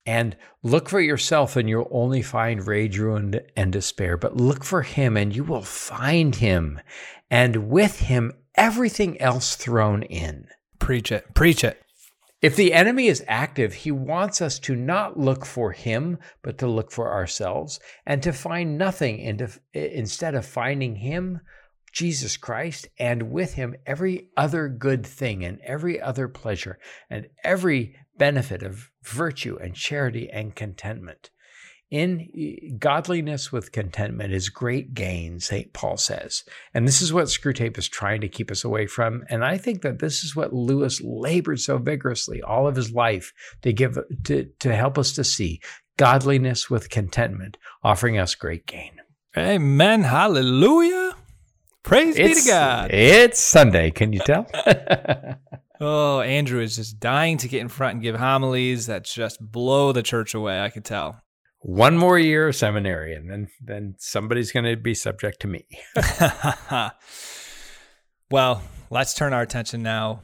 And 0.06 0.38
look 0.62 0.88
for 0.88 1.02
yourself, 1.02 1.56
and 1.56 1.68
you'll 1.68 1.88
only 1.90 2.22
find 2.22 2.68
rage, 2.68 3.00
ruin, 3.00 3.40
and 3.58 3.74
despair. 3.74 4.18
But 4.18 4.38
look 4.38 4.64
for 4.64 4.84
him, 4.84 5.18
and 5.18 5.36
you 5.36 5.44
will 5.44 5.64
find 5.64 6.36
him. 6.36 6.80
And 7.32 7.70
with 7.70 8.00
him, 8.02 8.34
everything 8.56 9.20
else 9.20 9.56
thrown 9.56 10.04
in. 10.04 10.48
Preach 10.78 11.12
it. 11.12 11.34
Preach 11.34 11.64
it. 11.64 11.82
If 12.42 12.56
the 12.56 12.74
enemy 12.74 13.08
is 13.08 13.24
active, 13.28 13.74
he 13.74 13.90
wants 13.90 14.40
us 14.40 14.60
to 14.60 14.76
not 14.76 15.18
look 15.20 15.46
for 15.46 15.72
him, 15.72 16.20
but 16.44 16.60
to 16.60 16.68
look 16.68 16.92
for 16.92 17.12
ourselves 17.12 17.80
and 18.06 18.22
to 18.22 18.32
find 18.32 18.78
nothing 18.78 19.20
instead 19.74 20.36
of 20.36 20.46
finding 20.46 20.98
him, 20.98 21.40
Jesus 21.92 22.38
Christ, 22.38 22.88
and 23.00 23.32
with 23.32 23.56
him 23.56 23.74
every 23.88 24.30
other 24.38 24.68
good 24.68 25.08
thing 25.08 25.44
and 25.44 25.60
every 25.62 26.00
other 26.00 26.28
pleasure 26.28 26.78
and 27.10 27.26
every 27.44 27.96
benefit 28.18 28.64
of 28.64 28.90
virtue 29.04 29.58
and 29.62 29.76
charity 29.76 30.30
and 30.30 30.56
contentment. 30.56 31.30
In 31.92 32.30
eh, 32.36 32.74
godliness 32.80 33.52
with 33.52 33.72
contentment 33.72 34.34
is 34.34 34.50
great 34.50 34.94
gain, 34.94 35.40
St. 35.40 35.72
Paul 35.72 35.98
says. 35.98 36.44
And 36.74 36.88
this 36.88 37.02
is 37.02 37.14
what 37.14 37.26
Screwtape 37.26 37.78
is 37.78 37.88
trying 37.88 38.22
to 38.22 38.28
keep 38.28 38.50
us 38.50 38.64
away 38.64 38.88
from. 38.88 39.24
And 39.30 39.46
I 39.46 39.58
think 39.58 39.82
that 39.84 40.00
this 40.00 40.24
is 40.24 40.36
what 40.36 40.54
Lewis 40.54 41.00
labored 41.04 41.60
so 41.60 41.78
vigorously 41.78 42.42
all 42.42 42.68
of 42.68 42.76
his 42.76 42.92
life 42.92 43.34
to 43.62 43.72
give 43.72 43.98
to, 44.24 44.46
to 44.60 44.76
help 44.76 44.98
us 44.98 45.14
to 45.14 45.24
see 45.24 45.62
godliness 45.98 46.70
with 46.70 46.90
contentment, 46.90 47.58
offering 47.84 48.18
us 48.18 48.36
great 48.36 48.66
gain. 48.66 49.00
Amen. 49.38 50.04
Hallelujah. 50.04 51.16
Praise 51.84 52.16
it's, 52.18 52.40
be 52.40 52.42
to 52.42 52.48
God. 52.50 52.92
It's 52.92 53.40
Sunday. 53.40 53.92
Can 53.92 54.12
you 54.12 54.20
tell? 54.20 54.48
Oh, 55.80 56.22
Andrew 56.22 56.62
is 56.62 56.76
just 56.76 57.00
dying 57.00 57.38
to 57.38 57.48
get 57.48 57.62
in 57.62 57.68
front 57.68 57.96
and 57.96 58.04
give 58.04 58.16
homilies 58.16 58.88
that 58.88 59.04
just 59.04 59.40
blow 59.40 59.92
the 59.92 60.04
church 60.04 60.34
away. 60.34 60.62
I 60.62 60.70
could 60.70 60.86
tell. 60.86 61.22
One 61.60 61.98
more 61.98 62.20
year 62.20 62.50
of 62.50 62.56
seminary, 62.56 63.16
and 63.16 63.30
then 63.30 63.48
then 63.60 63.96
somebody's 63.98 64.52
going 64.52 64.66
to 64.66 64.78
be 64.78 64.94
subject 64.94 65.42
to 65.42 65.48
me. 65.48 65.66
well, 68.32 68.62
let's 68.92 69.16
turn 69.16 69.34
our 69.34 69.42
attention 69.42 69.82
now 69.82 70.22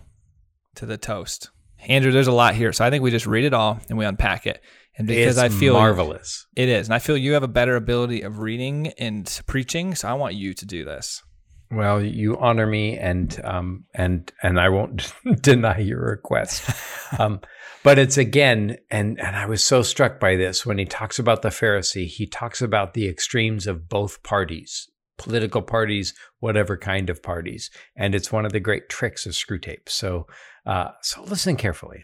to 0.76 0.86
the 0.86 0.97
toast. 0.97 1.49
Andrew, 1.88 2.12
there's 2.12 2.28
a 2.28 2.32
lot 2.32 2.54
here, 2.54 2.72
so 2.72 2.86
I 2.86 2.91
think 2.91 3.04
we 3.04 3.10
just 3.10 3.26
read 3.26 3.43
it 3.43 3.56
all 3.56 3.80
and 3.89 3.97
we 3.97 4.06
unpack 4.06 4.45
it. 4.45 4.62
And 4.97 5.08
because 5.08 5.38
it's 5.38 5.43
I 5.43 5.49
feel 5.49 5.74
marvelous, 5.74 6.45
it 6.56 6.70
is, 6.70 6.88
and 6.88 6.93
I 6.93 6.99
feel 6.99 7.18
you 7.18 7.34
have 7.34 7.43
a 7.43 7.47
better 7.47 7.76
ability 7.76 8.22
of 8.22 8.39
reading 8.39 8.89
and 8.99 9.41
preaching, 9.47 9.95
so 9.95 10.08
I 10.08 10.14
want 10.14 10.36
you 10.36 10.54
to 10.54 10.66
do 10.66 10.86
this. 10.86 11.24
Well, 11.72 12.03
you 12.03 12.38
honor 12.38 12.67
me, 12.67 12.97
and 12.97 13.39
um, 13.45 13.86
and 13.93 14.30
and 14.43 14.59
I 14.59 14.67
won't 14.69 15.13
deny 15.41 15.80
your 15.80 16.01
request. 16.01 16.69
Um, 17.17 17.39
but 17.84 17.97
it's 17.97 18.17
again, 18.17 18.78
and 18.89 19.19
and 19.19 19.36
I 19.36 19.45
was 19.45 19.63
so 19.63 19.82
struck 19.82 20.19
by 20.19 20.36
this 20.36 20.65
when 20.65 20.78
he 20.78 20.86
talks 20.86 21.17
about 21.17 21.41
the 21.41 21.49
Pharisee. 21.49 22.07
He 22.07 22.28
talks 22.28 22.61
about 22.61 22.93
the 22.93 23.07
extremes 23.07 23.67
of 23.67 23.88
both 23.88 24.22
parties, 24.22 24.89
political 25.17 25.61
parties, 25.61 26.13
whatever 26.39 26.76
kind 26.76 27.09
of 27.09 27.24
parties, 27.24 27.72
and 27.95 28.13
it's 28.13 28.34
one 28.34 28.45
of 28.45 28.51
the 28.51 28.59
great 28.59 28.89
tricks 28.89 29.26
of 29.26 29.32
Screwtape. 29.32 29.88
So, 29.88 30.28
uh, 30.65 30.89
so 31.01 31.24
listen 31.24 31.55
carefully. 31.55 32.03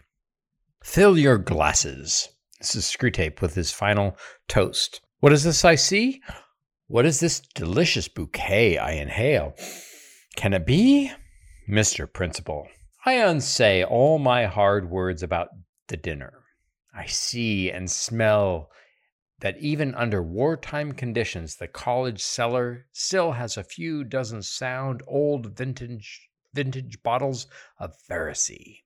Fill 0.82 1.18
your 1.18 1.36
glasses. 1.36 2.28
This 2.58 2.74
is 2.74 2.84
Screwtape 2.84 3.42
with 3.42 3.54
his 3.54 3.70
final 3.70 4.16
toast. 4.48 5.02
What 5.20 5.32
is 5.32 5.44
this 5.44 5.64
I 5.64 5.74
see? 5.74 6.22
What 6.90 7.04
is 7.04 7.20
this 7.20 7.40
delicious 7.54 8.08
bouquet 8.08 8.78
I 8.78 8.92
inhale? 8.92 9.54
Can 10.36 10.54
it 10.54 10.64
be? 10.64 11.12
Mr. 11.68 12.10
Principal, 12.10 12.66
I 13.04 13.12
unsay 13.16 13.84
all 13.84 14.18
my 14.18 14.46
hard 14.46 14.88
words 14.88 15.22
about 15.22 15.48
the 15.88 15.98
dinner. 15.98 16.44
I 16.94 17.04
see 17.04 17.70
and 17.70 17.90
smell 17.90 18.70
that 19.40 19.58
even 19.58 19.94
under 19.96 20.22
wartime 20.22 20.92
conditions, 20.92 21.56
the 21.56 21.68
college 21.68 22.22
cellar 22.22 22.86
still 22.92 23.32
has 23.32 23.58
a 23.58 23.64
few 23.64 24.02
dozen 24.02 24.40
sound 24.40 25.02
old 25.06 25.58
vintage 25.58 26.30
vintage 26.54 27.02
bottles 27.02 27.48
of 27.78 27.92
Pharisee. 28.10 28.78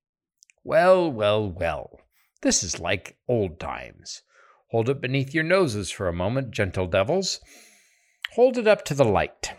Well, 0.65 1.09
well, 1.09 1.49
well. 1.49 2.01
This 2.41 2.65
is 2.65 2.81
like 2.81 3.17
old 3.29 3.61
times. 3.61 4.23
Hold 4.73 4.89
it 4.89 5.01
beneath 5.01 5.33
your 5.33 5.45
noses 5.45 5.93
for 5.93 6.09
a 6.09 6.13
moment, 6.13 6.51
gentle 6.51 6.89
devils. 6.89 7.39
Hold 8.35 8.57
it 8.57 8.67
up 8.67 8.83
to 8.87 8.95
the 8.95 9.05
light. 9.05 9.53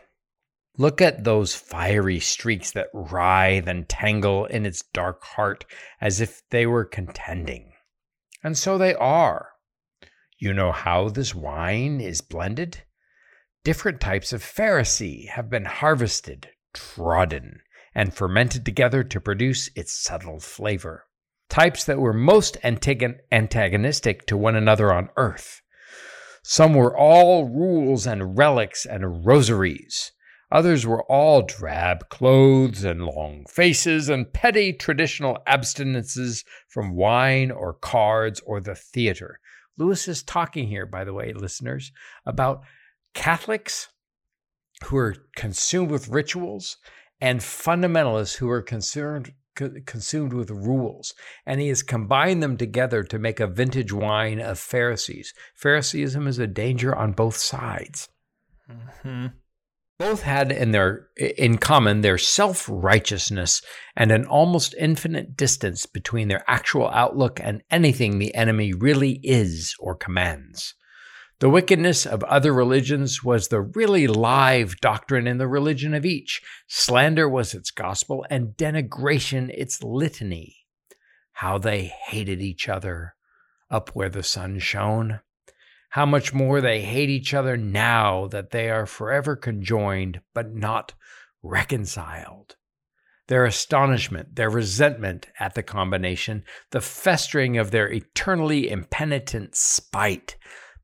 Look 0.80 1.00
at 1.00 1.24
those 1.24 1.54
fiery 1.54 2.20
streaks 2.20 2.72
that 2.72 2.88
writhe 2.92 3.68
and 3.68 3.88
tangle 3.88 4.46
in 4.46 4.66
its 4.66 4.82
dark 4.82 5.24
heart 5.24 5.64
as 6.02 6.20
if 6.20 6.42
they 6.50 6.66
were 6.66 6.84
contending. 6.84 7.74
And 8.44 8.58
so 8.58 8.80
they 8.80 8.96
are. 8.96 9.50
You 10.40 10.54
know 10.54 10.72
how 10.72 11.10
this 11.10 11.36
wine 11.36 12.02
is 12.02 12.22
blended? 12.22 12.82
Different 13.64 14.02
types 14.02 14.34
of 14.34 14.42
Pharisee 14.42 15.30
have 15.30 15.52
been 15.52 15.66
harvested, 15.66 16.50
trodden, 16.74 17.62
and 17.94 18.12
fermented 18.12 18.66
together 18.66 19.04
to 19.04 19.22
produce 19.22 19.70
its 19.76 19.94
subtle 19.94 20.40
flavor. 20.40 21.06
Types 21.48 21.84
that 21.84 22.00
were 22.00 22.12
most 22.12 22.58
antagonistic 22.64 24.26
to 24.26 24.36
one 24.36 24.56
another 24.56 24.92
on 24.92 25.10
earth 25.16 25.62
Some 26.44 26.74
were 26.74 26.96
all 26.96 27.50
rules 27.50 28.06
and 28.06 28.38
relics 28.38 28.86
and 28.86 29.26
rosaries. 29.26 30.12
Others 30.52 30.86
were 30.86 31.04
all 31.12 31.42
drab 31.42 32.10
clothes 32.10 32.84
and 32.84 33.06
long 33.06 33.46
faces 33.50 34.10
and 34.10 34.32
petty 34.32 34.72
traditional 34.74 35.40
abstinences 35.48 36.44
from 36.68 36.96
wine 36.96 37.50
or 37.50 37.74
cards 37.74 38.42
or 38.46 38.60
the 38.60 38.76
theater. 38.76 39.40
Lewis 39.78 40.08
is 40.08 40.22
talking 40.22 40.68
here, 40.68 40.86
by 40.86 41.04
the 41.04 41.14
way, 41.14 41.34
listeners, 41.34 41.92
about 42.26 42.62
Catholics 43.14 43.90
who 44.86 44.98
are 44.98 45.16
consumed 45.36 45.90
with 45.90 46.10
rituals 46.10 46.78
and 47.22 47.40
fundamentalists 47.40 48.36
who 48.36 48.50
are 48.50 48.62
concerned 48.62 49.34
consumed 49.56 50.34
with 50.34 50.50
rules, 50.50 51.14
and 51.46 51.60
he 51.60 51.70
has 51.70 51.84
combined 51.84 52.42
them 52.42 52.58
together 52.58 53.04
to 53.04 53.20
make 53.20 53.40
a 53.40 53.48
vintage 53.48 53.94
wine 53.94 54.40
of 54.40 54.60
Pharisees. 54.60 55.34
Phariseeism 55.56 56.28
is 56.28 56.40
a 56.40 56.48
danger 56.48 56.96
on 56.96 57.14
both 57.14 57.38
sides. 57.38 58.10
Mm-hmm. 58.70 59.28
Both 60.00 60.24
had 60.24 60.52
in 60.52 60.72
their 60.72 61.08
in 61.18 61.60
common 61.60 62.02
their 62.02 62.18
self-righteousness 62.18 63.62
and 63.96 64.12
an 64.12 64.26
almost 64.26 64.74
infinite 64.78 65.38
distance 65.38 65.86
between 65.86 66.28
their 66.28 66.44
actual 66.48 66.90
outlook 66.90 67.40
and 67.42 67.62
anything 67.70 68.18
the 68.18 68.34
enemy 68.34 68.74
really 68.74 69.20
is 69.24 69.76
or 69.80 69.96
commands. 69.96 70.74
The 71.44 71.50
wickedness 71.50 72.06
of 72.06 72.24
other 72.24 72.54
religions 72.54 73.22
was 73.22 73.50
the 73.50 73.60
really 73.60 74.08
live 74.08 74.78
doctrine 74.78 75.28
in 75.28 75.40
the 75.40 75.48
religion 75.50 75.94
of 75.94 76.06
each. 76.06 76.42
Slander 76.68 77.28
was 77.28 77.54
its 77.54 77.70
gospel, 77.70 78.26
and 78.30 78.56
denigration 78.56 79.50
its 79.54 79.84
litany. 79.84 80.66
How 81.34 81.58
they 81.58 81.92
hated 82.08 82.42
each 82.42 82.70
other 82.70 83.16
up 83.70 83.90
where 83.90 84.08
the 84.08 84.24
sun 84.24 84.60
shone. 84.60 85.20
How 85.90 86.06
much 86.06 86.34
more 86.34 86.62
they 86.62 86.80
hate 86.80 87.10
each 87.10 87.34
other 87.34 87.58
now 87.58 88.28
that 88.28 88.52
they 88.52 88.70
are 88.70 88.86
forever 88.86 89.36
conjoined 89.36 90.22
but 90.34 90.54
not 90.54 90.94
reconciled. 91.42 92.56
Their 93.28 93.44
astonishment, 93.44 94.38
their 94.38 94.50
resentment 94.50 95.28
at 95.42 95.56
the 95.56 95.64
combination, 95.64 96.46
the 96.72 96.80
festering 96.80 97.58
of 97.58 97.72
their 97.72 97.92
eternally 97.92 98.70
impenitent 98.70 99.58
spite, 99.58 100.38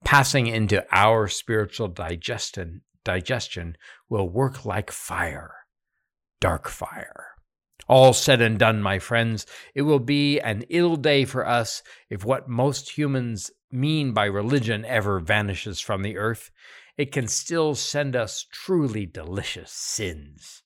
passing 0.04 0.48
into 0.48 0.86
our 0.92 1.28
spiritual 1.28 1.88
digestion, 1.88 2.82
digestion 3.04 3.78
will 4.10 4.30
work 4.30 4.66
like 4.66 4.92
fire, 4.92 5.54
dark 6.40 6.68
fire. 6.68 7.28
All 7.88 8.14
said 8.14 8.42
and 8.42 8.60
done, 8.60 8.82
my 8.82 9.00
friends, 9.00 9.46
it 9.74 9.82
will 9.82 10.00
be 10.00 10.40
an 10.40 10.64
ill 10.70 10.96
day 10.96 11.26
for 11.26 11.48
us 11.48 11.82
if 12.10 12.24
what 12.24 12.48
most 12.48 12.98
humans 12.98 13.50
mean 13.72 14.14
by 14.14 14.26
religion 14.26 14.86
ever 14.86 15.20
vanishes 15.20 15.80
from 15.80 16.04
the 16.04 16.18
earth. 16.18 16.52
It 16.98 17.12
can 17.12 17.28
still 17.28 17.76
send 17.76 18.16
us 18.16 18.46
truly 18.52 19.06
delicious 19.06 19.72
sins. 19.72 20.64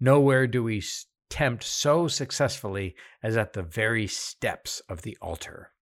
Nowhere 0.00 0.46
do 0.46 0.62
we 0.64 0.82
tempt 1.30 1.64
so 1.64 2.08
successfully 2.08 2.94
as 3.22 3.36
at 3.36 3.52
the 3.52 3.62
very 3.62 4.06
steps 4.06 4.80
of 4.88 5.02
the 5.02 5.16
altar. 5.20 5.72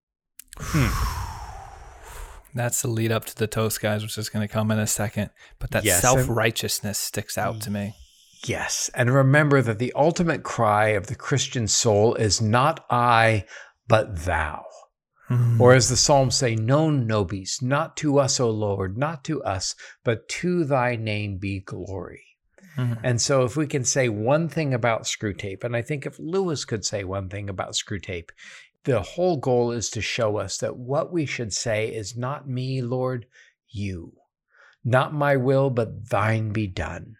Hmm. 0.58 1.23
That's 2.54 2.82
the 2.82 2.88
lead 2.88 3.10
up 3.10 3.24
to 3.26 3.36
the 3.36 3.46
toast, 3.46 3.80
guys, 3.80 4.02
which 4.02 4.16
is 4.16 4.28
going 4.28 4.46
to 4.46 4.52
come 4.52 4.70
in 4.70 4.78
a 4.78 4.86
second. 4.86 5.30
But 5.58 5.72
that 5.72 5.84
yes, 5.84 6.00
self 6.00 6.28
righteousness 6.28 6.98
sticks 6.98 7.36
out 7.36 7.60
to 7.62 7.70
me. 7.70 7.94
Yes. 8.46 8.90
And 8.94 9.12
remember 9.12 9.62
that 9.62 9.78
the 9.78 9.92
ultimate 9.94 10.42
cry 10.42 10.88
of 10.88 11.06
the 11.06 11.14
Christian 11.14 11.66
soul 11.66 12.14
is 12.14 12.40
not 12.40 12.84
I, 12.90 13.44
but 13.88 14.24
thou. 14.24 14.64
Mm. 15.30 15.58
Or 15.58 15.72
as 15.72 15.88
the 15.88 15.96
Psalms 15.96 16.36
say, 16.36 16.54
non 16.54 17.06
nobis, 17.06 17.62
not 17.62 17.96
to 17.98 18.18
us, 18.18 18.38
O 18.38 18.50
Lord, 18.50 18.98
not 18.98 19.24
to 19.24 19.42
us, 19.42 19.74
but 20.04 20.28
to 20.28 20.64
thy 20.64 20.96
name 20.96 21.38
be 21.38 21.60
glory. 21.60 22.22
Mm. 22.76 23.00
And 23.02 23.22
so, 23.22 23.44
if 23.44 23.56
we 23.56 23.66
can 23.66 23.84
say 23.84 24.08
one 24.08 24.48
thing 24.48 24.74
about 24.74 25.04
Screwtape, 25.04 25.64
and 25.64 25.76
I 25.76 25.82
think 25.82 26.04
if 26.04 26.18
Lewis 26.18 26.64
could 26.64 26.84
say 26.84 27.04
one 27.04 27.28
thing 27.28 27.48
about 27.48 27.72
Screwtape, 27.72 28.30
the 28.84 29.00
whole 29.00 29.38
goal 29.38 29.72
is 29.72 29.90
to 29.90 30.00
show 30.00 30.36
us 30.36 30.58
that 30.58 30.76
what 30.76 31.12
we 31.12 31.26
should 31.26 31.52
say 31.52 31.88
is 31.88 32.16
not 32.16 32.48
me, 32.48 32.82
Lord, 32.82 33.26
you. 33.68 34.12
Not 34.84 35.14
my 35.14 35.36
will, 35.36 35.70
but 35.70 36.10
thine 36.10 36.50
be 36.50 36.66
done. 36.66 37.16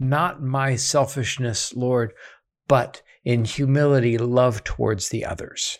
Not 0.00 0.42
my 0.42 0.74
selfishness, 0.76 1.74
Lord, 1.74 2.12
but 2.66 3.02
in 3.24 3.44
humility, 3.44 4.18
love 4.18 4.64
towards 4.64 5.08
the 5.08 5.24
others. 5.24 5.78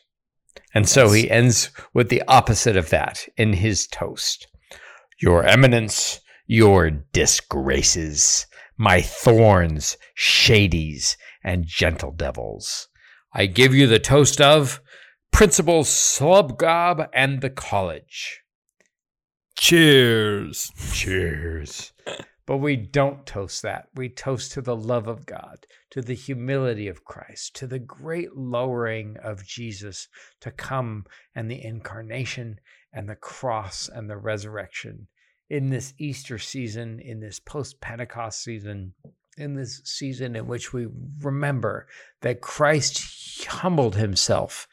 And 0.72 0.88
so 0.88 1.10
he 1.10 1.30
ends 1.30 1.70
with 1.92 2.08
the 2.08 2.22
opposite 2.28 2.76
of 2.76 2.90
that 2.90 3.28
in 3.36 3.54
his 3.54 3.86
toast 3.86 4.46
Your 5.18 5.44
Eminence, 5.44 6.20
your 6.46 6.90
disgraces, 6.90 8.46
my 8.76 9.00
thorns, 9.00 9.96
shadies, 10.16 11.16
and 11.42 11.66
gentle 11.66 12.12
devils. 12.12 12.88
I 13.32 13.46
give 13.46 13.74
you 13.74 13.86
the 13.86 13.98
toast 13.98 14.40
of 14.40 14.80
Principal 15.36 15.84
Slubgob 15.84 17.10
and 17.12 17.42
the 17.42 17.50
college. 17.50 18.40
Cheers. 19.54 20.72
Cheers. 20.94 21.92
but 22.46 22.56
we 22.56 22.76
don't 22.76 23.26
toast 23.26 23.60
that. 23.60 23.88
We 23.94 24.08
toast 24.08 24.52
to 24.52 24.62
the 24.62 24.74
love 24.74 25.06
of 25.06 25.26
God, 25.26 25.66
to 25.90 26.00
the 26.00 26.14
humility 26.14 26.88
of 26.88 27.04
Christ, 27.04 27.54
to 27.56 27.66
the 27.66 27.78
great 27.78 28.34
lowering 28.34 29.18
of 29.22 29.44
Jesus 29.44 30.08
to 30.40 30.50
come 30.50 31.04
and 31.34 31.50
the 31.50 31.62
incarnation 31.62 32.58
and 32.94 33.06
the 33.06 33.14
cross 33.14 33.90
and 33.92 34.08
the 34.08 34.16
resurrection 34.16 35.06
in 35.50 35.68
this 35.68 35.92
Easter 35.98 36.38
season, 36.38 36.98
in 36.98 37.20
this 37.20 37.40
post 37.40 37.78
Pentecost 37.82 38.42
season, 38.42 38.94
in 39.36 39.52
this 39.52 39.82
season 39.84 40.34
in 40.34 40.46
which 40.46 40.72
we 40.72 40.88
remember 41.20 41.88
that 42.22 42.40
Christ 42.40 43.44
humbled 43.44 43.96
himself 43.96 44.66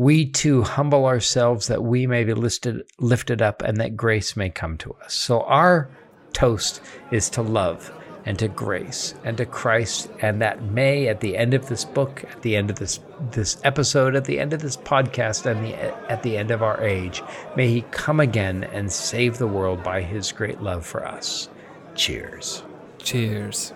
we 0.00 0.24
too 0.24 0.62
humble 0.62 1.04
ourselves 1.04 1.66
that 1.66 1.82
we 1.82 2.06
may 2.06 2.24
be 2.24 2.32
listed, 2.32 2.82
lifted 3.00 3.42
up 3.42 3.60
and 3.60 3.76
that 3.76 3.98
grace 3.98 4.34
may 4.34 4.48
come 4.48 4.78
to 4.78 4.90
us. 5.04 5.12
So 5.12 5.42
our 5.42 5.90
toast 6.32 6.80
is 7.10 7.28
to 7.28 7.42
love 7.42 7.92
and 8.24 8.38
to 8.38 8.48
grace 8.48 9.14
and 9.24 9.36
to 9.36 9.44
Christ, 9.44 10.10
and 10.22 10.40
that 10.40 10.62
may 10.62 11.08
at 11.08 11.20
the 11.20 11.36
end 11.36 11.52
of 11.52 11.68
this 11.68 11.84
book, 11.84 12.24
at 12.30 12.40
the 12.40 12.56
end 12.56 12.70
of 12.70 12.78
this 12.78 13.00
this 13.30 13.60
episode, 13.62 14.16
at 14.16 14.24
the 14.24 14.40
end 14.40 14.54
of 14.54 14.62
this 14.62 14.76
podcast, 14.78 15.44
and 15.44 15.62
the, 15.62 15.74
at 16.10 16.22
the 16.22 16.38
end 16.38 16.50
of 16.50 16.62
our 16.62 16.82
age, 16.82 17.22
may 17.54 17.68
He 17.68 17.82
come 17.90 18.20
again 18.20 18.64
and 18.72 18.90
save 18.90 19.36
the 19.36 19.46
world 19.46 19.82
by 19.82 20.00
His 20.00 20.32
great 20.32 20.62
love 20.62 20.86
for 20.86 21.06
us. 21.06 21.50
Cheers. 21.94 22.62
Cheers. 23.02 23.74